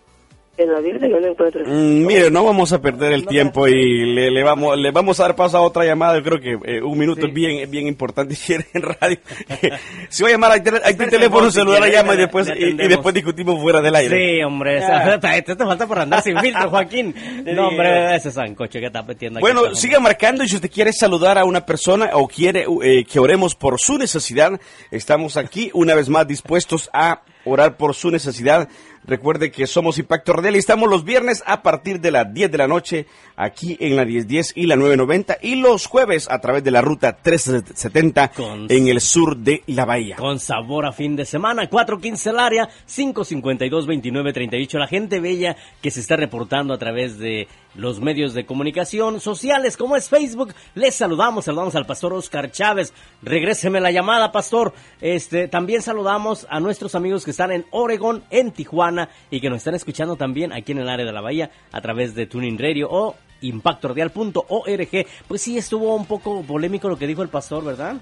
en 0.63 0.73
la 0.73 0.81
Biblia 0.81 1.09
yo 1.09 1.21
no 1.21 1.27
encuentro 1.29 1.61
Mm, 1.67 2.07
mire, 2.07 2.31
no 2.31 2.45
vamos 2.45 2.73
a 2.73 2.81
perder 2.81 3.13
el 3.13 3.27
tiempo 3.27 3.67
y 3.69 4.15
le, 4.15 4.31
le 4.31 4.43
vamos 4.43 4.77
le 4.79 4.91
vamos 4.91 5.19
a 5.21 5.25
dar 5.25 5.37
paso 5.37 5.57
a 5.59 5.61
otra 5.61 5.85
llamada. 5.85 6.19
Yo 6.19 6.25
creo 6.25 6.41
que 6.41 6.77
eh, 6.77 6.83
un 6.83 6.99
minuto 6.99 7.27
es 7.27 7.33
bien 7.33 7.71
bien 7.71 7.87
importante 7.87 8.35
si 8.35 8.55
en 8.75 8.83
radio. 8.83 9.19
si 10.09 10.23
va 10.23 10.29
a 10.29 10.33
llamar, 10.33 10.53
hay, 10.53 10.61
tel- 10.63 10.81
hay 10.85 10.95
tu 10.95 11.07
teléfono 11.07 11.51
celular, 11.51 11.81
quiere, 11.83 11.97
llama 11.97 12.15
y 12.15 12.19
después 12.19 12.49
y- 12.57 12.65
y, 12.65 12.89
después 12.89 13.15
discutimos 13.15 13.61
fuera 13.61 13.81
del 13.81 13.95
aire. 13.95 14.37
Sí, 14.37 14.43
hombre, 14.43 14.81
te, 15.21 15.43
te 15.43 15.57
falta 15.57 15.87
por 15.87 15.99
andar 15.99 16.23
sin 16.23 16.39
filtro, 16.39 16.71
Joaquín. 16.71 17.15
No, 17.45 17.69
hombre, 17.69 18.15
ese 18.17 18.31
sancocho 18.31 18.79
que 18.79 18.87
está 18.87 19.03
metiendo 19.03 19.39
aquí. 19.39 19.43
Bueno, 19.43 19.67
está- 19.67 19.77
siga 19.81 20.01
marcando 20.01 20.45
y 20.45 20.49
si 20.49 20.57
usted 20.57 20.71
quiere 20.71 20.93
saludar 20.93 21.39
a 21.39 21.45
una 21.45 21.65
persona 21.67 22.11
o 22.15 22.27
quiere 22.29 22.67
eh, 22.83 23.05
que 23.05 23.19
oremos 23.19 23.55
por 23.55 23.79
su 23.81 23.99
necesidad, 23.99 24.59
estamos 24.91 25.37
aquí 25.37 25.71
una 25.75 25.95
vez 25.95 26.09
más 26.09 26.27
dispuestos 26.27 26.89
a 26.93 27.23
orar 27.45 27.77
por 27.77 27.95
su 27.95 28.11
necesidad. 28.11 28.69
Recuerde 29.05 29.51
que 29.51 29.67
somos 29.67 29.99
Impacto 29.99 30.35
Radial 30.35 30.57
y 30.57 30.59
estamos 30.59 30.89
los 30.89 31.05
viernes 31.05 31.43
a 31.47 31.63
partir 31.63 32.01
de 32.01 32.11
las 32.11 32.33
10 32.33 32.51
de 32.53 32.59
la 32.59 32.69
noche 32.69 33.07
aquí 33.35 33.77
en 33.81 33.97
la 33.97 34.05
1010 34.05 34.53
y 34.55 34.67
la 34.67 34.77
990 34.77 35.39
y 35.41 35.55
los 35.57 35.87
jueves 35.87 36.29
a 36.31 36.39
través 36.41 36.63
de 36.63 36.71
la 36.71 36.83
ruta 36.83 37.17
370 37.17 38.29
Con- 38.33 38.67
en 38.71 38.89
el 38.89 39.01
sur 39.01 39.37
de 39.39 39.63
la 39.69 39.87
bahía. 39.87 40.17
Con 40.17 40.39
sabor 40.39 40.85
a 40.85 40.93
fin 40.93 41.17
de 41.17 41.25
semana, 41.25 41.67
415 41.69 42.31
el 42.31 42.39
área, 42.39 42.69
552-2938. 42.87 44.79
La 44.79 44.87
gente 44.87 45.19
bella 45.21 45.57
que 45.81 45.91
se 45.91 46.01
está 46.01 46.17
reportando 46.17 46.75
a 46.75 46.79
través 46.79 47.19
de 47.19 47.49
los 47.75 48.01
medios 48.01 48.35
de 48.35 48.45
comunicación 48.47 49.21
sociales 49.21 49.77
como 49.77 49.97
es 49.97 50.09
Facebook. 50.09 50.53
Les 50.75 50.95
saludamos, 50.95 51.47
saludamos 51.47 51.75
al 51.75 51.87
pastor 51.87 52.13
Oscar 52.13 52.51
Chávez. 52.51 52.93
Regréseme 53.23 53.81
la 53.81 53.93
llamada, 53.93 54.31
pastor. 54.33 54.75
Este, 55.01 55.49
también 55.49 55.81
saludamos 55.81 56.47
a 56.51 56.61
nuestros 56.61 56.95
amigos 56.95 57.25
que 57.25 57.31
están 57.31 57.53
en 57.53 57.65
Oregon, 57.71 58.25
en 58.31 58.51
Tijuana 58.51 58.90
y 59.31 59.41
que 59.41 59.49
nos 59.49 59.59
están 59.59 59.75
escuchando 59.75 60.17
también 60.17 60.53
aquí 60.53 60.73
en 60.73 60.79
el 60.79 60.89
área 60.89 61.07
de 61.07 61.13
la 61.13 61.21
bahía 61.21 61.51
a 61.73 61.81
través 61.81 62.15
de 62.15 62.27
Tuning 62.27 62.59
Radio 62.59 62.89
o 62.91 63.17
impactoradial.org. 63.41 65.07
Pues 65.29 65.43
sí, 65.43 65.59
estuvo 65.59 65.95
un 65.95 66.07
poco 66.07 66.43
polémico 66.43 66.89
lo 66.89 66.99
que 66.99 67.07
dijo 67.07 67.23
el 67.23 67.29
pastor, 67.29 67.65
¿verdad? 67.65 67.97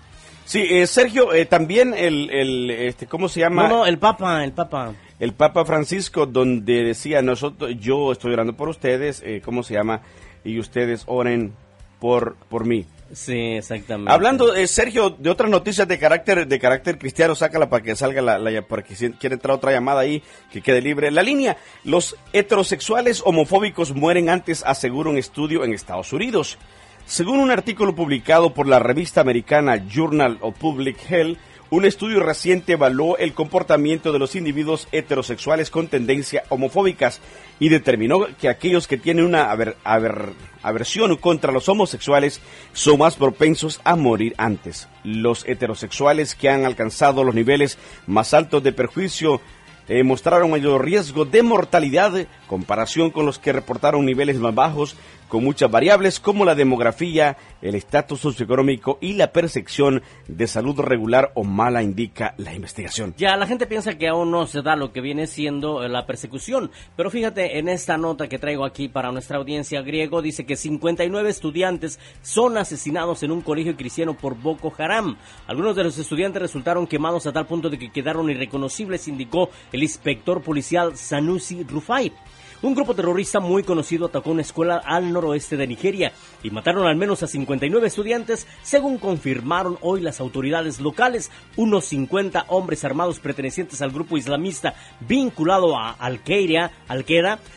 Sí, 0.44 0.64
eh, 0.70 0.86
Sergio, 0.86 1.34
eh, 1.34 1.44
también 1.44 1.92
el, 1.94 2.30
el, 2.30 2.70
este, 2.70 3.06
¿cómo 3.06 3.28
se 3.28 3.40
llama? 3.40 3.68
No, 3.68 3.68
no, 3.68 3.86
el 3.86 3.98
Papa, 3.98 4.42
el 4.44 4.52
Papa. 4.52 4.94
el 5.18 5.34
Papa 5.34 5.66
Francisco, 5.66 6.24
donde 6.24 6.84
decía, 6.84 7.20
nosotros, 7.20 7.72
yo 7.78 8.12
estoy 8.12 8.32
orando 8.32 8.54
por 8.54 8.70
ustedes, 8.70 9.22
eh, 9.26 9.42
¿cómo 9.44 9.62
se 9.62 9.74
llama? 9.74 10.00
Y 10.44 10.58
ustedes 10.58 11.04
oren 11.06 11.52
por, 12.00 12.36
por 12.48 12.64
mí. 12.64 12.86
Sí, 13.12 13.52
exactamente. 13.56 14.12
Hablando, 14.12 14.54
eh, 14.54 14.66
Sergio, 14.66 15.10
de 15.10 15.30
otras 15.30 15.50
noticias 15.50 15.88
de 15.88 15.98
carácter 15.98 16.46
de 16.46 16.58
carácter 16.58 16.98
cristiano, 16.98 17.34
sácala 17.34 17.70
para 17.70 17.82
que 17.82 17.96
salga 17.96 18.20
la, 18.20 18.38
la 18.38 18.62
para 18.62 18.82
que 18.82 18.94
si 18.94 19.10
quiere 19.12 19.34
entrar 19.34 19.56
otra 19.56 19.72
llamada 19.72 20.00
ahí, 20.00 20.22
que 20.52 20.60
quede 20.60 20.82
libre. 20.82 21.10
La 21.10 21.22
línea, 21.22 21.56
los 21.84 22.16
heterosexuales 22.32 23.22
homofóbicos 23.24 23.94
mueren 23.94 24.28
antes, 24.28 24.62
asegura 24.64 25.10
un 25.10 25.16
estudio 25.16 25.64
en 25.64 25.72
Estados 25.72 26.12
Unidos. 26.12 26.58
Según 27.06 27.40
un 27.40 27.50
artículo 27.50 27.94
publicado 27.94 28.52
por 28.52 28.68
la 28.68 28.78
revista 28.78 29.22
americana 29.22 29.82
Journal 29.88 30.36
of 30.42 30.58
Public 30.58 30.98
Health, 31.08 31.38
un 31.70 31.84
estudio 31.84 32.20
reciente 32.20 32.72
evaluó 32.72 33.18
el 33.18 33.34
comportamiento 33.34 34.10
de 34.12 34.18
los 34.18 34.34
individuos 34.34 34.88
heterosexuales 34.90 35.70
con 35.70 35.88
tendencia 35.88 36.44
homofóbicas 36.48 37.20
y 37.60 37.68
determinó 37.68 38.26
que 38.40 38.48
aquellos 38.48 38.86
que 38.86 38.96
tienen 38.96 39.26
una 39.26 39.52
aver- 39.54 39.74
aver- 39.84 40.32
aversión 40.62 41.14
contra 41.16 41.52
los 41.52 41.68
homosexuales 41.68 42.40
son 42.72 42.98
más 43.00 43.16
propensos 43.16 43.80
a 43.84 43.96
morir 43.96 44.34
antes. 44.38 44.88
Los 45.04 45.46
heterosexuales 45.46 46.34
que 46.34 46.48
han 46.48 46.64
alcanzado 46.64 47.22
los 47.22 47.34
niveles 47.34 47.76
más 48.06 48.32
altos 48.32 48.62
de 48.62 48.72
perjuicio 48.72 49.40
eh, 49.88 50.02
mostraron 50.02 50.50
mayor 50.50 50.84
riesgo 50.84 51.24
de 51.24 51.42
mortalidad 51.42 52.16
en 52.18 52.28
comparación 52.46 53.10
con 53.10 53.26
los 53.26 53.38
que 53.38 53.52
reportaron 53.52 54.04
niveles 54.04 54.36
más 54.36 54.54
bajos 54.54 54.96
con 55.28 55.44
muchas 55.44 55.70
variables 55.70 56.20
como 56.20 56.44
la 56.44 56.54
demografía, 56.54 57.36
el 57.62 57.74
estatus 57.74 58.20
socioeconómico 58.20 58.98
y 59.00 59.12
la 59.12 59.32
percepción 59.32 60.02
de 60.26 60.46
salud 60.46 60.78
regular 60.80 61.32
o 61.34 61.44
mala, 61.44 61.82
indica 61.82 62.34
la 62.38 62.54
investigación. 62.54 63.14
Ya, 63.18 63.36
la 63.36 63.46
gente 63.46 63.66
piensa 63.66 63.96
que 63.96 64.08
aún 64.08 64.30
no 64.30 64.46
se 64.46 64.62
da 64.62 64.74
lo 64.74 64.92
que 64.92 65.00
viene 65.00 65.26
siendo 65.26 65.84
eh, 65.84 65.88
la 65.88 66.06
persecución, 66.06 66.70
pero 66.96 67.10
fíjate, 67.10 67.58
en 67.58 67.68
esta 67.68 67.96
nota 67.98 68.28
que 68.28 68.38
traigo 68.38 68.64
aquí 68.64 68.88
para 68.88 69.12
nuestra 69.12 69.38
audiencia 69.38 69.82
griego, 69.82 70.22
dice 70.22 70.46
que 70.46 70.56
59 70.56 71.28
estudiantes 71.28 72.00
son 72.22 72.56
asesinados 72.58 73.22
en 73.22 73.30
un 73.30 73.42
colegio 73.42 73.76
cristiano 73.76 74.14
por 74.14 74.34
Boko 74.36 74.72
Haram. 74.78 75.16
Algunos 75.46 75.76
de 75.76 75.84
los 75.84 75.98
estudiantes 75.98 76.42
resultaron 76.42 76.86
quemados 76.86 77.26
a 77.26 77.32
tal 77.32 77.46
punto 77.46 77.70
de 77.70 77.78
que 77.78 77.92
quedaron 77.92 78.30
irreconocibles, 78.30 79.08
indicó 79.08 79.50
el 79.72 79.82
inspector 79.82 80.42
policial 80.42 80.96
Sanusi 80.96 81.62
Rufai. 81.64 82.12
Un 82.60 82.74
grupo 82.74 82.92
terrorista 82.92 83.38
muy 83.38 83.62
conocido 83.62 84.06
atacó 84.06 84.32
una 84.32 84.42
escuela 84.42 84.78
al 84.84 85.12
noroeste 85.12 85.56
de 85.56 85.68
Nigeria 85.68 86.12
y 86.42 86.50
mataron 86.50 86.88
al 86.88 86.96
menos 86.96 87.22
a 87.22 87.28
59 87.28 87.86
estudiantes, 87.86 88.48
según 88.64 88.98
confirmaron 88.98 89.78
hoy 89.80 90.00
las 90.00 90.18
autoridades 90.18 90.80
locales. 90.80 91.30
Unos 91.54 91.84
50 91.84 92.46
hombres 92.48 92.84
armados 92.84 93.20
pertenecientes 93.20 93.80
al 93.80 93.92
grupo 93.92 94.16
islamista 94.16 94.74
vinculado 94.98 95.78
a 95.78 95.92
Al-Qaeda 95.92 96.72
Al 96.88 97.04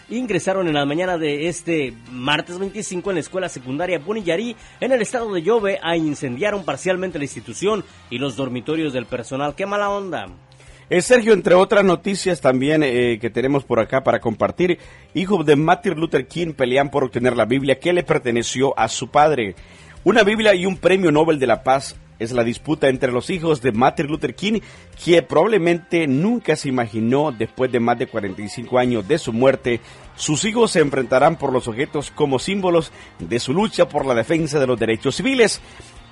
ingresaron 0.10 0.68
en 0.68 0.76
la 0.76 0.86
mañana 0.86 1.18
de 1.18 1.48
este 1.48 1.96
martes 2.12 2.60
25 2.60 3.10
en 3.10 3.16
la 3.16 3.22
escuela 3.22 3.50
secundaria 3.50 3.98
Buniyari 3.98 4.56
en 4.80 4.92
el 4.92 5.02
estado 5.02 5.34
de 5.34 5.42
Yobe 5.42 5.80
a 5.82 5.98
incendiaron 5.98 6.64
parcialmente 6.64 7.18
la 7.18 7.26
institución 7.26 7.84
y 8.12 8.20
los 8.20 8.36
dormitorios 8.36 8.94
del 8.94 9.08
personal. 9.08 9.56
¡Qué 9.56 9.66
mala 9.66 9.90
onda! 9.90 10.28
Eh, 10.94 11.02
Sergio, 11.02 11.32
entre 11.32 11.56
otras 11.56 11.86
noticias 11.86 12.42
también 12.42 12.84
eh, 12.84 13.18
que 13.22 13.30
tenemos 13.30 13.64
por 13.64 13.80
acá 13.80 14.04
para 14.04 14.20
compartir, 14.20 14.78
hijos 15.14 15.46
de 15.46 15.56
Martin 15.56 15.94
Luther 15.94 16.28
King 16.28 16.52
pelean 16.52 16.92
por 16.92 17.06
obtener 17.06 17.38
la 17.38 17.46
Biblia 17.46 17.80
que 17.80 17.94
le 17.94 18.04
perteneció 18.04 18.78
a 18.78 18.90
su 18.90 19.08
padre. 19.08 19.56
Una 20.04 20.24
Biblia 20.24 20.54
y 20.54 20.66
un 20.66 20.76
premio 20.76 21.10
Nobel 21.10 21.40
de 21.40 21.48
la 21.48 21.64
Paz 21.64 21.96
es 22.20 22.34
la 22.34 22.44
disputa 22.44 22.90
entre 22.90 23.14
los 23.14 23.30
hijos 23.30 23.62
de 23.62 23.72
Martin 23.72 24.08
Luther 24.08 24.36
King, 24.36 24.60
que 25.02 25.22
probablemente 25.22 26.08
nunca 26.08 26.58
se 26.58 26.68
imaginó 26.68 27.32
después 27.32 27.72
de 27.72 27.80
más 27.80 27.98
de 27.98 28.08
45 28.08 28.78
años 28.78 29.08
de 29.08 29.18
su 29.18 29.32
muerte. 29.32 29.80
Sus 30.18 30.44
hijos 30.44 30.72
se 30.72 30.82
enfrentarán 30.82 31.38
por 31.38 31.54
los 31.54 31.70
objetos 31.70 32.12
como 32.12 32.38
símbolos 32.38 32.92
de 33.18 33.40
su 33.40 33.54
lucha 33.54 33.88
por 33.88 34.06
la 34.06 34.14
defensa 34.14 34.60
de 34.60 34.68
los 34.68 34.78
derechos 34.78 35.16
civiles 35.16 35.62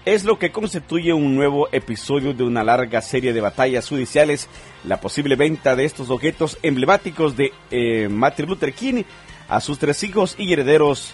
es 0.05 0.23
lo 0.23 0.39
que 0.39 0.51
constituye 0.51 1.13
un 1.13 1.35
nuevo 1.35 1.67
episodio 1.71 2.33
de 2.33 2.43
una 2.43 2.63
larga 2.63 3.01
serie 3.01 3.33
de 3.33 3.41
batallas 3.41 3.87
judiciales, 3.87 4.47
la 4.83 4.99
posible 5.01 5.35
venta 5.35 5.75
de 5.75 5.85
estos 5.85 6.09
objetos 6.09 6.57
emblemáticos 6.63 7.35
de 7.35 7.51
eh, 7.71 8.07
Martin 8.09 8.47
Luther 8.47 8.73
King 8.73 9.03
a 9.47 9.59
sus 9.61 9.79
tres 9.79 10.03
hijos 10.03 10.35
y 10.37 10.53
herederos, 10.53 11.13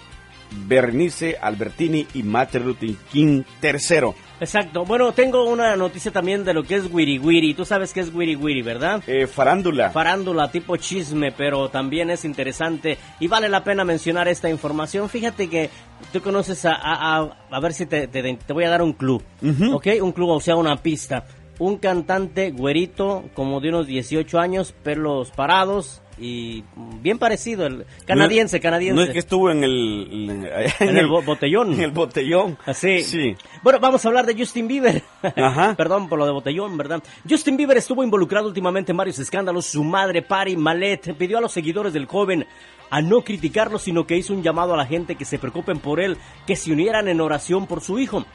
Bernice, 0.68 1.38
Albertini 1.41 2.08
y 2.14 2.24
Martin 2.24 2.64
Luther 2.66 2.95
King 3.12 3.43
III. 3.62 4.14
Exacto. 4.39 4.84
Bueno, 4.86 5.14
tengo 5.14 5.45
una 5.45 5.76
noticia 5.76 6.12
también 6.12 6.43
de 6.43 6.53
lo 6.53 6.64
que 6.64 6.76
es 6.76 6.91
Wiri 6.91 7.20
Wiri. 7.20 7.53
Tú 7.53 7.64
sabes 7.66 7.93
qué 7.93 8.01
es 8.01 8.14
Wiri 8.14 8.36
Wiri, 8.36 8.62
¿verdad? 8.62 9.01
Eh, 9.08 9.28
farándula. 9.28 9.91
Farándula 9.91 10.51
tipo 10.51 10.76
chisme, 10.78 11.32
pero 11.32 11.70
también 11.70 12.10
es 12.10 12.26
interesante 12.26 12.97
y 13.20 13.28
vale 13.28 13.47
la 13.49 13.64
pena 13.64 13.86
mencionar 13.86 14.28
esta 14.28 14.49
información. 14.49 15.10
Fíjate 15.10 15.49
que 15.49 15.70
tú 16.12 16.22
conoces 16.22 16.66
a... 16.66 16.74
A, 16.74 17.20
a, 17.20 17.38
a 17.49 17.60
ver 17.60 17.74
si 17.74 17.86
te, 17.86 18.08
te, 18.08 18.22
te, 18.22 18.53
voy 18.53 18.66
a 18.66 18.70
dar 18.70 18.82
un 18.82 18.93
club, 18.93 19.24
uh 19.41 19.45
-huh. 19.45 19.76
¿ok? 19.76 20.03
Un 20.03 20.12
club, 20.12 20.30
o 20.30 20.41
sea, 20.41 20.56
una 20.56 20.78
pista. 20.78 21.26
Un 21.58 21.78
cantante 21.78 22.51
güerito, 22.51 23.24
como 23.34 23.62
de 23.62 23.70
unos 23.70 23.88
18 23.88 24.39
años, 24.39 24.74
pelos 24.84 25.32
parados, 25.32 26.01
y 26.18 26.63
bien 27.01 27.20
parecido, 27.20 27.66
el 27.66 27.86
canadiense, 28.05 28.59
canadiense. 28.59 28.95
No 28.95 29.03
es 29.03 29.11
que 29.11 29.20
estuvo 29.20 29.51
en 29.51 29.63
el, 29.63 30.07
en, 30.11 30.89
en 30.89 30.97
el, 30.97 31.07
botellón. 31.07 31.74
En 31.74 31.82
el 31.82 31.91
botellón. 31.91 32.57
Así. 32.66 33.03
Sí. 33.03 33.36
Bueno, 33.61 33.80
vamos 33.80 34.05
a 34.05 34.07
hablar 34.07 34.26
de 34.26 34.36
Justin 34.38 34.68
Bieber. 34.68 35.03
Ajá. 35.22 35.74
Perdón 35.78 36.07
por 36.07 36.18
lo 36.20 36.26
de 36.26 36.32
botellón, 36.32 36.78
¿verdad? 36.78 37.03
Justin 37.30 37.57
Bieber 37.57 37.78
estuvo 37.78 38.03
involucrado 38.03 38.47
últimamente 38.47 38.91
en 38.91 38.97
varios 38.97 39.20
escándalos. 39.20 39.66
Su 39.66 39.84
madre, 39.84 40.22
Patty 40.22 40.55
Malet, 40.55 41.13
pidió 41.16 41.38
a 41.38 41.41
los 41.41 41.51
seguidores 41.51 41.93
del 41.93 42.05
joven 42.05 42.45
a 42.89 43.01
no 43.01 43.22
criticarlo, 43.22 43.80
sino 43.80 44.05
que 44.07 44.18
hizo 44.18 44.34
un 44.34 44.43
llamado 44.43 44.74
a 44.74 44.78
la 44.78 44.86
gente 44.86 45.16
que 45.16 45.26
se 45.26 45.39
preocupen 45.39 45.80
por 45.80 45.99
él, 45.99 46.18
que 46.45 46.55
se 46.55 46.72
unieran 46.72 47.07
en 47.07 47.20
oración 47.20 47.68
por 47.68 47.82
su 47.82 47.99
hijo. 47.99 48.26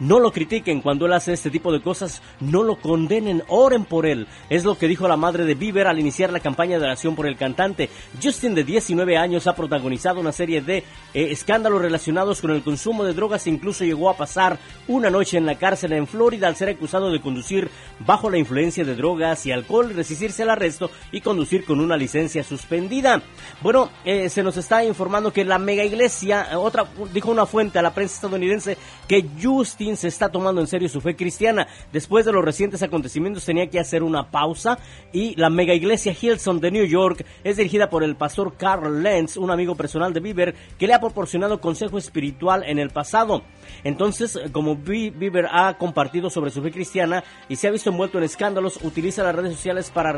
No 0.00 0.20
lo 0.20 0.32
critiquen 0.32 0.80
cuando 0.80 1.06
él 1.06 1.12
hace 1.12 1.32
este 1.32 1.50
tipo 1.50 1.72
de 1.72 1.80
cosas, 1.80 2.22
no 2.40 2.62
lo 2.62 2.76
condenen, 2.76 3.42
oren 3.48 3.84
por 3.84 4.06
él. 4.06 4.26
Es 4.50 4.64
lo 4.64 4.76
que 4.76 4.88
dijo 4.88 5.08
la 5.08 5.16
madre 5.16 5.44
de 5.44 5.54
Bieber 5.54 5.86
al 5.86 5.98
iniciar 5.98 6.32
la 6.32 6.40
campaña 6.40 6.78
de 6.78 6.84
oración 6.84 7.14
por 7.14 7.26
el 7.26 7.36
cantante. 7.36 7.88
Justin, 8.22 8.54
de 8.54 8.64
19 8.64 9.16
años, 9.16 9.46
ha 9.46 9.56
protagonizado 9.56 10.20
una 10.20 10.32
serie 10.32 10.60
de 10.60 10.78
eh, 10.78 10.84
escándalos 11.30 11.80
relacionados 11.80 12.40
con 12.40 12.50
el 12.50 12.62
consumo 12.62 13.04
de 13.04 13.14
drogas 13.14 13.46
e 13.46 13.50
incluso 13.50 13.84
llegó 13.84 14.10
a 14.10 14.16
pasar 14.16 14.58
una 14.88 15.10
noche 15.10 15.38
en 15.38 15.46
la 15.46 15.56
cárcel 15.56 15.92
en 15.92 16.06
Florida 16.06 16.48
al 16.48 16.56
ser 16.56 16.68
acusado 16.68 17.10
de 17.10 17.20
conducir 17.20 17.70
bajo 18.00 18.30
la 18.30 18.38
influencia 18.38 18.84
de 18.84 18.94
drogas 18.94 19.46
y 19.46 19.52
alcohol, 19.52 19.92
resistirse 19.94 20.42
al 20.42 20.50
arresto 20.50 20.90
y 21.12 21.20
conducir 21.20 21.64
con 21.64 21.80
una 21.80 21.96
licencia 21.96 22.44
suspendida. 22.44 23.22
Bueno, 23.62 23.90
eh, 24.04 24.28
se 24.28 24.42
nos 24.42 24.56
está 24.56 24.84
informando 24.84 25.32
que 25.32 25.44
la 25.44 25.58
mega 25.58 25.84
iglesia, 25.84 26.48
eh, 26.52 26.56
otra, 26.56 26.86
dijo 27.12 27.30
una 27.30 27.46
fuente 27.46 27.78
a 27.78 27.82
la 27.82 27.94
prensa 27.94 28.16
estadounidense 28.16 28.76
que 29.08 29.26
Justin 29.40 29.85
se 29.94 30.08
está 30.08 30.30
tomando 30.30 30.62
en 30.62 30.66
serio 30.66 30.88
su 30.88 31.02
fe 31.02 31.14
cristiana. 31.14 31.68
Después 31.92 32.24
de 32.24 32.32
los 32.32 32.42
recientes 32.42 32.82
acontecimientos 32.82 33.44
tenía 33.44 33.68
que 33.68 33.78
hacer 33.78 34.02
una 34.02 34.30
pausa 34.30 34.78
y 35.12 35.36
la 35.36 35.50
mega 35.50 35.74
iglesia 35.74 36.16
Hillsong 36.18 36.60
de 36.60 36.70
New 36.70 36.86
York 36.86 37.24
es 37.44 37.58
dirigida 37.58 37.90
por 37.90 38.02
el 38.02 38.16
pastor 38.16 38.56
Carl 38.56 39.02
Lenz, 39.02 39.36
un 39.36 39.50
amigo 39.50 39.74
personal 39.74 40.14
de 40.14 40.20
Bieber 40.20 40.54
que 40.78 40.86
le 40.86 40.94
ha 40.94 41.00
proporcionado 41.00 41.60
consejo 41.60 41.98
espiritual 41.98 42.64
en 42.64 42.78
el 42.78 42.88
pasado. 42.88 43.42
Entonces, 43.84 44.40
como 44.52 44.76
Bieber 44.76 45.46
ha 45.52 45.76
compartido 45.76 46.30
sobre 46.30 46.50
su 46.50 46.62
fe 46.62 46.70
cristiana 46.70 47.22
y 47.48 47.56
se 47.56 47.68
ha 47.68 47.70
visto 47.70 47.90
envuelto 47.90 48.18
en 48.18 48.24
escándalos, 48.24 48.80
utiliza 48.82 49.22
las 49.22 49.34
redes 49.34 49.54
sociales 49.54 49.90
para 49.90 50.12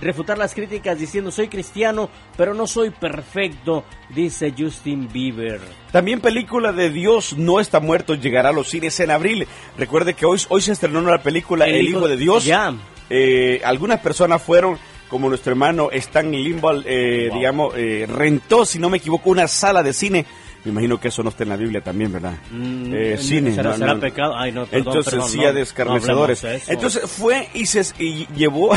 refutar 0.00 0.38
las 0.38 0.54
críticas 0.54 0.98
diciendo 0.98 1.30
soy 1.30 1.48
cristiano, 1.48 2.10
pero 2.36 2.54
no 2.54 2.66
soy 2.66 2.90
perfecto, 2.90 3.84
dice 4.10 4.54
Justin 4.56 5.08
Bieber. 5.12 5.60
También 5.92 6.20
película 6.20 6.72
de 6.72 6.90
Dios 6.90 7.36
no 7.36 7.60
está 7.60 7.80
muerto 7.80 8.14
llegará 8.14 8.50
a 8.50 8.52
los 8.52 8.68
cines 8.68 8.98
en 9.00 9.10
abril. 9.10 9.46
Recuerde 9.78 10.14
que 10.14 10.26
hoy, 10.26 10.40
hoy 10.48 10.60
se 10.60 10.72
estrenó 10.72 11.00
la 11.00 11.22
película 11.22 11.66
El, 11.66 11.88
Hijo, 11.88 12.08
de 12.08 12.16
Dios. 12.16 12.44
Ya. 12.44 12.74
Eh, 13.08 13.60
algunas 13.64 14.00
personas 14.00 14.42
fueron 14.42 14.78
como 15.08 15.28
nuestro 15.28 15.52
hermano 15.52 15.90
Stan 15.92 16.30
Limbal, 16.30 16.84
eh, 16.86 17.30
digamos, 17.32 17.74
eh, 17.76 18.06
rentó, 18.08 18.64
si 18.64 18.78
no 18.78 18.90
me 18.90 18.98
equivoco, 18.98 19.30
una 19.30 19.48
sala 19.48 19.82
de 19.82 19.92
cine. 19.92 20.26
Me 20.66 20.72
imagino 20.72 20.98
que 20.98 21.08
eso 21.08 21.22
no 21.22 21.30
está 21.30 21.44
en 21.44 21.50
la 21.50 21.56
Biblia 21.56 21.80
también, 21.80 22.12
¿verdad? 22.12 22.34
Mm, 22.50 22.92
eh, 22.92 23.18
cine. 23.18 23.54
¿Será, 23.54 23.76
será 23.76 23.94
pecado? 24.00 24.36
Ay, 24.36 24.50
no, 24.50 24.66
perdón, 24.66 24.88
Entonces, 24.88 25.12
perdón, 25.12 25.30
sí, 25.30 25.38
no 25.38 25.92
hablemos 25.92 26.42
de. 26.42 26.62
Entonces 26.66 27.02
fue 27.08 27.48
y, 27.54 27.66
se, 27.66 27.84
y 28.02 28.26
llevó, 28.34 28.70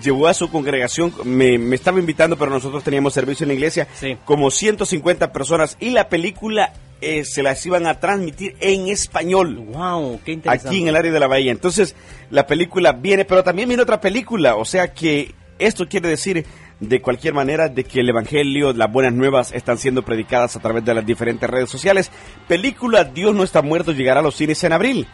llevó 0.00 0.28
a 0.28 0.34
su 0.34 0.48
congregación, 0.48 1.12
me, 1.24 1.58
me 1.58 1.74
estaba 1.74 1.98
invitando, 1.98 2.38
pero 2.38 2.52
nosotros 2.52 2.84
teníamos 2.84 3.12
servicio 3.12 3.42
en 3.42 3.48
la 3.48 3.54
iglesia, 3.54 3.88
como 4.24 4.52
150 4.52 5.32
personas, 5.32 5.76
y 5.80 5.90
la 5.90 6.08
película 6.08 6.72
eh, 7.00 7.24
se 7.24 7.42
las 7.42 7.66
iban 7.66 7.88
a 7.88 7.98
transmitir 7.98 8.54
en 8.60 8.86
español. 8.86 9.56
Wow, 9.56 10.20
qué 10.24 10.34
interesante. 10.34 10.68
Aquí 10.68 10.82
en 10.82 10.86
el 10.86 10.94
área 10.94 11.10
de 11.10 11.18
la 11.18 11.26
bahía. 11.26 11.50
Entonces, 11.50 11.96
la 12.30 12.46
película 12.46 12.92
viene, 12.92 13.24
pero 13.24 13.42
también 13.42 13.68
viene 13.68 13.82
otra 13.82 14.00
película, 14.00 14.54
o 14.54 14.64
sea 14.64 14.94
que 14.94 15.34
esto 15.58 15.88
quiere 15.88 16.08
decir 16.08 16.46
de 16.82 17.00
cualquier 17.00 17.32
manera 17.32 17.68
de 17.68 17.84
que 17.84 18.00
el 18.00 18.08
Evangelio, 18.08 18.72
las 18.72 18.90
buenas 18.90 19.12
nuevas 19.12 19.52
están 19.52 19.78
siendo 19.78 20.02
predicadas 20.02 20.56
a 20.56 20.60
través 20.60 20.84
de 20.84 20.92
las 20.92 21.06
diferentes 21.06 21.48
redes 21.48 21.70
sociales. 21.70 22.10
Película 22.48 23.04
Dios 23.04 23.34
no 23.34 23.44
está 23.44 23.62
muerto 23.62 23.92
llegará 23.92 24.18
a 24.18 24.22
los 24.22 24.34
cines 24.34 24.62
en 24.64 24.72
abril. 24.72 25.06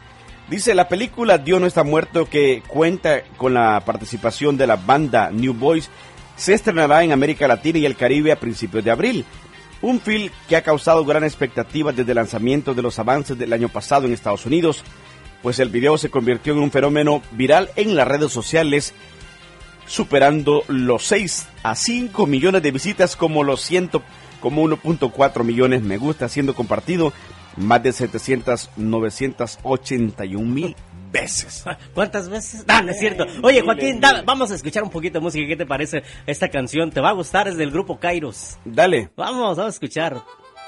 Dice 0.48 0.74
la 0.74 0.88
película 0.88 1.36
Dios 1.36 1.60
no 1.60 1.66
está 1.66 1.84
muerto 1.84 2.24
que 2.24 2.62
cuenta 2.66 3.22
con 3.36 3.52
la 3.52 3.82
participación 3.84 4.56
de 4.56 4.66
la 4.66 4.76
banda 4.76 5.30
New 5.30 5.52
Boys. 5.52 5.90
Se 6.36 6.54
estrenará 6.54 7.04
en 7.04 7.12
América 7.12 7.46
Latina 7.46 7.78
y 7.78 7.84
el 7.84 7.96
Caribe 7.96 8.32
a 8.32 8.40
principios 8.40 8.82
de 8.82 8.90
abril. 8.90 9.26
Un 9.82 10.00
film 10.00 10.30
que 10.48 10.56
ha 10.56 10.62
causado 10.62 11.04
gran 11.04 11.22
expectativa 11.22 11.92
desde 11.92 12.12
el 12.12 12.16
lanzamiento 12.16 12.72
de 12.72 12.80
los 12.80 12.98
avances 12.98 13.36
del 13.36 13.52
año 13.52 13.68
pasado 13.68 14.06
en 14.06 14.14
Estados 14.14 14.46
Unidos, 14.46 14.82
pues 15.42 15.58
el 15.58 15.68
video 15.68 15.98
se 15.98 16.08
convirtió 16.08 16.54
en 16.54 16.60
un 16.60 16.70
fenómeno 16.70 17.22
viral 17.32 17.70
en 17.76 17.94
las 17.94 18.08
redes 18.08 18.32
sociales 18.32 18.94
superando 19.88 20.62
los 20.68 21.04
6 21.06 21.48
a 21.64 21.74
5 21.74 22.26
millones 22.26 22.62
de 22.62 22.70
visitas 22.70 23.16
como 23.16 23.42
los 23.42 23.62
100, 23.62 23.90
como 24.40 24.62
1.4 24.62 25.42
millones 25.42 25.82
me 25.82 25.98
gusta, 25.98 26.28
siendo 26.28 26.54
compartido 26.54 27.12
más 27.56 27.82
de 27.82 27.92
700, 27.92 28.70
981 28.76 30.46
mil 30.46 30.76
veces. 31.10 31.64
¿Cuántas 31.94 32.28
veces? 32.28 32.64
No, 32.66 32.82
no 32.82 32.90
es 32.90 32.98
cierto. 32.98 33.26
Oye, 33.42 33.62
Joaquín, 33.62 34.00
vamos 34.24 34.50
a 34.50 34.54
escuchar 34.54 34.82
un 34.82 34.90
poquito 34.90 35.18
de 35.18 35.24
música. 35.24 35.46
¿Qué 35.48 35.56
te 35.56 35.66
parece 35.66 36.02
esta 36.26 36.48
canción? 36.48 36.90
¿Te 36.90 37.00
va 37.00 37.10
a 37.10 37.14
gustar? 37.14 37.48
Es 37.48 37.56
del 37.56 37.70
grupo 37.70 37.98
Kairos. 37.98 38.58
Dale. 38.64 39.10
Vamos, 39.16 39.56
vamos 39.56 39.72
a 39.72 39.74
escuchar. 39.74 40.22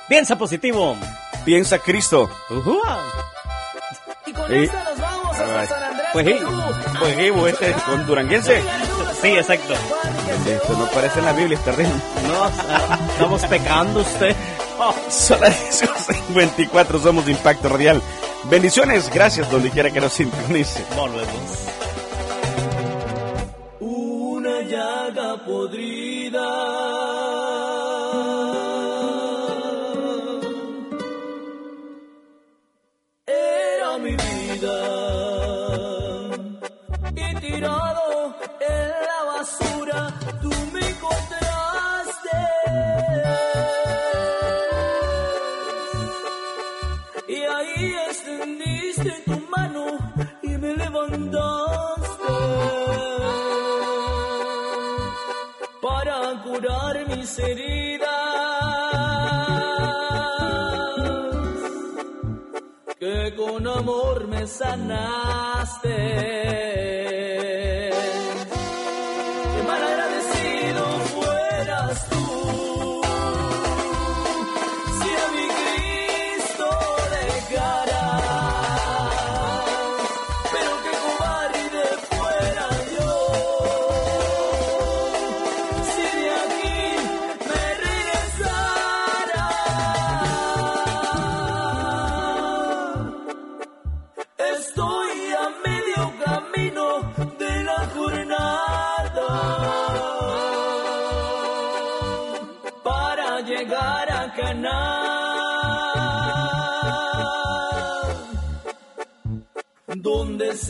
Piensa 0.08 0.36
positivo. 0.36 0.96
Piensa 1.44 1.78
Cristo. 1.78 2.28
Ujú. 2.50 2.80
Y 4.30 4.32
con 4.32 4.52
Ey. 4.52 4.64
esta 4.64 4.84
nos 4.84 5.00
vamos 5.00 5.32
hasta. 5.32 5.66
San 5.66 5.82
Andrés. 5.82 6.08
Pues 6.12 6.26
sí, 6.26 6.34
pues 6.98 7.16
sí, 7.16 7.30
pues 7.32 7.52
este 7.54 7.70
es 7.70 7.82
con 7.82 8.06
duranguense. 8.06 8.62
Sí, 9.20 9.28
exacto. 9.28 9.74
Esto 10.48 10.72
no 10.78 10.86
parece 10.86 11.18
en 11.18 11.24
la 11.24 11.32
Biblia, 11.32 11.58
es 11.58 11.64
terrible. 11.64 11.92
No, 12.28 12.48
estamos 13.12 13.44
pecando 13.46 14.00
usted. 14.00 14.36
Son 15.10 15.40
las 15.40 16.08
24, 16.34 16.98
somos 17.00 17.26
de 17.26 17.32
Impacto 17.32 17.68
Radial. 17.68 18.00
Bendiciones, 18.44 19.10
gracias 19.12 19.50
donde 19.50 19.70
quiera 19.70 19.90
que 19.90 20.00
nos 20.00 20.12
sintonice. 20.12 20.84
Volvemos. 20.96 21.26
Una 23.80 24.62
llaga 24.62 25.44
podrida. 25.44 27.19
En 37.62 38.88
la 39.08 39.24
basura, 39.32 40.12
tú 40.40 40.50
me 40.72 40.80
encontraste. 40.80 42.38
Y 47.28 47.42
ahí 47.42 47.94
extendiste 48.08 49.10
tu 49.26 49.38
mano 49.54 49.84
y 50.42 50.48
me 50.48 50.74
levantaste 50.74 52.32
para 55.82 56.42
curar 56.42 57.06
mis 57.08 57.38
heridas 57.38 58.08
que 62.98 63.34
con 63.36 63.66
amor 63.66 64.28
me 64.28 64.46
sanaste. 64.46 66.00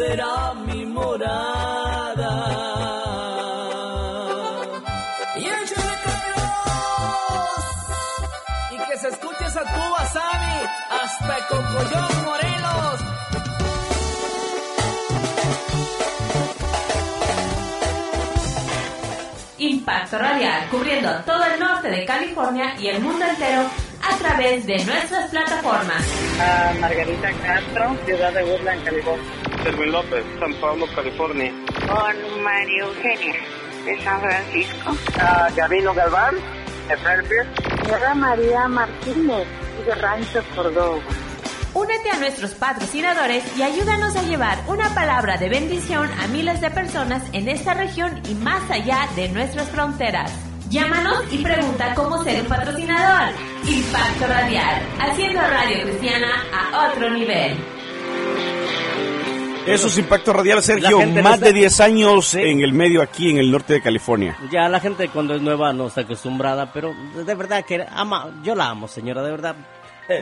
Será 0.00 0.54
mi 0.66 0.86
morada. 0.86 2.32
Y 5.36 5.44
échale 5.44 5.96
Carlos, 6.06 7.64
y 8.72 8.76
que 8.88 8.96
se 8.98 9.08
escuche 9.08 9.44
esa 9.46 9.62
tuba, 9.74 10.00
Sammy, 10.14 10.58
hasta 11.02 11.34
Cocoyón, 11.48 12.24
Morelos. 12.24 12.98
Impacto 19.58 20.18
Radial, 20.18 20.68
cubriendo 20.70 21.10
todo 21.26 21.44
el 21.44 21.60
norte 21.60 21.88
de 21.90 22.06
California 22.06 22.74
y 22.78 22.86
el 22.86 23.02
mundo 23.02 23.26
entero 23.26 23.62
a 24.02 24.16
través 24.16 24.64
de 24.64 24.82
nuestras 24.86 25.30
plataformas. 25.30 26.02
A 26.40 26.72
Margarita 26.80 27.30
Castro, 27.44 27.96
ciudad 28.06 28.32
de 28.32 28.44
Woodland, 28.44 28.82
California. 28.82 29.39
Servín 29.62 29.92
López, 29.92 30.24
San 30.38 30.54
Pablo, 30.54 30.86
California. 30.94 31.52
Con 31.86 32.42
María 32.42 32.82
Eugenia, 32.82 33.34
de 33.84 34.02
San 34.02 34.20
Francisco. 34.20 34.96
A 35.20 35.50
Gabino 35.50 35.94
Galván, 35.94 36.36
de 36.88 36.96
Fairfield. 36.96 37.84
Sierra 37.84 38.14
María 38.14 38.68
Martínez, 38.68 39.46
de 39.84 39.94
Rancho 39.94 40.42
Córdoba. 40.54 41.00
Únete 41.74 42.10
a 42.10 42.18
nuestros 42.18 42.52
patrocinadores 42.52 43.44
y 43.56 43.62
ayúdanos 43.62 44.16
a 44.16 44.22
llevar 44.22 44.58
una 44.66 44.92
palabra 44.94 45.36
de 45.36 45.48
bendición 45.48 46.10
a 46.20 46.26
miles 46.28 46.60
de 46.60 46.70
personas 46.70 47.22
en 47.32 47.48
esta 47.48 47.74
región 47.74 48.20
y 48.28 48.34
más 48.34 48.68
allá 48.70 49.08
de 49.14 49.28
nuestras 49.28 49.68
fronteras. 49.68 50.32
Llámanos 50.68 51.24
y 51.32 51.38
pregunta 51.38 51.94
cómo 51.94 52.22
ser 52.24 52.42
un 52.42 52.48
patrocinador. 52.48 53.34
Impacto 53.68 54.26
Radial, 54.26 54.82
haciendo 55.00 55.40
radio 55.40 55.82
cristiana 55.82 56.44
a 56.52 56.90
otro 56.90 57.10
nivel. 57.10 57.56
Eso 59.66 59.86
es 59.88 59.98
Impacto 59.98 60.32
Radial, 60.32 60.62
Sergio. 60.62 60.98
Más 61.06 61.34
está- 61.34 61.46
de 61.46 61.52
10 61.52 61.80
años 61.80 62.34
en 62.34 62.60
el 62.60 62.72
medio 62.72 63.02
aquí 63.02 63.30
en 63.30 63.38
el 63.38 63.50
norte 63.50 63.74
de 63.74 63.82
California. 63.82 64.36
Ya 64.50 64.68
la 64.68 64.80
gente 64.80 65.08
cuando 65.08 65.34
es 65.34 65.42
nueva 65.42 65.72
no 65.72 65.86
está 65.88 66.00
acostumbrada, 66.00 66.72
pero 66.72 66.92
de 67.14 67.34
verdad 67.34 67.64
que 67.64 67.84
ama, 67.94 68.30
yo 68.42 68.54
la 68.54 68.68
amo, 68.70 68.88
señora, 68.88 69.22
de 69.22 69.30
verdad. 69.30 69.54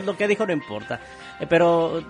Lo 0.05 0.15
que 0.15 0.27
dijo 0.27 0.45
no 0.45 0.53
importa. 0.53 0.99
Eh, 1.39 1.47
Pero 1.49 2.03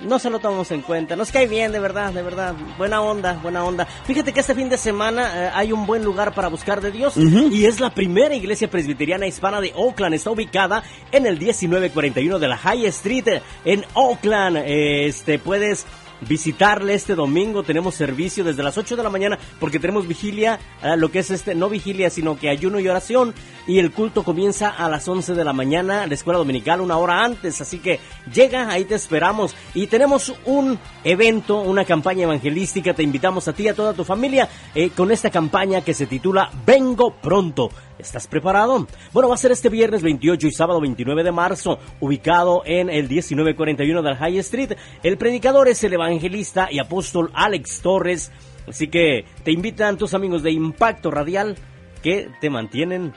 no 0.00 0.18
se 0.18 0.28
lo 0.28 0.40
tomamos 0.40 0.68
en 0.72 0.80
cuenta. 0.82 1.14
Nos 1.14 1.30
cae 1.30 1.46
bien, 1.46 1.70
de 1.70 1.78
verdad, 1.78 2.12
de 2.12 2.20
verdad. 2.20 2.52
Buena 2.76 3.00
onda, 3.00 3.34
buena 3.40 3.62
onda. 3.64 3.84
Fíjate 3.84 4.32
que 4.32 4.40
este 4.40 4.56
fin 4.56 4.68
de 4.68 4.76
semana 4.76 5.30
eh, 5.46 5.50
hay 5.54 5.70
un 5.70 5.86
buen 5.86 6.02
lugar 6.02 6.34
para 6.34 6.48
buscar 6.48 6.80
de 6.80 6.90
Dios. 6.90 7.14
Y 7.16 7.64
es 7.66 7.78
la 7.78 7.90
primera 7.90 8.34
iglesia 8.34 8.68
presbiteriana 8.68 9.24
hispana 9.28 9.60
de 9.60 9.72
Oakland. 9.76 10.16
Está 10.16 10.32
ubicada 10.32 10.82
en 11.12 11.26
el 11.26 11.38
1941 11.38 12.40
de 12.40 12.48
la 12.48 12.56
High 12.56 12.86
Street 12.86 13.28
eh, 13.28 13.42
en 13.66 13.84
Oakland. 13.94 14.56
Eh, 14.56 15.06
Este, 15.06 15.38
puedes 15.38 15.86
visitarle 16.28 16.94
este 16.94 17.14
domingo. 17.14 17.62
Tenemos 17.62 17.94
servicio 17.94 18.44
desde 18.44 18.62
las 18.62 18.78
8 18.78 18.96
de 18.96 19.02
la 19.02 19.10
mañana 19.10 19.38
porque 19.60 19.78
tenemos 19.78 20.06
vigilia, 20.06 20.58
eh, 20.82 20.96
lo 20.96 21.10
que 21.10 21.20
es 21.20 21.30
este, 21.30 21.54
no 21.54 21.68
vigilia, 21.68 22.10
sino 22.10 22.38
que 22.38 22.48
ayuno 22.48 22.80
y 22.80 22.88
oración. 22.88 23.34
Y 23.66 23.78
el 23.78 23.92
culto 23.92 24.24
comienza 24.24 24.68
a 24.70 24.88
las 24.88 25.06
11 25.06 25.34
de 25.34 25.44
la 25.44 25.52
mañana, 25.52 26.06
la 26.06 26.14
escuela 26.14 26.38
dominical 26.38 26.80
una 26.80 26.96
hora 26.96 27.24
antes. 27.24 27.60
Así 27.60 27.78
que 27.78 28.00
llega, 28.32 28.68
ahí 28.68 28.84
te 28.84 28.94
esperamos. 28.94 29.54
Y 29.74 29.86
tenemos 29.86 30.34
un 30.44 30.78
evento, 31.04 31.60
una 31.60 31.84
campaña 31.84 32.24
evangelística. 32.24 32.94
Te 32.94 33.02
invitamos 33.02 33.46
a 33.48 33.52
ti 33.52 33.64
y 33.64 33.68
a 33.68 33.74
toda 33.74 33.92
tu 33.92 34.04
familia 34.04 34.48
eh, 34.74 34.90
con 34.90 35.10
esta 35.12 35.30
campaña 35.30 35.82
que 35.82 35.94
se 35.94 36.06
titula 36.06 36.50
Vengo 36.66 37.14
pronto. 37.14 37.70
¿Estás 38.02 38.26
preparado? 38.26 38.88
Bueno, 39.12 39.28
va 39.28 39.36
a 39.36 39.38
ser 39.38 39.52
este 39.52 39.68
viernes 39.68 40.02
28 40.02 40.48
y 40.48 40.50
sábado 40.50 40.80
29 40.80 41.22
de 41.22 41.30
marzo, 41.30 41.78
ubicado 42.00 42.62
en 42.66 42.90
el 42.90 43.08
1941 43.08 44.02
del 44.02 44.16
High 44.16 44.38
Street. 44.38 44.72
El 45.04 45.16
predicador 45.16 45.68
es 45.68 45.84
el 45.84 45.92
evangelista 45.92 46.68
y 46.68 46.80
apóstol 46.80 47.30
Alex 47.32 47.80
Torres. 47.80 48.32
Así 48.66 48.88
que 48.88 49.24
te 49.44 49.52
invitan 49.52 49.98
tus 49.98 50.14
amigos 50.14 50.42
de 50.42 50.50
Impacto 50.50 51.12
Radial 51.12 51.56
que 52.02 52.28
te 52.40 52.50
mantienen 52.50 53.12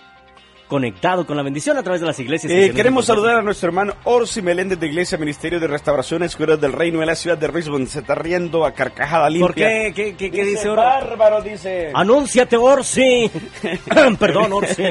conectado 0.68 1.26
con 1.28 1.38
la 1.38 1.44
bendición 1.44 1.78
a 1.78 1.84
través 1.84 2.02
de 2.02 2.08
las 2.08 2.20
iglesias. 2.20 2.52
Eh, 2.52 2.72
queremos 2.76 3.06
de 3.06 3.14
saludar 3.14 3.36
a 3.38 3.42
nuestro 3.42 3.68
hermano 3.68 3.94
Orsi 4.04 4.42
Meléndez 4.42 4.80
de 4.80 4.88
Iglesia 4.88 5.18
Ministerio 5.18 5.60
de 5.60 5.68
Restauración 5.68 6.24
Escuelas 6.24 6.60
del 6.60 6.74
Reino 6.74 7.02
en 7.02 7.08
la 7.08 7.16
ciudad 7.16 7.38
de 7.38 7.48
Richmond. 7.48 7.88
Se 7.88 8.00
está 8.00 8.16
riendo 8.16 8.66
a 8.66 8.72
carcajada 8.74 9.30
limpia. 9.30 9.46
¿Por 9.48 9.56
qué? 9.56 9.94
¿Qué, 9.96 10.16
qué- 10.16 10.32
qué 10.32 10.44
dice 10.44 10.68
Oro? 10.70 10.82
Bárbaro, 10.82 11.42
dice. 11.42 11.92
Anúnciate, 11.94 12.58
Orsi. 12.58 13.30
Perdón, 14.20 14.54
Orsi. 14.54 14.84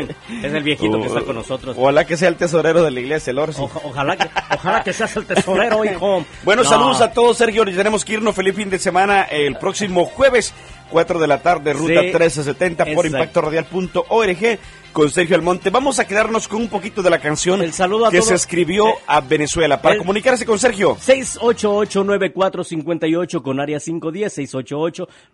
Es 0.43 0.53
el 0.53 0.63
viejito 0.63 1.01
que 1.01 1.07
está 1.07 1.23
con 1.23 1.35
nosotros. 1.37 1.77
Ojalá 1.79 2.05
que 2.07 2.17
sea 2.17 2.29
el 2.29 2.37
tesorero 2.37 2.83
de 2.83 2.91
la 2.91 3.01
iglesia, 3.01 3.31
el 3.33 3.39
Orsi. 3.39 3.61
ojalá, 3.63 4.17
que, 4.17 4.29
ojalá 4.55 4.83
que 4.85 4.93
seas 4.93 5.17
el 5.17 5.27
tesorero, 5.27 5.85
hijo. 5.93 6.25
Bueno, 6.45 6.63
No. 6.63 6.69
saludos 6.69 7.01
a 7.01 7.13
todos, 7.13 7.37
Sergio. 7.37 7.65
Tenemos 7.65 8.05
que 8.05 8.15
irnos. 8.15 8.35
Feliz 8.35 8.55
fin 8.55 8.71
de 8.71 8.79
semana 8.79 9.23
el 9.23 9.57
próximo 9.57 10.05
jueves, 10.07 10.55
4 10.91 11.19
de 11.19 11.27
la 11.27 11.43
tarde, 11.43 11.73
ruta 11.73 11.95
Sí, 12.01 12.07
1370 12.07 12.85
por 12.95 13.07
impactoradial.org 13.07 14.59
con 14.93 15.11
Sergio 15.11 15.35
Almonte. 15.37 15.71
Vamos 15.71 15.99
a 15.99 16.07
quedarnos 16.07 16.47
con 16.47 16.61
un 16.63 16.69
poquito 16.69 17.03
de 17.03 17.11
la 17.11 17.19
canción 17.19 17.61
a 17.61 17.65
que 17.65 17.71
todos. 17.73 18.27
se 18.29 18.35
escribió 18.35 18.87
a 19.07 19.21
Venezuela. 19.21 19.83
Para 19.83 19.95
El- 19.97 20.01
comunicarse 20.01 20.47
con 20.47 20.59
Sergio, 20.59 20.97
688-9458 20.97 23.43
con 23.43 23.59
área 23.61 23.79
510, 23.81 24.39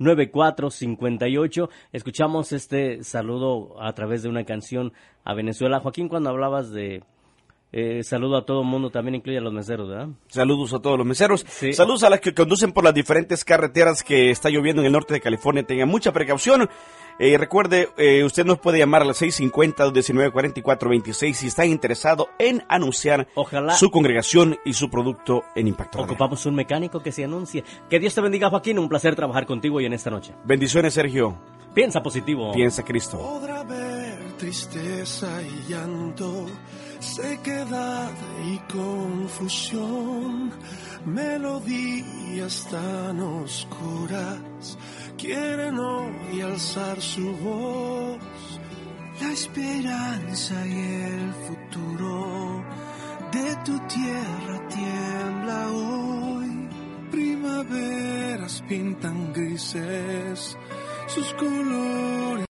688-9458. 0.01 1.69
Escuchamos 1.93 2.53
este 2.53 3.03
saludo 3.05 3.81
a 3.81 3.93
través 3.95 4.23
de 4.23 4.29
una 4.29 4.45
canción 4.45 4.93
a 5.25 5.35
Venezuela. 5.35 5.81
Joaquín, 5.81 6.09
cuando 6.09 6.31
hablabas 6.31 6.71
de 6.71 7.03
eh, 7.73 8.03
saludo 8.03 8.37
a 8.37 8.45
todo 8.45 8.63
el 8.63 8.67
mundo, 8.67 8.91
también 8.91 9.15
incluye 9.17 9.39
a 9.39 9.41
los 9.41 9.53
meseros, 9.53 9.89
¿verdad? 9.89 10.09
Saludos 10.29 10.73
a 10.75 10.81
todos 10.81 10.99
los 10.99 11.07
meseros. 11.07 11.47
Saludos 11.73 12.03
a 12.03 12.11
las 12.11 12.21
que 12.21 12.35
conducen 12.35 12.73
por 12.73 12.85
las 12.85 12.95
diferentes 12.95 13.45
carreteras 13.45 14.03
que 14.03 14.31
está 14.31 14.51
lloviendo 14.51 14.83
en 14.83 14.87
el 14.87 14.93
norte 14.93 15.15
de 15.15 15.21
California. 15.21 15.63
Tengan 15.63 15.89
mucha 15.89 16.13
precaución. 16.13 16.69
Eh, 17.19 17.37
recuerde, 17.37 17.91
eh, 17.99 18.25
usted 18.25 18.47
nos 18.47 18.59
puede 18.59 18.79
llamar 18.79 19.03
a 19.03 19.05
las 19.05 19.21
650-1944-26 19.21 21.35
si 21.35 21.47
está 21.49 21.67
interesado 21.67 22.29
en 22.39 22.63
anunciar 22.69 23.29
Ojalá. 23.35 23.75
su 23.75 23.91
congregación 23.91 24.59
y 24.65 24.73
su 24.73 24.89
producto 24.89 25.43
en 25.55 25.69
Impacto. 25.69 26.01
Ocupamos 26.01 26.47
un 26.47 26.55
mecánico 26.55 27.03
que 27.03 27.13
se 27.13 27.25
anuncie. 27.25 27.63
Que 27.91 27.99
Dios 28.01 28.15
te 28.15 28.21
bendiga, 28.23 28.49
Joaquín. 28.49 28.79
Un 28.79 28.89
placer 28.89 29.15
trabajar 29.17 29.45
contigo 29.47 29.81
y 29.81 29.87
en 29.87 29.93
esta 29.93 30.11
noche. 30.11 30.33
Bendiciones, 30.45 30.95
Sergio. 30.95 31.39
Piensa 31.75 32.03
positivo. 32.03 32.53
Piensa 32.53 32.83
Cristo. 32.85 33.19
Podrá 33.19 33.61
haber 33.61 34.19
tristeza 34.39 35.41
y 35.43 35.71
llanto, 35.71 36.47
sequedad 37.01 38.13
y 38.45 38.59
confusión, 38.73 40.53
melodías 41.05 42.67
tan 42.71 43.21
oscuras 43.21 44.79
quieren 45.21 45.79
hoy 45.79 46.41
alzar 46.41 47.01
su 47.01 47.37
voz. 47.37 48.19
La 49.21 49.33
esperanza 49.33 50.55
y 50.67 50.73
el 50.73 51.33
futuro 51.47 52.65
de 53.33 53.57
tu 53.67 53.79
tierra 53.81 54.69
tiembla 54.69 55.69
hoy. 55.69 56.69
Primaveras 57.11 58.63
pintan 58.67 59.33
grises 59.33 60.57
sus 61.07 61.35
colores. 61.35 62.31